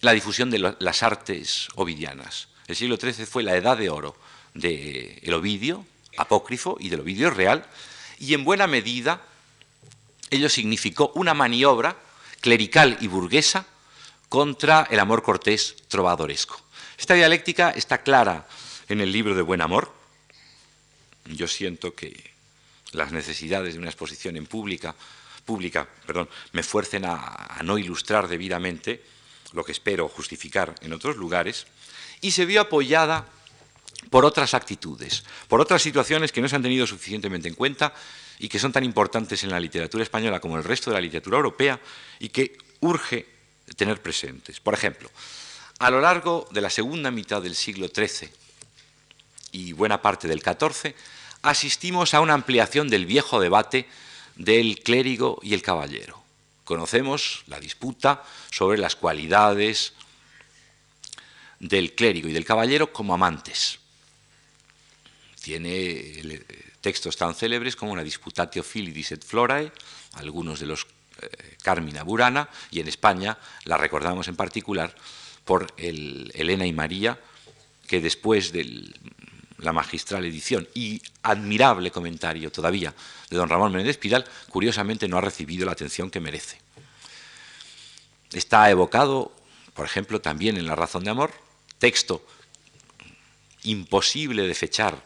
la 0.00 0.12
difusión 0.12 0.50
de 0.50 0.74
las 0.78 1.02
artes 1.02 1.68
ovidianas. 1.74 2.48
El 2.66 2.76
siglo 2.76 2.96
XIII 2.96 3.26
fue 3.26 3.42
la 3.42 3.56
edad 3.56 3.76
de 3.76 3.90
oro 3.90 4.16
del 4.54 5.34
Ovidio 5.34 5.84
apócrifo 6.16 6.76
y 6.80 6.88
del 6.88 7.00
Ovidio 7.00 7.30
real, 7.30 7.64
y 8.18 8.34
en 8.34 8.44
buena 8.44 8.66
medida 8.66 9.22
ello 10.30 10.48
significó 10.48 11.12
una 11.14 11.34
maniobra 11.34 11.96
clerical 12.40 12.98
y 13.00 13.06
burguesa 13.06 13.66
contra 14.28 14.86
el 14.90 15.00
amor 15.00 15.22
cortés 15.22 15.76
trovadoresco. 15.88 16.60
Esta 16.98 17.14
dialéctica 17.14 17.70
está 17.70 18.02
clara 18.02 18.46
en 18.88 19.00
el 19.00 19.12
libro 19.12 19.34
de 19.34 19.42
Buen 19.42 19.62
Amor. 19.62 19.97
Yo 21.28 21.46
siento 21.46 21.94
que 21.94 22.30
las 22.92 23.12
necesidades 23.12 23.74
de 23.74 23.80
una 23.80 23.90
exposición 23.90 24.36
en 24.36 24.46
pública, 24.46 24.94
pública 25.44 25.88
perdón, 26.06 26.28
me 26.52 26.62
fuercen 26.62 27.04
a, 27.04 27.60
no 27.64 27.78
ilustrar 27.78 28.28
debidamente 28.28 29.02
lo 29.52 29.64
que 29.64 29.72
espero 29.72 30.08
justificar 30.08 30.74
en 30.82 30.92
otros 30.92 31.16
lugares, 31.16 31.66
y 32.20 32.32
se 32.32 32.44
vio 32.44 32.60
apoyada 32.60 33.26
por 34.10 34.24
otras 34.24 34.54
actitudes, 34.54 35.24
por 35.48 35.60
otras 35.60 35.82
situaciones 35.82 36.32
que 36.32 36.40
no 36.40 36.48
se 36.48 36.56
han 36.56 36.62
tenido 36.62 36.86
suficientemente 36.86 37.48
en 37.48 37.54
cuenta 37.54 37.94
y 38.38 38.48
que 38.48 38.58
son 38.58 38.72
tan 38.72 38.84
importantes 38.84 39.42
en 39.44 39.50
la 39.50 39.60
literatura 39.60 40.02
española 40.02 40.40
como 40.40 40.54
en 40.54 40.58
el 40.58 40.64
resto 40.64 40.90
de 40.90 40.94
la 40.94 41.00
literatura 41.00 41.36
europea 41.36 41.80
y 42.18 42.28
que 42.28 42.56
urge 42.80 43.26
tener 43.76 44.00
presentes. 44.00 44.60
Por 44.60 44.74
ejemplo, 44.74 45.10
a 45.78 45.90
lo 45.90 46.00
largo 46.00 46.48
de 46.50 46.60
la 46.60 46.70
segunda 46.70 47.10
mitad 47.10 47.42
del 47.42 47.54
siglo 47.54 47.88
XIII 47.88 48.30
y 49.52 49.72
buena 49.72 50.02
parte 50.02 50.28
del 50.28 50.42
XIV, 50.42 50.94
asistimos 51.42 52.14
a 52.14 52.20
una 52.20 52.34
ampliación 52.34 52.88
del 52.88 53.06
viejo 53.06 53.40
debate 53.40 53.88
del 54.36 54.80
clérigo 54.80 55.38
y 55.42 55.54
el 55.54 55.62
caballero. 55.62 56.22
Conocemos 56.64 57.44
la 57.46 57.58
disputa 57.60 58.22
sobre 58.50 58.78
las 58.78 58.96
cualidades 58.96 59.94
del 61.60 61.94
clérigo 61.94 62.28
y 62.28 62.32
del 62.32 62.44
caballero 62.44 62.92
como 62.92 63.14
amantes. 63.14 63.78
Tiene 65.42 65.70
eh, 65.70 66.44
textos 66.80 67.16
tan 67.16 67.34
célebres 67.34 67.74
como 67.74 67.96
la 67.96 68.04
Disputatio 68.04 68.62
Filidis 68.62 69.12
et 69.12 69.24
Florae, 69.24 69.72
algunos 70.14 70.60
de 70.60 70.66
los 70.66 70.86
eh, 71.22 71.56
Carmina 71.62 72.02
Burana, 72.02 72.48
y 72.70 72.80
en 72.80 72.88
España 72.88 73.38
la 73.64 73.76
recordamos 73.76 74.28
en 74.28 74.36
particular 74.36 74.94
por 75.44 75.72
el 75.78 76.30
Elena 76.34 76.66
y 76.66 76.72
María, 76.72 77.18
que 77.86 78.00
después 78.00 78.52
de 78.52 78.92
la 79.58 79.72
magistral 79.72 80.24
edición 80.24 80.68
y 80.74 81.02
admirable 81.22 81.90
comentario 81.90 82.50
todavía 82.50 82.94
de 83.28 83.36
don 83.36 83.48
Ramón 83.48 83.72
Menéndez 83.72 83.98
Pidal, 83.98 84.24
curiosamente 84.48 85.08
no 85.08 85.18
ha 85.18 85.20
recibido 85.20 85.66
la 85.66 85.72
atención 85.72 86.10
que 86.10 86.20
merece. 86.20 86.58
Está 88.32 88.70
evocado, 88.70 89.32
por 89.74 89.84
ejemplo, 89.84 90.20
también 90.20 90.56
en 90.56 90.66
La 90.66 90.76
razón 90.76 91.04
de 91.04 91.10
amor, 91.10 91.32
texto 91.78 92.24
imposible 93.64 94.46
de 94.46 94.54
fechar 94.54 95.04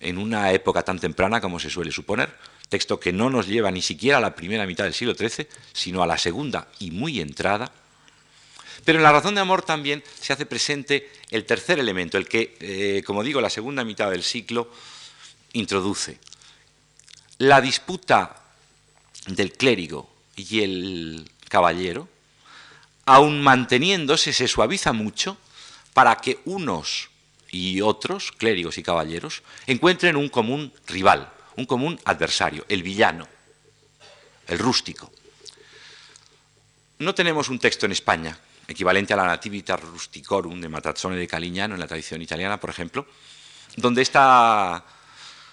en 0.00 0.18
una 0.18 0.52
época 0.52 0.82
tan 0.82 0.98
temprana 0.98 1.40
como 1.40 1.58
se 1.58 1.70
suele 1.70 1.90
suponer, 1.90 2.36
texto 2.68 3.00
que 3.00 3.12
no 3.12 3.30
nos 3.30 3.46
lleva 3.46 3.70
ni 3.70 3.82
siquiera 3.82 4.18
a 4.18 4.20
la 4.20 4.34
primera 4.34 4.66
mitad 4.66 4.84
del 4.84 4.94
siglo 4.94 5.14
XIII, 5.14 5.48
sino 5.72 6.02
a 6.02 6.06
la 6.06 6.18
segunda 6.18 6.68
y 6.78 6.90
muy 6.90 7.20
entrada. 7.20 7.72
Pero 8.84 8.98
en 8.98 9.02
la 9.02 9.12
razón 9.12 9.34
de 9.34 9.40
amor 9.40 9.62
también 9.62 10.02
se 10.20 10.32
hace 10.32 10.46
presente 10.46 11.10
el 11.30 11.46
tercer 11.46 11.78
elemento, 11.78 12.18
el 12.18 12.28
que, 12.28 12.56
eh, 12.60 13.02
como 13.04 13.22
digo, 13.22 13.40
la 13.40 13.50
segunda 13.50 13.84
mitad 13.84 14.10
del 14.10 14.22
siglo 14.22 14.70
introduce. 15.54 16.18
La 17.38 17.60
disputa 17.60 18.42
del 19.26 19.52
clérigo 19.52 20.12
y 20.36 20.60
el 20.60 21.30
caballero, 21.48 22.08
aun 23.06 23.42
manteniéndose, 23.42 24.32
se 24.32 24.48
suaviza 24.48 24.92
mucho 24.92 25.38
para 25.94 26.16
que 26.16 26.40
unos 26.44 27.08
y 27.50 27.80
otros, 27.80 28.32
clérigos 28.32 28.78
y 28.78 28.82
caballeros, 28.82 29.42
encuentren 29.66 30.16
un 30.16 30.28
común 30.28 30.72
rival, 30.86 31.32
un 31.56 31.66
común 31.66 31.98
adversario, 32.04 32.66
el 32.68 32.82
villano, 32.82 33.28
el 34.48 34.58
rústico. 34.58 35.10
No 36.98 37.14
tenemos 37.14 37.48
un 37.48 37.58
texto 37.58 37.86
en 37.86 37.92
España 37.92 38.38
equivalente 38.66 39.12
a 39.12 39.16
la 39.16 39.26
Nativitas 39.26 39.80
Rusticorum 39.80 40.60
de 40.60 40.68
Matazzone 40.68 41.16
de 41.16 41.28
Calignano 41.28 41.74
en 41.74 41.80
la 41.80 41.86
tradición 41.86 42.22
italiana, 42.22 42.58
por 42.58 42.70
ejemplo, 42.70 43.06
donde 43.76 44.02
esta 44.02 44.84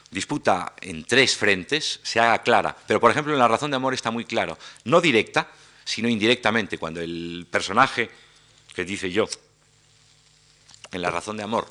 disputa 0.10 0.74
en 0.82 1.06
tres 1.06 1.36
frentes 1.36 2.00
se 2.04 2.20
haga 2.20 2.42
clara. 2.42 2.76
Pero, 2.88 3.00
por 3.00 3.12
ejemplo, 3.12 3.34
en 3.34 3.40
La 3.40 3.48
razón 3.48 3.72
de 3.72 3.78
amor 3.78 3.94
está 3.94 4.12
muy 4.12 4.26
claro, 4.26 4.58
no 4.86 5.02
directa, 5.02 5.48
sino 5.84 6.08
indirectamente, 6.08 6.78
cuando 6.78 7.02
el 7.02 7.48
personaje 7.50 8.10
que 8.74 8.86
dice 8.86 9.12
yo 9.12 9.28
en 10.92 11.02
La 11.02 11.10
razón 11.10 11.38
de 11.38 11.44
amor 11.44 11.68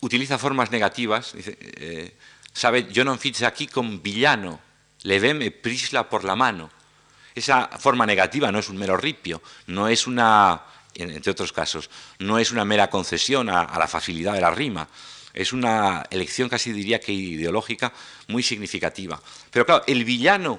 utiliza 0.00 0.38
formas 0.38 0.70
negativas, 0.70 1.32
dice, 1.32 1.56
eh, 1.60 2.16
sabe, 2.52 2.86
yo 2.92 3.04
no 3.04 3.16
fiz 3.18 3.42
aquí 3.42 3.66
con 3.66 4.02
villano, 4.02 4.60
le 5.02 5.20
veme 5.20 5.50
prisla 5.50 6.08
por 6.08 6.24
la 6.24 6.36
mano. 6.36 6.70
Esa 7.36 7.68
forma 7.78 8.06
negativa 8.06 8.50
no 8.50 8.58
es 8.58 8.70
un 8.70 8.78
mero 8.78 8.96
ripio, 8.96 9.42
no 9.66 9.88
es 9.88 10.06
una, 10.06 10.62
entre 10.94 11.30
otros 11.30 11.52
casos, 11.52 11.90
no 12.18 12.38
es 12.38 12.50
una 12.50 12.64
mera 12.64 12.88
concesión 12.88 13.50
a, 13.50 13.78
la 13.78 13.86
facilidad 13.86 14.32
de 14.32 14.40
la 14.40 14.50
rima, 14.50 14.88
es 15.34 15.52
una 15.52 16.04
elección 16.10 16.48
casi 16.48 16.72
diría 16.72 16.98
que 16.98 17.12
ideológica 17.12 17.92
muy 18.28 18.42
significativa. 18.42 19.20
Pero 19.50 19.66
claro, 19.66 19.84
el 19.86 20.06
villano 20.06 20.58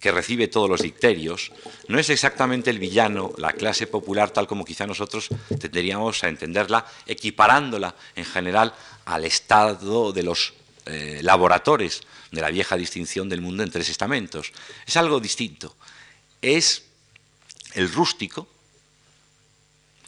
que 0.00 0.10
recibe 0.10 0.48
todos 0.48 0.68
los 0.68 0.82
dicterios, 0.82 1.52
no 1.86 2.00
es 2.00 2.10
exactamente 2.10 2.70
el 2.70 2.80
villano, 2.80 3.32
la 3.36 3.52
clase 3.52 3.86
popular, 3.86 4.30
tal 4.30 4.48
como 4.48 4.64
quizá 4.64 4.86
nosotros 4.86 5.28
tendríamos 5.60 6.24
a 6.24 6.28
entenderla, 6.28 6.86
equiparándola 7.06 7.94
en 8.16 8.24
general 8.24 8.74
al 9.04 9.24
estado 9.24 10.12
de 10.12 10.22
los 10.24 10.54
eh, 10.86 11.20
laboratorios 11.22 12.02
de 12.30 12.40
la 12.40 12.50
vieja 12.50 12.76
distinción 12.76 13.28
del 13.28 13.40
mundo 13.40 13.62
en 13.62 13.70
tres 13.70 13.88
estamentos. 13.88 14.52
Es 14.86 14.96
algo 14.96 15.20
distinto. 15.20 15.76
Es 16.42 16.84
el 17.74 17.92
rústico, 17.92 18.48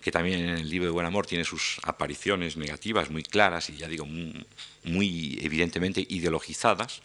que 0.01 0.11
también 0.11 0.41
en 0.41 0.59
el 0.59 0.69
libro 0.69 0.87
de 0.87 0.93
Buen 0.93 1.07
Amor 1.07 1.27
tiene 1.27 1.45
sus 1.45 1.79
apariciones 1.85 2.57
negativas 2.57 3.11
muy 3.11 3.23
claras 3.23 3.71
y 3.71 3.77
ya 3.77 3.89
digo 3.89 4.07
muy 4.85 5.39
evidentemente 5.43 6.05
ideologizadas, 6.09 7.01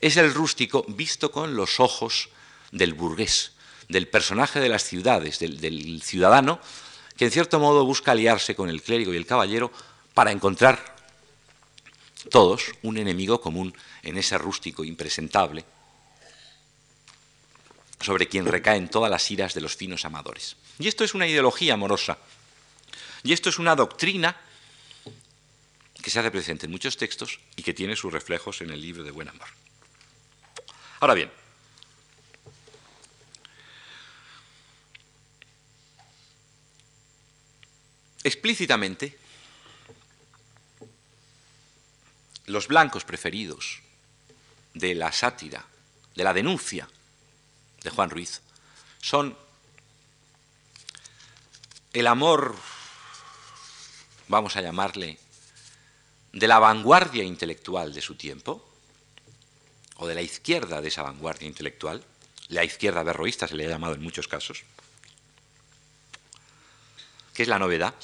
es 0.00 0.16
el 0.16 0.32
rústico 0.34 0.84
visto 0.88 1.30
con 1.30 1.54
los 1.54 1.78
ojos 1.78 2.30
del 2.72 2.94
burgués, 2.94 3.52
del 3.88 4.08
personaje 4.08 4.60
de 4.60 4.68
las 4.68 4.84
ciudades, 4.84 5.38
del, 5.38 6.02
ciudadano, 6.02 6.60
que 7.16 7.26
en 7.26 7.30
cierto 7.30 7.60
modo 7.60 7.84
busca 7.84 8.12
aliarse 8.12 8.54
con 8.54 8.70
el 8.70 8.82
clérigo 8.82 9.12
y 9.12 9.16
el 9.16 9.26
caballero 9.26 9.70
para 10.14 10.32
encontrar 10.32 10.96
todos 12.28 12.72
un 12.82 12.98
enemigo 12.98 13.40
común 13.40 13.74
en 14.02 14.18
ese 14.18 14.36
rústico 14.36 14.84
impresentable, 14.84 15.64
sobre 18.00 18.28
quien 18.28 18.46
recaen 18.46 18.88
todas 18.88 19.10
las 19.10 19.30
iras 19.30 19.54
de 19.54 19.60
los 19.60 19.76
finos 19.76 20.04
amadores. 20.04 20.56
Y 20.78 20.88
esto 20.88 21.04
es 21.04 21.14
una 21.14 21.26
ideología 21.26 21.74
amorosa, 21.74 22.18
y 23.22 23.32
esto 23.32 23.48
es 23.48 23.58
una 23.58 23.76
doctrina 23.76 24.36
que 26.02 26.10
se 26.10 26.18
hace 26.18 26.30
presente 26.30 26.66
en 26.66 26.72
muchos 26.72 26.96
textos 26.96 27.40
y 27.56 27.62
que 27.62 27.74
tiene 27.74 27.94
sus 27.94 28.12
reflejos 28.12 28.62
en 28.62 28.70
el 28.70 28.80
libro 28.80 29.04
de 29.04 29.10
Buen 29.10 29.28
Amor. 29.28 29.48
Ahora 31.00 31.14
bien, 31.14 31.30
explícitamente, 38.24 39.19
los 42.46 42.68
blancos 42.68 43.04
preferidos 43.04 43.80
de 44.74 44.94
la 44.94 45.12
sátira, 45.12 45.66
de 46.14 46.24
la 46.24 46.32
denuncia 46.32 46.88
de 47.82 47.90
Juan 47.90 48.10
Ruiz, 48.10 48.40
son 49.00 49.36
el 51.92 52.06
amor, 52.06 52.56
vamos 54.28 54.56
a 54.56 54.60
llamarle, 54.60 55.18
de 56.32 56.46
la 56.46 56.58
vanguardia 56.58 57.24
intelectual 57.24 57.92
de 57.92 58.00
su 58.00 58.14
tiempo, 58.14 58.66
o 59.96 60.06
de 60.06 60.14
la 60.14 60.22
izquierda 60.22 60.80
de 60.80 60.88
esa 60.88 61.02
vanguardia 61.02 61.48
intelectual, 61.48 62.04
la 62.48 62.64
izquierda 62.64 63.02
berroísta 63.02 63.46
se 63.46 63.54
le 63.54 63.66
ha 63.66 63.70
llamado 63.70 63.94
en 63.94 64.02
muchos 64.02 64.28
casos, 64.28 64.62
que 67.34 67.42
es 67.42 67.48
la 67.48 67.58
novedad, 67.58 67.94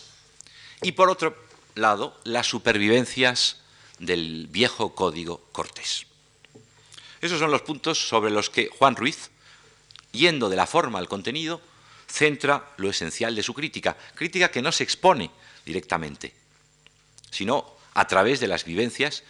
y 0.82 0.93
por 0.93 1.09
otro 1.09 1.37
lado, 1.74 2.18
las 2.24 2.47
supervivencias 2.47 3.61
del 3.99 4.47
viejo 4.49 4.95
código 4.95 5.49
cortés. 5.53 6.07
Esos 7.21 7.39
son 7.39 7.51
los 7.51 7.63
puntos 7.63 8.09
sobre 8.09 8.31
los 8.31 8.51
que 8.51 8.69
Juan 8.69 8.97
Ruiz, 8.97 9.31
yendo 10.13 10.49
de 10.49 10.57
la 10.57 10.67
forma 10.67 10.99
al 10.99 11.09
contenido, 11.09 11.61
centra 12.07 12.73
lo 12.77 12.91
esencial 12.91 13.35
de 13.35 13.43
su 13.43 13.55
crítica, 13.55 13.97
crítica 14.15 14.51
que 14.51 14.63
no 14.63 14.73
se 14.73 14.85
expone 14.85 15.31
directamente, 15.65 16.35
sino 17.31 17.77
a 17.95 18.07
través 18.07 18.41
de 18.41 18.47
las 18.47 18.65
vivencias 18.65 19.25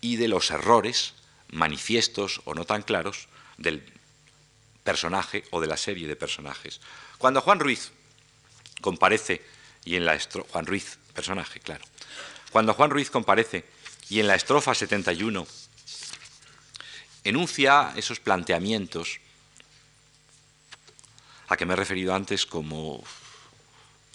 y 0.00 0.16
de 0.16 0.28
los 0.28 0.50
errores 0.50 1.14
manifiestos 1.50 2.40
o 2.44 2.54
no 2.54 2.64
tan 2.64 2.82
claros 2.82 3.28
del 3.58 3.84
personaje 4.84 5.44
o 5.50 5.60
de 5.60 5.66
la 5.66 5.76
serie 5.76 6.08
de 6.08 6.16
personajes. 6.16 6.80
Cuando 7.18 7.40
Juan 7.40 7.60
Ruiz 7.60 7.92
comparece 8.80 9.42
y 9.84 9.96
en 9.96 10.06
la 10.06 10.18
Juan 10.50 10.66
Ruiz, 10.66 10.98
personaje, 11.14 11.60
claro. 11.60 11.84
Cuando 12.50 12.74
Juan 12.74 12.90
Ruiz 12.90 13.10
comparece 13.10 13.64
y 14.08 14.20
en 14.20 14.26
la 14.26 14.34
estrofa 14.34 14.74
71 14.74 15.46
enuncia 17.24 17.92
esos 17.96 18.20
planteamientos 18.20 19.20
a 21.48 21.56
que 21.56 21.66
me 21.66 21.74
he 21.74 21.76
referido 21.76 22.14
antes 22.14 22.46
como 22.46 23.04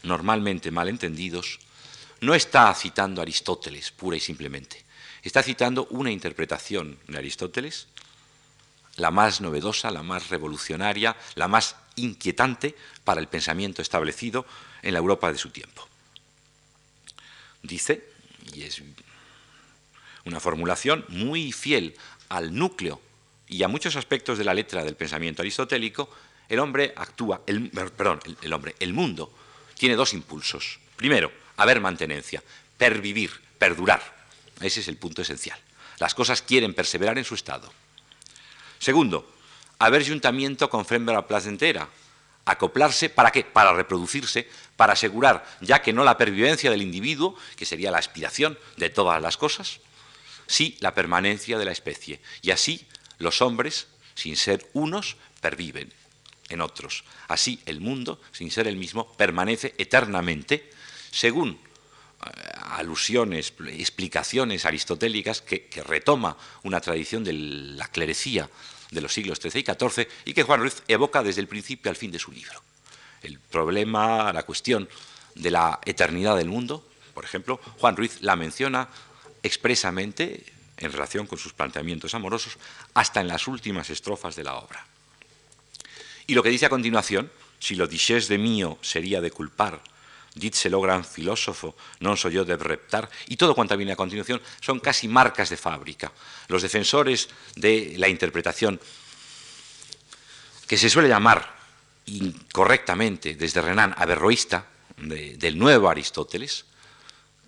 normalmente 0.03 0.71
malentendidos, 0.71 1.59
no 2.21 2.33
está 2.33 2.73
citando 2.73 3.21
a 3.21 3.23
Aristóteles 3.23 3.91
pura 3.91 4.17
y 4.17 4.19
simplemente. 4.19 4.83
Está 5.21 5.43
citando 5.43 5.87
una 5.91 6.11
interpretación 6.11 6.97
de 7.07 7.17
Aristóteles, 7.17 7.87
la 8.95 9.11
más 9.11 9.41
novedosa, 9.41 9.91
la 9.91 10.01
más 10.01 10.29
revolucionaria, 10.29 11.15
la 11.35 11.47
más 11.47 11.75
inquietante 11.95 12.75
para 13.03 13.21
el 13.21 13.27
pensamiento 13.27 13.81
establecido 13.81 14.45
en 14.81 14.93
la 14.93 14.99
Europa 14.99 15.31
de 15.31 15.37
su 15.37 15.49
tiempo. 15.49 15.87
Dice, 17.61 18.09
y 18.53 18.63
es 18.63 18.81
una 20.27 20.39
formulación 20.39 21.05
muy 21.09 21.51
fiel 21.51 21.95
al 22.29 22.53
núcleo 22.53 23.01
y 23.47 23.63
a 23.63 23.67
muchos 23.67 23.95
aspectos 23.95 24.37
de 24.37 24.43
la 24.43 24.53
letra 24.53 24.83
del 24.83 24.95
pensamiento 24.95 25.41
aristotélico, 25.41 26.09
el 26.49 26.59
hombre 26.59 26.93
actúa, 26.95 27.41
el, 27.47 27.69
perdón, 27.69 28.19
el, 28.41 28.53
hombre, 28.53 28.75
el 28.79 28.93
mundo 28.93 29.31
tiene 29.77 29.95
dos 29.95 30.13
impulsos. 30.13 30.79
Primero, 30.95 31.31
haber 31.55 31.79
mantenencia, 31.79 32.43
pervivir, 32.77 33.31
perdurar. 33.57 34.01
Ese 34.61 34.81
es 34.81 34.87
el 34.87 34.97
punto 34.97 35.21
esencial. 35.21 35.59
Las 35.99 36.13
cosas 36.13 36.41
quieren 36.41 36.73
perseverar 36.73 37.17
en 37.17 37.23
su 37.23 37.35
estado. 37.35 37.71
Segundo, 38.79 39.31
haber 39.79 40.07
juntamiento 40.07 40.69
con 40.69 40.85
fembra 40.85 41.25
placentera, 41.25 41.89
acoplarse, 42.45 43.09
¿para 43.09 43.31
qué? 43.31 43.43
Para 43.43 43.73
reproducirse, 43.73 44.47
para 44.75 44.93
asegurar, 44.93 45.45
ya 45.61 45.81
que 45.81 45.93
no 45.93 46.03
la 46.03 46.17
pervivencia 46.17 46.71
del 46.71 46.81
individuo, 46.81 47.35
que 47.55 47.65
sería 47.65 47.91
la 47.91 47.97
aspiración 47.97 48.57
de 48.77 48.89
todas 48.89 49.21
las 49.21 49.37
cosas, 49.37 49.79
sí 50.47 50.77
la 50.79 50.93
permanencia 50.93 51.57
de 51.57 51.65
la 51.65 51.71
especie. 51.71 52.19
Y 52.41 52.51
así 52.51 52.87
los 53.19 53.41
hombres, 53.41 53.87
sin 54.15 54.35
ser 54.35 54.67
unos, 54.73 55.17
perviven 55.41 55.93
en 56.49 56.61
otros. 56.61 57.03
Así 57.27 57.59
el 57.65 57.81
mundo, 57.81 58.21
sin 58.31 58.51
ser 58.51 58.67
el 58.67 58.77
mismo, 58.77 59.11
permanece 59.13 59.75
eternamente, 59.77 60.69
según 61.11 61.59
eh, 62.25 62.29
alusiones, 62.71 63.53
explicaciones 63.67 64.65
aristotélicas 64.65 65.41
que, 65.41 65.67
retoma 65.85 66.37
una 66.63 66.81
tradición 66.81 67.23
de 67.23 67.33
la 67.33 67.87
clerecía 67.89 68.49
de 68.91 69.01
los 69.01 69.13
siglos 69.13 69.39
XIII 69.39 69.61
y 69.61 69.63
XIV 69.63 70.07
y 70.25 70.33
que 70.33 70.43
Juan 70.43 70.61
Ruiz 70.61 70.81
evoca 70.87 71.21
desde 71.21 71.41
el 71.41 71.47
principio 71.47 71.89
al 71.89 71.97
fin 71.97 72.11
de 72.11 72.19
su 72.19 72.31
libro. 72.31 72.61
El 73.21 73.39
problema, 73.39 74.31
la 74.31 74.43
cuestión 74.43 74.87
de 75.35 75.51
la 75.51 75.79
eternidad 75.85 76.37
del 76.37 76.47
mundo, 76.47 76.87
por 77.13 77.25
ejemplo, 77.25 77.59
Juan 77.79 77.97
Ruiz 77.97 78.21
la 78.21 78.35
menciona 78.35 78.89
expresamente 79.43 80.45
en 80.77 80.91
relación 80.91 81.27
con 81.27 81.39
sus 81.39 81.53
planteamientos 81.53 82.13
amorosos 82.13 82.57
hasta 82.93 83.21
en 83.21 83.27
las 83.27 83.47
últimas 83.47 83.89
estrofas 83.89 84.35
de 84.35 84.43
la 84.43 84.55
obra. 84.55 84.85
Y 86.27 86.35
lo 86.35 86.43
que 86.43 86.49
dice 86.49 86.65
a 86.65 86.69
continuación, 86.69 87.31
si 87.59 87.75
lo 87.75 87.87
dices 87.87 88.27
de 88.27 88.37
mío 88.37 88.77
sería 88.81 89.21
de 89.21 89.31
culpar, 89.31 89.81
dítselo 90.35 90.81
gran 90.81 91.03
filósofo, 91.03 91.75
no 91.99 92.15
soy 92.15 92.33
yo 92.33 92.45
de 92.45 92.57
reptar, 92.57 93.09
y 93.27 93.37
todo 93.37 93.55
cuanto 93.55 93.75
viene 93.75 93.93
a 93.93 93.95
continuación 93.95 94.41
son 94.61 94.79
casi 94.79 95.07
marcas 95.07 95.49
de 95.49 95.57
fábrica. 95.57 96.11
Los 96.47 96.61
defensores 96.61 97.29
de 97.55 97.95
la 97.97 98.07
interpretación 98.07 98.79
que 100.67 100.77
se 100.77 100.89
suele 100.89 101.09
llamar 101.09 101.57
incorrectamente 102.05 103.35
desde 103.35 103.61
Renan 103.61 103.95
averroísta 103.97 104.67
del 104.97 105.57
nuevo 105.57 105.89
Aristóteles, 105.89 106.65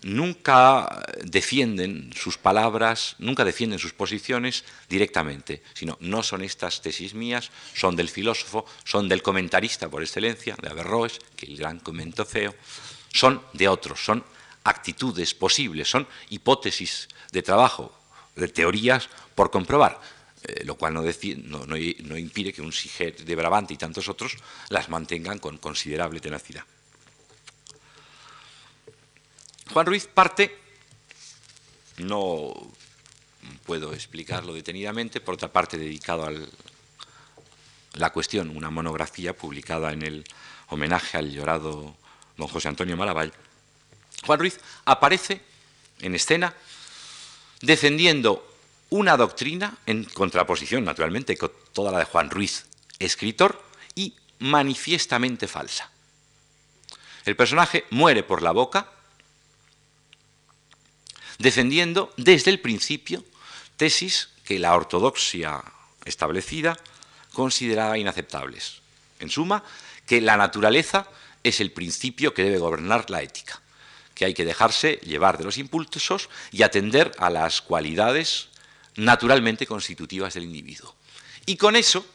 nunca 0.03 1.05
defienden 1.23 2.11
sus 2.15 2.37
palabras, 2.37 3.15
nunca 3.19 3.43
defienden 3.43 3.79
sus 3.79 3.93
posiciones 3.93 4.63
directamente, 4.89 5.61
sino 5.73 5.97
no 5.99 6.23
son 6.23 6.43
estas 6.43 6.81
tesis 6.81 7.13
mías, 7.13 7.51
son 7.73 7.95
del 7.95 8.09
filósofo, 8.09 8.65
son 8.83 9.09
del 9.09 9.21
comentarista 9.21 9.89
por 9.89 10.01
excelencia, 10.01 10.55
de 10.61 10.69
Averroes, 10.69 11.19
que 11.35 11.45
el 11.45 11.57
gran 11.57 11.79
comentó 11.79 12.25
feo, 12.25 12.55
son 13.13 13.41
de 13.53 13.67
otros, 13.67 14.03
son 14.03 14.23
actitudes 14.63 15.33
posibles, 15.33 15.89
son 15.89 16.07
hipótesis 16.29 17.09
de 17.31 17.41
trabajo, 17.41 17.93
de 18.35 18.47
teorías 18.47 19.09
por 19.35 19.51
comprobar, 19.51 19.99
eh, 20.43 20.63
lo 20.63 20.75
cual 20.75 20.93
no, 20.93 21.03
no, 21.03 22.17
impide 22.17 22.53
que 22.53 22.61
un 22.61 22.71
Siger 22.71 23.15
de 23.15 23.35
Brabante 23.35 23.73
y 23.73 23.77
tantos 23.77 24.07
otros 24.07 24.37
las 24.69 24.89
mantengan 24.89 25.39
con 25.39 25.57
considerable 25.57 26.19
tenacidad. 26.19 26.63
Juan 29.73 29.85
Ruiz 29.85 30.07
parte, 30.07 30.57
no 31.97 32.53
puedo 33.65 33.93
explicarlo 33.93 34.53
detenidamente, 34.53 35.21
por 35.21 35.35
otra 35.35 35.51
parte 35.51 35.77
dedicado 35.77 36.25
a 36.25 36.31
la 37.93 38.09
cuestión, 38.11 38.55
una 38.55 38.71
monografía 38.71 39.35
publicada 39.35 39.93
en 39.93 40.01
el 40.01 40.23
homenaje 40.69 41.17
al 41.17 41.31
llorado 41.31 41.95
don 42.35 42.47
José 42.47 42.67
Antonio 42.67 42.97
Malavall. 42.97 43.31
Juan 44.25 44.39
Ruiz 44.39 44.59
aparece 44.85 45.41
en 46.01 46.15
escena 46.15 46.55
defendiendo 47.61 48.45
una 48.89 49.17
doctrina 49.17 49.77
en 49.85 50.03
contraposición, 50.03 50.83
naturalmente, 50.83 51.37
con 51.37 51.51
toda 51.73 51.91
la 51.91 51.99
de 51.99 52.05
Juan 52.05 52.31
Ruiz, 52.31 52.65
escritor, 52.97 53.63
y 53.93 54.15
manifiestamente 54.39 55.47
falsa. 55.47 55.91
El 57.25 57.35
personaje 57.35 57.85
muere 57.91 58.23
por 58.23 58.41
la 58.41 58.51
boca, 58.51 58.91
defendiendo 61.39 62.13
desde 62.17 62.51
el 62.51 62.59
principio 62.59 63.23
tesis 63.77 64.29
que 64.43 64.59
la 64.59 64.75
ortodoxia 64.75 65.63
establecida 66.05 66.77
consideraba 67.33 67.97
inaceptables. 67.97 68.81
En 69.19 69.29
suma, 69.29 69.63
que 70.05 70.21
la 70.21 70.37
naturaleza 70.37 71.07
es 71.43 71.61
el 71.61 71.71
principio 71.71 72.33
que 72.33 72.43
debe 72.43 72.57
gobernar 72.57 73.09
la 73.09 73.21
ética, 73.21 73.61
que 74.13 74.25
hay 74.25 74.33
que 74.33 74.45
dejarse 74.45 74.99
llevar 75.03 75.37
de 75.37 75.45
los 75.45 75.57
impulsos 75.57 76.29
y 76.51 76.63
atender 76.63 77.11
a 77.17 77.29
las 77.29 77.61
cualidades 77.61 78.49
naturalmente 78.95 79.65
constitutivas 79.65 80.33
del 80.33 80.43
individuo. 80.43 80.95
Y 81.45 81.55
con 81.55 81.75
eso, 81.75 82.05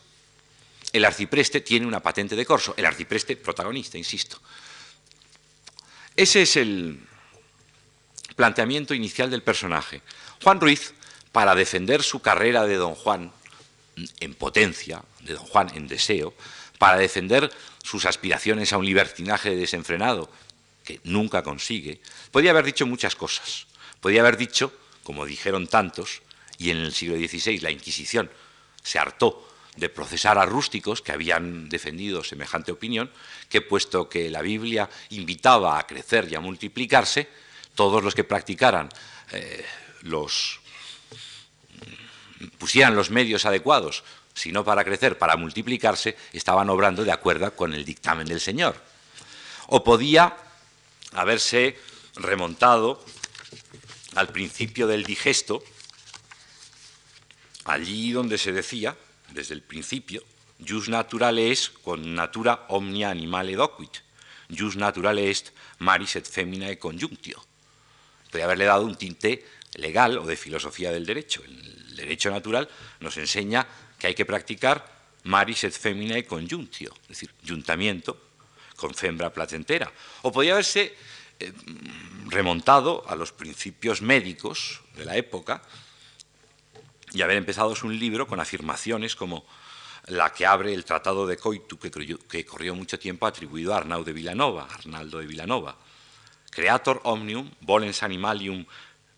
el 0.93 1.05
arcipreste 1.05 1.61
tiene 1.61 1.87
una 1.87 2.01
patente 2.01 2.37
de 2.37 2.45
corso, 2.45 2.75
el 2.77 2.85
arcipreste 2.85 3.37
protagonista, 3.37 3.97
insisto. 3.97 4.39
Ese 6.14 6.43
es 6.43 6.57
el, 6.57 7.01
planteamiento 8.37 8.95
inicial 8.95 9.30
del 9.30 9.43
personaje. 9.43 10.03
Juan 10.43 10.61
Ruiz, 10.61 10.95
para 11.32 11.55
defender 11.55 12.03
su 12.03 12.20
carrera 12.20 12.64
de 12.64 12.76
don 12.76 12.95
Juan 12.95 13.32
en 14.20 14.35
potencia, 14.35 15.03
de 15.20 15.35
don 15.35 15.45
Juan 15.45 15.70
en 15.74 15.89
deseo, 15.89 16.35
para 16.78 16.97
defender 16.97 17.51
sus 17.82 18.07
aspiraciones 18.07 18.72
a 18.72 18.78
un 18.78 18.87
libertinaje 18.87 19.55
desenfrenado 19.55 20.30
que 20.85 21.01
nunca 21.05 21.43
consigue, 21.43 22.01
podía 22.30 22.51
haber 22.51 22.64
dicho 22.64 22.87
muchas 22.87 23.16
cosas. 23.16 23.66
Podía 24.01 24.20
haber 24.20 24.37
dicho, 24.37 24.72
como 25.03 25.24
dijeron 25.24 25.66
tantos, 25.66 26.22
y 26.59 26.70
en 26.70 26.78
el 26.78 26.93
siglo 26.93 27.16
XVI 27.16 27.61
la 27.61 27.70
Inquisición 27.70 28.30
se 28.82 28.99
hartó 28.99 29.49
de 29.76 29.89
procesar 29.89 30.39
a 30.39 30.47
rústicos 30.47 31.03
que 31.03 31.12
habían 31.12 31.68
defendido 31.68 32.22
semejante 32.22 32.70
opinión, 32.70 33.11
que 33.49 33.61
puesto 33.61 34.09
que 34.09 34.30
la 34.30 34.43
Biblia 34.43 34.89
invitaba 35.11 35.78
a 35.78 35.87
crecer 35.87 36.28
y 36.30 36.37
a 36.37 36.41
multiplicarse, 36.41 37.28
todos 37.75 38.03
los 38.03 38.14
que 38.14 38.25
practicaran 38.25 38.89
eh, 39.33 39.64
los 40.03 40.61
pusieran 42.59 42.95
los 42.95 43.11
medios 43.11 43.47
adecuados, 43.47 44.05
sino 44.35 44.64
para 44.64 44.85
crecer, 44.85 45.18
para 45.18 45.37
multiplicarse, 45.37 46.16
estaban 46.33 46.68
obrando 46.70 47.05
de 47.05 47.12
acuerdo 47.12 47.55
con 47.55 47.72
el 47.72 47.85
dictamen 47.85 48.27
del 48.27 48.41
Señor. 48.41 48.77
O 49.68 49.83
podía 49.85 50.37
haberse 51.12 51.79
remontado 52.16 53.03
al 54.14 54.29
principio 54.29 54.87
del 54.87 55.05
digesto, 55.05 55.62
allí 57.64 58.12
donde 58.12 58.39
se 58.39 58.53
decía, 58.53 58.97
desde 59.31 59.55
el 59.55 59.62
principio, 59.62 60.22
jus 60.59 60.89
naturale 60.89 61.51
est 61.51 61.72
con 61.83 62.14
natura 62.14 62.66
omnia 62.68 63.11
animale 63.11 63.57
docuit, 63.57 64.05
jus 64.49 64.77
naturale 64.77 65.27
est 65.29 65.51
maris 65.79 66.14
et 66.16 66.29
feminae 66.29 66.79
conjunctio 66.79 67.43
podría 68.35 68.47
haberle 68.47 68.64
dado 68.64 68.82
un 68.82 68.97
tinte 68.97 69.47
legal 69.78 70.18
o 70.18 70.26
de 70.26 70.35
filosofía 70.35 70.91
del 70.91 71.07
derecho. 71.07 71.39
El 71.47 71.95
derecho 71.95 72.35
natural 72.35 72.66
nos 72.99 73.14
enseña 73.16 73.64
que 73.97 74.09
hay 74.09 74.14
que 74.18 74.26
practicar 74.26 74.82
maris 75.22 75.62
et 75.62 75.70
feminae 75.70 76.26
conjunctio, 76.26 76.91
es 77.07 77.14
decir, 77.14 77.30
juntamiento 77.47 78.18
con 78.74 78.91
fembra 78.91 79.30
placentera. 79.30 79.87
O 80.26 80.35
podría 80.35 80.59
haberse 80.59 80.99
eh, 81.39 81.53
remontado 82.26 83.07
a 83.07 83.14
los 83.14 83.30
principios 83.30 84.03
médicos 84.03 84.82
de 84.99 85.05
la 85.05 85.14
época 85.14 85.62
y 87.14 87.22
haber 87.22 87.39
empezado 87.39 87.72
un 87.85 87.97
libro 87.97 88.26
con 88.26 88.41
afirmaciones 88.41 89.14
como 89.14 89.47
la 90.11 90.35
que 90.35 90.45
abre 90.45 90.74
el 90.74 90.85
Tratado 90.85 91.24
de 91.24 91.39
Coitu, 91.39 91.78
que, 91.78 92.45
corrió 92.45 92.74
mucho 92.74 92.99
tiempo 92.99 93.28
atribuido 93.28 93.72
a 93.72 93.76
Arnau 93.76 94.03
de 94.03 94.12
Villanova, 94.12 94.66
Arnaldo 94.66 95.22
de 95.22 95.26
Villanova. 95.30 95.78
Creator 96.55 97.01
omnium, 97.05 97.51
volens 97.61 98.03
animalium 98.03 98.65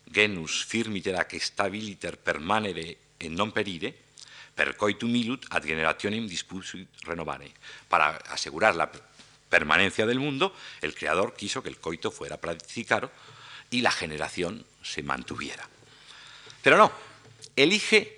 genus 0.09 0.65
firmiter 0.65 1.15
ac 1.19 1.37
stabiliter 1.37 2.17
permanere 2.17 2.97
en 3.19 3.35
non 3.37 3.51
perire, 3.53 3.93
per 4.57 4.73
coitum 4.73 5.11
milut 5.13 5.45
ad 5.53 5.61
generationem 5.61 6.25
dispusit 6.25 7.05
renovare. 7.05 7.51
Para 7.87 8.17
asegurar 8.33 8.75
la 8.75 8.89
permanencia 9.49 10.07
del 10.07 10.19
mundo, 10.19 10.53
el 10.81 10.95
creador 10.95 11.35
quiso 11.35 11.61
que 11.61 11.69
el 11.69 11.77
coito 11.77 12.09
fuera 12.09 12.37
practicado 12.37 13.11
y 13.69 13.81
la 13.81 13.91
generación 13.91 14.65
se 14.81 15.03
mantuviera. 15.03 15.69
Pero 16.63 16.77
no, 16.77 16.91
elige 17.55 18.16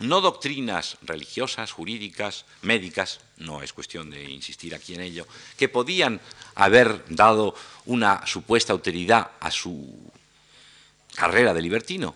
no 0.00 0.20
doctrinas 0.20 0.98
religiosas, 1.02 1.70
jurídicas, 1.72 2.44
médicas, 2.62 3.20
no 3.38 3.62
es 3.62 3.72
cuestión 3.72 4.10
de 4.10 4.24
insistir 4.24 4.74
aquí 4.74 4.94
en 4.94 5.00
ello, 5.00 5.26
que 5.56 5.68
podían 5.68 6.20
haber 6.54 7.04
dado 7.08 7.54
una 7.86 8.26
supuesta 8.26 8.72
autoridad 8.72 9.30
a 9.40 9.50
su 9.50 10.12
carrera 11.14 11.54
de 11.54 11.62
libertino, 11.62 12.14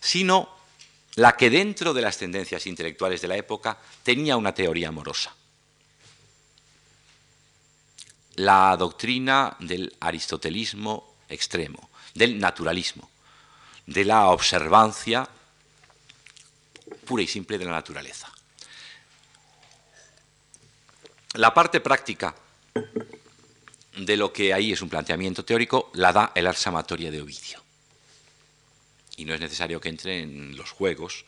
sino 0.00 0.48
la 1.16 1.36
que 1.36 1.50
dentro 1.50 1.94
de 1.94 2.02
las 2.02 2.18
tendencias 2.18 2.66
intelectuales 2.66 3.20
de 3.20 3.28
la 3.28 3.36
época 3.36 3.78
tenía 4.02 4.36
una 4.36 4.54
teoría 4.54 4.88
amorosa. 4.88 5.34
La 8.36 8.76
doctrina 8.76 9.56
del 9.60 9.94
aristotelismo 10.00 11.14
extremo, 11.28 11.88
del 12.14 12.38
naturalismo, 12.38 13.08
de 13.86 14.04
la 14.04 14.26
observancia 14.30 15.28
pura 17.04 17.22
y 17.22 17.26
simple 17.26 17.58
de 17.58 17.64
la 17.64 17.72
naturaleza. 17.72 18.32
La 21.34 21.52
parte 21.52 21.80
práctica 21.80 22.34
de 23.96 24.16
lo 24.16 24.32
que 24.32 24.52
ahí 24.52 24.72
es 24.72 24.82
un 24.82 24.88
planteamiento 24.88 25.44
teórico 25.44 25.90
la 25.94 26.12
da 26.12 26.32
el 26.34 26.46
Ars 26.46 26.66
Amatoria 26.66 27.10
de 27.10 27.20
Ovidio. 27.20 27.62
Y 29.16 29.24
no 29.24 29.34
es 29.34 29.40
necesario 29.40 29.80
que 29.80 29.88
entre 29.88 30.20
en 30.20 30.56
los 30.56 30.70
juegos, 30.70 31.24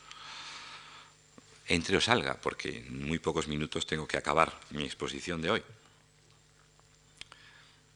entre 1.68 1.96
o 1.96 2.00
salga, 2.00 2.34
porque 2.34 2.78
en 2.86 3.06
muy 3.06 3.18
pocos 3.18 3.48
minutos 3.48 3.86
tengo 3.86 4.06
que 4.06 4.16
acabar 4.16 4.58
mi 4.70 4.84
exposición 4.84 5.42
de 5.42 5.50
hoy. 5.50 5.62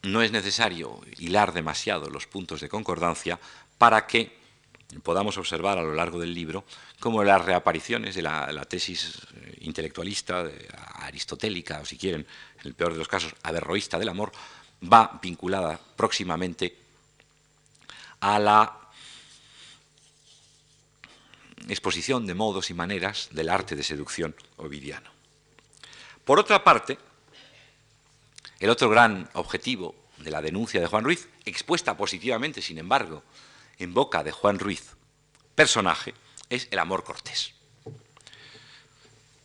No 0.03 0.23
es 0.23 0.33
necesario 0.33 1.01
hilar 1.19 1.53
demasiado 1.53 2.09
los 2.09 2.27
puntos 2.27 2.61
de 2.61 2.69
concordancia 2.69 3.39
para 3.79 4.07
que 4.07 4.40
podamos 5.03 5.39
observar 5.39 5.79
a 5.79 5.83
lo 5.83 5.95
largo 5.95 6.19
del 6.19 6.35
libro 6.35 6.65
cómo 6.99 7.23
las 7.23 7.45
reapariciones 7.45 8.15
de 8.15 8.23
la, 8.23 8.65
tesis 8.69 9.19
eh, 9.37 9.59
intelectualista, 9.61 10.51
aristotélica, 10.95 11.81
o 11.81 11.85
si 11.87 11.97
quieren, 11.97 12.27
en 12.61 12.67
el 12.67 12.75
peor 12.75 12.93
de 12.93 12.99
los 12.99 13.09
casos, 13.09 13.35
averroísta 13.43 13.99
del 13.99 14.09
amor, 14.09 14.33
va 14.83 15.19
vinculada 15.23 15.79
próximamente 15.97 16.77
a 18.21 18.39
la 18.39 18.77
exposición 21.69 22.27
de 22.27 22.35
modos 22.35 22.71
y 22.71 22.75
maneras 22.75 23.29
del 23.31 23.49
arte 23.49 23.77
de 23.77 23.83
seducción 23.83 24.35
ovidiano. 24.57 25.11
Por 26.25 26.39
otra 26.39 26.65
parte, 26.65 26.99
el 28.59 28.71
otro 28.71 28.91
gran 28.91 29.29
objetivo 29.35 29.95
de 30.19 30.31
la 30.31 30.43
denuncia 30.43 30.81
de 30.81 30.87
Juan 30.87 31.05
Ruiz, 31.05 31.29
expuesta 31.45 31.97
positivamente, 31.97 32.61
sin 32.61 32.79
embargo, 32.79 33.23
en 33.81 33.95
boca 33.95 34.23
de 34.23 34.31
Juan 34.31 34.59
Ruiz, 34.59 34.95
personaje, 35.55 36.15
es 36.49 36.69
el 36.71 36.79
amor 36.79 37.03
cortés. 37.03 37.55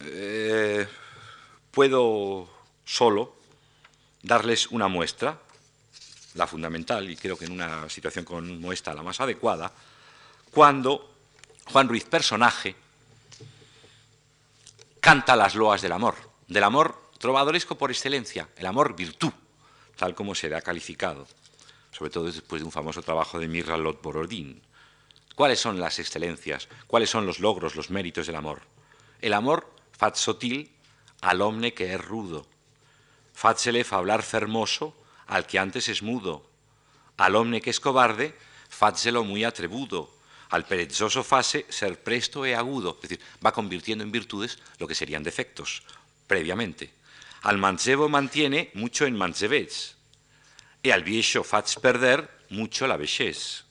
Eh, 0.01 0.87
puedo 1.71 2.49
solo 2.83 3.35
darles 4.21 4.67
una 4.67 4.87
muestra, 4.87 5.39
la 6.35 6.47
fundamental, 6.47 7.09
y 7.09 7.15
creo 7.15 7.37
que 7.37 7.45
en 7.45 7.53
una 7.53 7.89
situación 7.89 8.25
como 8.25 8.71
esta 8.73 8.93
la 8.93 9.03
más 9.03 9.21
adecuada, 9.21 9.71
cuando 10.51 11.13
Juan 11.71 11.87
Ruiz, 11.87 12.03
personaje, 12.03 12.75
canta 14.99 15.35
las 15.35 15.55
loas 15.55 15.81
del 15.81 15.93
amor, 15.93 16.15
del 16.47 16.63
amor 16.63 17.09
trovadoresco 17.19 17.77
por 17.77 17.89
excelencia, 17.89 18.49
el 18.57 18.65
amor 18.65 18.95
virtud, 18.95 19.31
tal 19.95 20.13
como 20.13 20.35
se 20.35 20.49
le 20.49 20.55
ha 20.55 20.61
calificado, 20.61 21.25
sobre 21.95 22.11
todo 22.11 22.25
después 22.25 22.61
de 22.61 22.65
un 22.65 22.73
famoso 22.73 23.01
trabajo 23.01 23.39
de 23.39 23.47
Mirra 23.47 23.77
Lot 23.77 24.01
Borodín. 24.01 24.61
¿Cuáles 25.33 25.61
son 25.61 25.79
las 25.79 25.97
excelencias? 25.97 26.67
¿Cuáles 26.87 27.09
son 27.09 27.25
los 27.25 27.39
logros, 27.39 27.75
los 27.75 27.89
méritos 27.89 28.27
del 28.27 28.35
amor? 28.35 28.63
El 29.21 29.31
amor 29.31 29.71
fat 29.93 30.17
sotil 30.17 30.71
al 31.21 31.41
hombre 31.41 31.73
que 31.73 31.93
es 31.93 32.03
rudo, 32.03 32.45
fatsele 33.33 33.85
hablar 33.89 34.23
fermoso 34.23 34.93
al 35.27 35.47
que 35.47 35.57
antes 35.57 35.87
es 35.87 36.03
mudo, 36.03 36.45
al 37.15 37.35
hombre 37.37 37.61
que 37.61 37.69
es 37.69 37.79
cobarde, 37.79 38.35
fatselo 38.69 39.23
muy 39.23 39.45
atrebudo, 39.45 40.13
al 40.49 40.65
perezoso 40.65 41.23
fase 41.23 41.65
ser 41.69 42.03
presto 42.03 42.45
e 42.45 42.55
agudo, 42.55 42.99
es 43.01 43.09
decir, 43.09 43.25
va 43.43 43.53
convirtiendo 43.53 44.03
en 44.03 44.11
virtudes 44.11 44.59
lo 44.79 44.87
que 44.87 44.95
serían 44.95 45.23
defectos 45.23 45.83
previamente. 46.27 46.91
Al 47.41 47.57
mancebo 47.57 48.09
mantiene 48.09 48.69
mucho 48.73 49.05
en 49.05 49.15
mancebets, 49.15 49.95
y 50.85 50.91
al 50.91 51.03
viejo 51.03 51.43
faz 51.43 51.77
perder 51.77 52.29
mucho 52.49 52.85
la 52.85 52.95
vejez. 52.95 53.65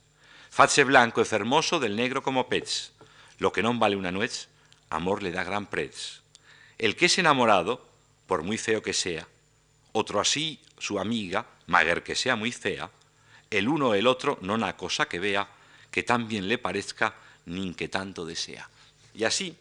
Fache 0.51 0.83
blanco 0.83 1.23
e 1.23 1.25
fermoso 1.25 1.79
del 1.79 1.95
negro 1.95 2.27
como 2.27 2.49
pez, 2.51 2.91
lo 3.39 3.53
que 3.53 3.63
no 3.63 3.73
vale 3.79 3.95
una 3.95 4.11
nuez, 4.11 4.49
amor 4.91 5.23
le 5.23 5.31
da 5.31 5.45
gran 5.45 5.67
prez. 5.71 6.23
El 6.77 6.97
que 6.97 7.07
es 7.07 7.17
enamorado, 7.17 7.87
por 8.27 8.43
muy 8.43 8.59
feo 8.59 8.83
que 8.83 8.93
sea, 8.93 9.29
otro 9.93 10.19
así 10.19 10.59
su 10.77 10.99
amiga, 10.99 11.47
maguer 11.69 12.03
que 12.03 12.17
sea 12.17 12.35
muy 12.35 12.51
fea, 12.51 12.91
el 13.49 13.69
uno 13.69 13.91
o 13.91 13.95
el 13.95 14.09
otro 14.09 14.37
no 14.43 14.55
una 14.55 14.77
cosa 14.77 15.07
que 15.07 15.21
vea, 15.21 15.47
que 15.93 16.03
tan 16.03 16.27
bien 16.27 16.49
le 16.49 16.59
parezca 16.59 17.15
ni 17.47 17.75
que 17.75 17.87
tanto 17.87 18.27
desea. 18.27 18.69
Y 19.15 19.23
así, 19.23 19.57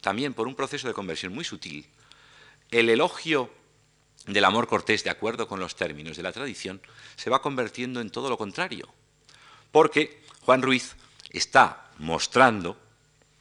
también 0.00 0.32
por 0.32 0.48
un 0.48 0.54
proceso 0.54 0.88
de 0.88 0.94
conversión 0.94 1.34
muy 1.34 1.44
sutil, 1.44 1.84
el 2.70 2.88
elogio 2.88 3.57
del 4.26 4.44
amor 4.44 4.66
cortés, 4.66 5.04
de 5.04 5.10
acuerdo 5.10 5.48
con 5.48 5.60
los 5.60 5.76
términos 5.76 6.16
de 6.16 6.22
la 6.22 6.32
tradición, 6.32 6.80
se 7.16 7.30
va 7.30 7.42
convirtiendo 7.42 8.00
en 8.00 8.10
todo 8.10 8.28
lo 8.28 8.36
contrario. 8.36 8.88
Porque 9.72 10.22
Juan 10.42 10.62
Ruiz 10.62 10.96
está 11.30 11.90
mostrando, 11.98 12.78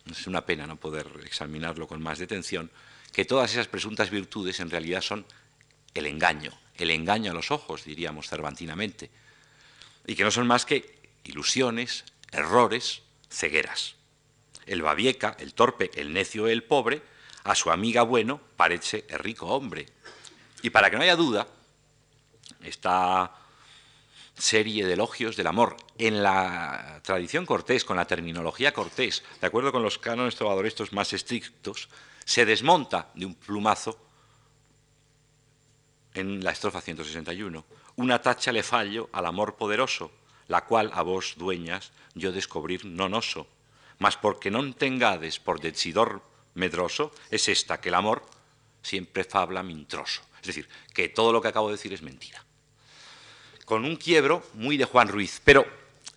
es 0.10 0.28
una 0.28 0.46
pena 0.46 0.68
no 0.68 0.78
poder 0.78 1.08
examinarlo 1.26 1.88
con 1.88 2.02
más 2.02 2.20
detención, 2.20 2.72
que 3.12 3.26
todas 3.26 3.52
esas 3.52 3.68
presuntas 3.68 4.10
virtudes 4.10 4.60
en 4.60 4.70
realidad 4.70 5.02
son 5.02 5.26
el 5.94 6.06
engaño, 6.06 6.52
el 6.76 6.92
engaño 6.92 7.32
a 7.32 7.34
los 7.34 7.52
ojos, 7.52 7.84
diríamos 7.84 8.30
cervantinamente, 8.30 9.10
y 10.06 10.16
que 10.16 10.24
no 10.24 10.32
son 10.32 10.48
más 10.48 10.66
que 10.66 10.98
ilusiones, 11.24 12.06
errores, 12.32 13.02
cegueras. 13.30 13.96
El 14.66 14.82
babieca, 14.82 15.36
el 15.40 15.54
torpe, 15.54 15.92
el 15.96 16.14
necio, 16.14 16.48
el 16.48 16.64
pobre, 16.64 17.02
a 17.44 17.56
su 17.56 17.72
amiga 17.72 18.02
bueno 18.04 18.42
parece 18.58 19.06
el 19.10 19.20
rico 19.20 19.48
hombre. 19.48 19.86
Y 20.62 20.70
para 20.70 20.90
que 20.90 20.98
no 20.98 21.04
haya 21.04 21.16
duda, 21.16 21.48
esta 22.62 23.32
serie 24.38 24.86
de 24.86 24.94
elogios 24.94 25.36
del 25.36 25.48
amor 25.48 25.76
en 25.98 26.22
la 26.22 27.02
tradición 27.04 27.46
cortés, 27.46 27.84
con 27.84 27.98
la 27.98 28.06
terminología 28.06 28.74
cortés, 28.74 29.24
de 29.42 29.48
acuerdo 29.48 29.72
con 29.72 29.84
los 29.84 29.98
cánones 29.98 30.36
trovadorestos 30.36 30.94
más 30.94 31.14
estrictos, 31.14 31.90
se 32.24 32.46
desmonta 32.46 33.10
de 33.16 33.26
un 33.26 33.36
plumazo 33.36 33.98
en 36.14 36.44
la 36.44 36.52
estrofa 36.52 36.82
161. 36.82 37.66
Una 37.96 38.22
tacha 38.22 38.52
le 38.52 38.64
fallo 38.64 39.10
al 39.14 39.26
amor 39.26 39.56
poderoso, 39.56 40.12
la 40.48 40.66
cual 40.66 40.92
a 40.94 41.02
vos, 41.02 41.34
dueñas, 41.38 41.92
yo 42.14 42.32
descubrir 42.32 42.86
non 42.86 43.14
oso. 43.14 43.48
Mas 43.98 44.18
porque 44.18 44.54
non 44.54 44.78
tengades 44.78 45.42
por 45.42 45.58
decidor 45.58 46.22
medroso, 46.54 47.14
es 47.34 47.50
esta, 47.50 47.82
que 47.82 47.90
el 47.90 47.98
amor 47.98 48.22
siempre 48.82 49.24
fabla 49.24 49.64
mintroso. 49.64 50.27
Es 50.42 50.48
decir, 50.48 50.68
que 50.94 51.10
todo 51.10 51.32
lo 51.32 51.42
que 51.42 51.48
acabo 51.48 51.70
de 51.70 51.76
decir 51.76 51.94
es 51.94 52.02
mentira. 52.02 52.44
Con 53.66 53.86
un 53.86 53.98
quiebro 53.98 54.46
muy 54.54 54.78
de 54.78 54.86
Juan 54.86 55.08
Ruiz, 55.08 55.42
pero 55.44 55.66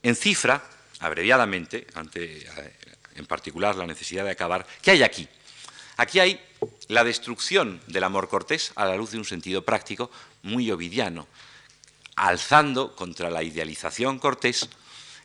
en 0.03 0.15
cifra, 0.15 0.63
abreviadamente, 1.01 1.87
ante 1.95 2.43
eh, 2.43 2.77
en 3.17 3.27
particular 3.27 3.77
la 3.77 3.87
necesidad 3.87 4.25
de 4.25 4.31
acabar, 4.31 4.67
¿qué 4.83 4.93
hay 4.93 5.03
aquí? 5.03 5.29
Aquí 5.97 6.21
hay 6.21 6.41
la 6.89 7.05
destrucción 7.05 7.81
del 7.87 8.05
amor 8.05 8.29
cortés 8.29 8.73
a 8.77 8.87
la 8.87 8.97
luz 8.97 9.11
de 9.11 9.19
un 9.19 9.25
sentido 9.25 9.63
práctico 9.65 10.11
muy 10.43 10.71
ovidiano 10.71 11.27
alzando 12.21 12.95
contra 12.95 13.31
la 13.31 13.43
idealización 13.43 14.19
cortés 14.19 14.69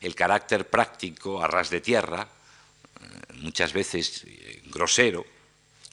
el 0.00 0.14
carácter 0.14 0.68
práctico 0.68 1.42
a 1.42 1.46
ras 1.46 1.68
de 1.70 1.80
tierra, 1.80 2.26
eh, 2.26 3.32
muchas 3.34 3.72
veces 3.72 4.24
eh, 4.26 4.62
grosero, 4.66 5.26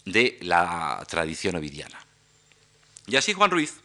de 0.06 0.38
la 0.42 1.06
tradición 1.10 1.56
ovidiana. 1.56 2.06
Y 3.08 3.16
así 3.16 3.34
Juan 3.34 3.52
Ruiz 3.52 3.80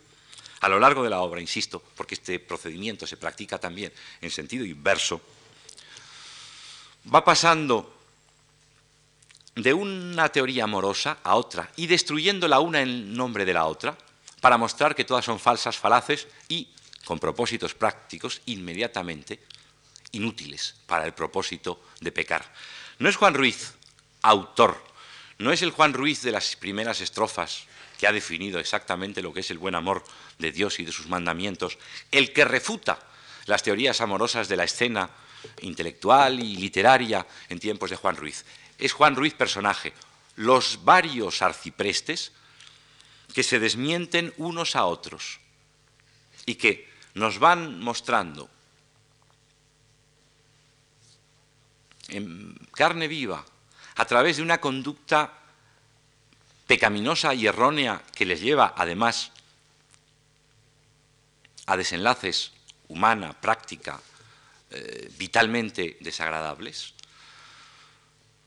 A 0.60 0.68
lo 0.68 0.80
largo 0.80 1.04
de 1.04 1.10
la 1.10 1.20
obra, 1.20 1.40
insisto, 1.40 1.82
porque 1.96 2.14
este 2.16 2.40
procedimiento 2.40 3.06
se 3.06 3.16
practica 3.16 3.58
también 3.58 3.92
en 4.20 4.30
sentido 4.30 4.64
inverso, 4.64 5.20
va 7.14 7.24
pasando 7.24 7.94
de 9.54 9.72
una 9.72 10.28
teoría 10.30 10.64
amorosa 10.64 11.18
a 11.22 11.36
otra 11.36 11.70
y 11.76 11.86
destruyendo 11.86 12.48
la 12.48 12.60
una 12.60 12.80
en 12.80 13.14
nombre 13.14 13.44
de 13.44 13.52
la 13.52 13.66
otra 13.66 13.96
para 14.40 14.58
mostrar 14.58 14.94
que 14.94 15.04
todas 15.04 15.24
son 15.24 15.38
falsas, 15.38 15.76
falaces 15.76 16.28
y, 16.48 16.68
con 17.04 17.18
propósitos 17.18 17.74
prácticos, 17.74 18.40
inmediatamente 18.46 19.40
inútiles 20.12 20.74
para 20.86 21.04
el 21.04 21.12
propósito 21.12 21.82
de 22.00 22.12
pecar. 22.12 22.52
No 22.98 23.08
es 23.08 23.16
Juan 23.16 23.34
Ruiz, 23.34 23.74
autor, 24.22 24.82
no 25.38 25.52
es 25.52 25.62
el 25.62 25.70
Juan 25.70 25.92
Ruiz 25.92 26.22
de 26.22 26.32
las 26.32 26.56
primeras 26.56 27.00
estrofas 27.00 27.64
que 27.98 28.06
ha 28.06 28.12
definido 28.12 28.60
exactamente 28.60 29.20
lo 29.20 29.34
que 29.34 29.40
es 29.40 29.50
el 29.50 29.58
buen 29.58 29.74
amor 29.74 30.04
de 30.38 30.52
Dios 30.52 30.78
y 30.78 30.84
de 30.84 30.92
sus 30.92 31.08
mandamientos, 31.08 31.78
el 32.12 32.32
que 32.32 32.44
refuta 32.44 32.98
las 33.46 33.62
teorías 33.62 34.00
amorosas 34.00 34.48
de 34.48 34.56
la 34.56 34.64
escena 34.64 35.10
intelectual 35.62 36.38
y 36.40 36.56
literaria 36.56 37.26
en 37.48 37.58
tiempos 37.58 37.90
de 37.90 37.96
Juan 37.96 38.16
Ruiz. 38.16 38.44
Es 38.78 38.92
Juan 38.92 39.16
Ruiz 39.16 39.34
personaje, 39.34 39.92
los 40.36 40.84
varios 40.84 41.42
arciprestes 41.42 42.32
que 43.34 43.42
se 43.42 43.58
desmienten 43.58 44.32
unos 44.36 44.76
a 44.76 44.84
otros 44.84 45.40
y 46.46 46.54
que 46.54 46.88
nos 47.14 47.38
van 47.38 47.80
mostrando 47.80 48.48
en 52.08 52.54
carne 52.72 53.08
viva, 53.08 53.44
a 53.96 54.04
través 54.04 54.36
de 54.36 54.42
una 54.42 54.60
conducta 54.60 55.37
pecaminosa 56.68 57.32
y 57.32 57.46
errónea 57.46 58.02
que 58.14 58.26
les 58.26 58.42
lleva 58.42 58.74
además 58.76 59.32
a 61.64 61.76
desenlaces 61.76 62.52
humana, 62.88 63.32
práctica, 63.32 64.00
eh, 64.70 65.10
vitalmente 65.16 65.96
desagradables, 66.00 66.92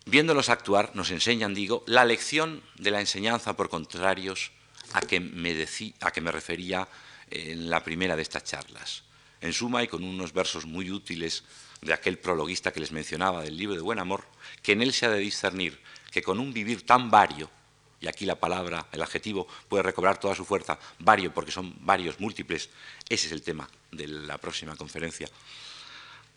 viéndolos 0.05 0.49
actuar 0.49 0.91
nos 0.93 1.09
enseñan, 1.09 1.55
digo, 1.55 1.83
la 1.87 2.05
lección 2.05 2.61
de 2.77 2.91
la 2.91 2.99
enseñanza 2.99 3.57
por 3.57 3.69
contrarios 3.69 4.51
a 4.93 5.01
que 5.01 5.19
me, 5.19 5.67
a 6.01 6.11
que 6.11 6.21
me 6.21 6.31
refería 6.31 6.87
en 7.31 7.71
la 7.71 7.83
primera 7.83 8.15
de 8.15 8.21
estas 8.21 8.43
charlas. 8.43 9.03
En 9.41 9.51
suma, 9.51 9.81
y 9.81 9.87
con 9.87 10.03
unos 10.03 10.31
versos 10.31 10.65
muy 10.65 10.91
útiles 10.91 11.43
de 11.81 11.93
aquel 11.93 12.19
prologuista 12.19 12.71
que 12.71 12.81
les 12.81 12.91
mencionaba 12.91 13.41
del 13.41 13.57
libro 13.57 13.75
de 13.75 13.81
Buen 13.81 13.97
Amor, 13.97 14.25
que 14.61 14.73
en 14.73 14.83
él 14.83 14.93
se 14.93 15.07
ha 15.07 15.09
de 15.09 15.17
discernir 15.17 15.81
que 16.11 16.21
con 16.21 16.39
un 16.39 16.53
vivir 16.53 16.85
tan 16.85 17.09
vario, 17.09 17.49
y 18.01 18.07
aquí 18.07 18.25
la 18.25 18.35
palabra, 18.35 18.87
el 18.91 19.01
adjetivo, 19.01 19.47
puede 19.69 19.83
recobrar 19.83 20.19
toda 20.19 20.35
su 20.35 20.43
fuerza, 20.43 20.77
vario 20.99 21.31
porque 21.33 21.51
son 21.51 21.75
varios, 21.81 22.19
múltiples, 22.19 22.69
ese 23.07 23.27
es 23.27 23.31
el 23.31 23.43
tema 23.43 23.69
de 23.91 24.07
la 24.07 24.39
próxima 24.39 24.75
conferencia, 24.75 25.29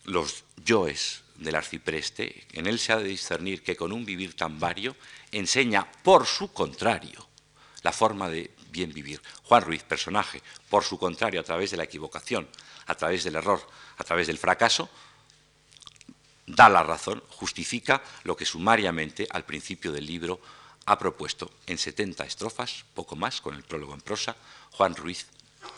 los 0.05 0.45
yoes 0.63 1.23
del 1.37 1.55
arcipreste, 1.55 2.47
en 2.53 2.67
él 2.67 2.79
se 2.79 2.93
ha 2.93 2.99
de 2.99 3.05
discernir 3.05 3.63
que 3.63 3.77
con 3.77 3.93
un 3.93 4.05
vivir 4.05 4.37
tan 4.37 4.61
vario 4.61 4.95
enseña 5.33 5.91
por 6.03 6.27
su 6.27 6.53
contrario 6.53 7.27
la 7.83 7.93
forma 7.93 8.29
de 8.29 8.51
bien 8.71 8.93
vivir. 8.93 9.21
Juan 9.45 9.63
Ruiz, 9.63 9.83
personaje, 9.83 10.43
por 10.69 10.85
su 10.85 10.99
contrario, 10.99 11.41
a 11.41 11.45
través 11.45 11.71
de 11.71 11.77
la 11.77 11.85
equivocación, 11.85 12.49
a 12.87 12.95
través 12.95 13.25
del 13.25 13.37
error, 13.37 13.67
a 13.97 14.05
través 14.05 14.27
del 14.27 14.39
fracaso, 14.39 14.89
da 16.47 16.69
la 16.69 16.83
razón, 16.83 17.23
justifica 17.29 18.03
lo 18.25 18.37
que 18.37 18.45
sumariamente 18.45 19.27
al 19.31 19.45
principio 19.45 19.93
del 19.93 20.07
libro 20.07 20.41
ha 20.87 20.99
propuesto 20.99 21.51
en 21.67 21.79
70 21.79 22.25
estrofas, 22.25 22.85
poco 22.95 23.17
más, 23.17 23.41
con 23.41 23.55
el 23.55 23.63
prólogo 23.63 23.95
en 23.95 24.01
prosa, 24.01 24.37
Juan 24.73 24.95
Ruiz, 24.95 25.27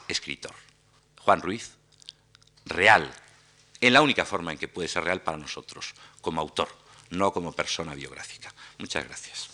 escritor. 0.09 0.55
Juan 1.21 1.43
Ruiz, 1.43 1.73
real, 2.65 3.13
en 3.81 3.93
la 3.93 4.03
única 4.03 4.25
forma 4.25 4.53
en 4.53 4.59
que 4.59 4.69
puede 4.69 4.89
ser 4.89 5.05
real 5.05 5.23
para 5.23 5.39
nosotros, 5.39 5.95
como 6.21 6.41
autor, 6.41 6.69
no 7.11 7.33
como 7.33 7.53
persona 7.53 7.95
biográfica. 7.95 8.53
Muchas 8.79 9.05
gracias. 9.05 9.49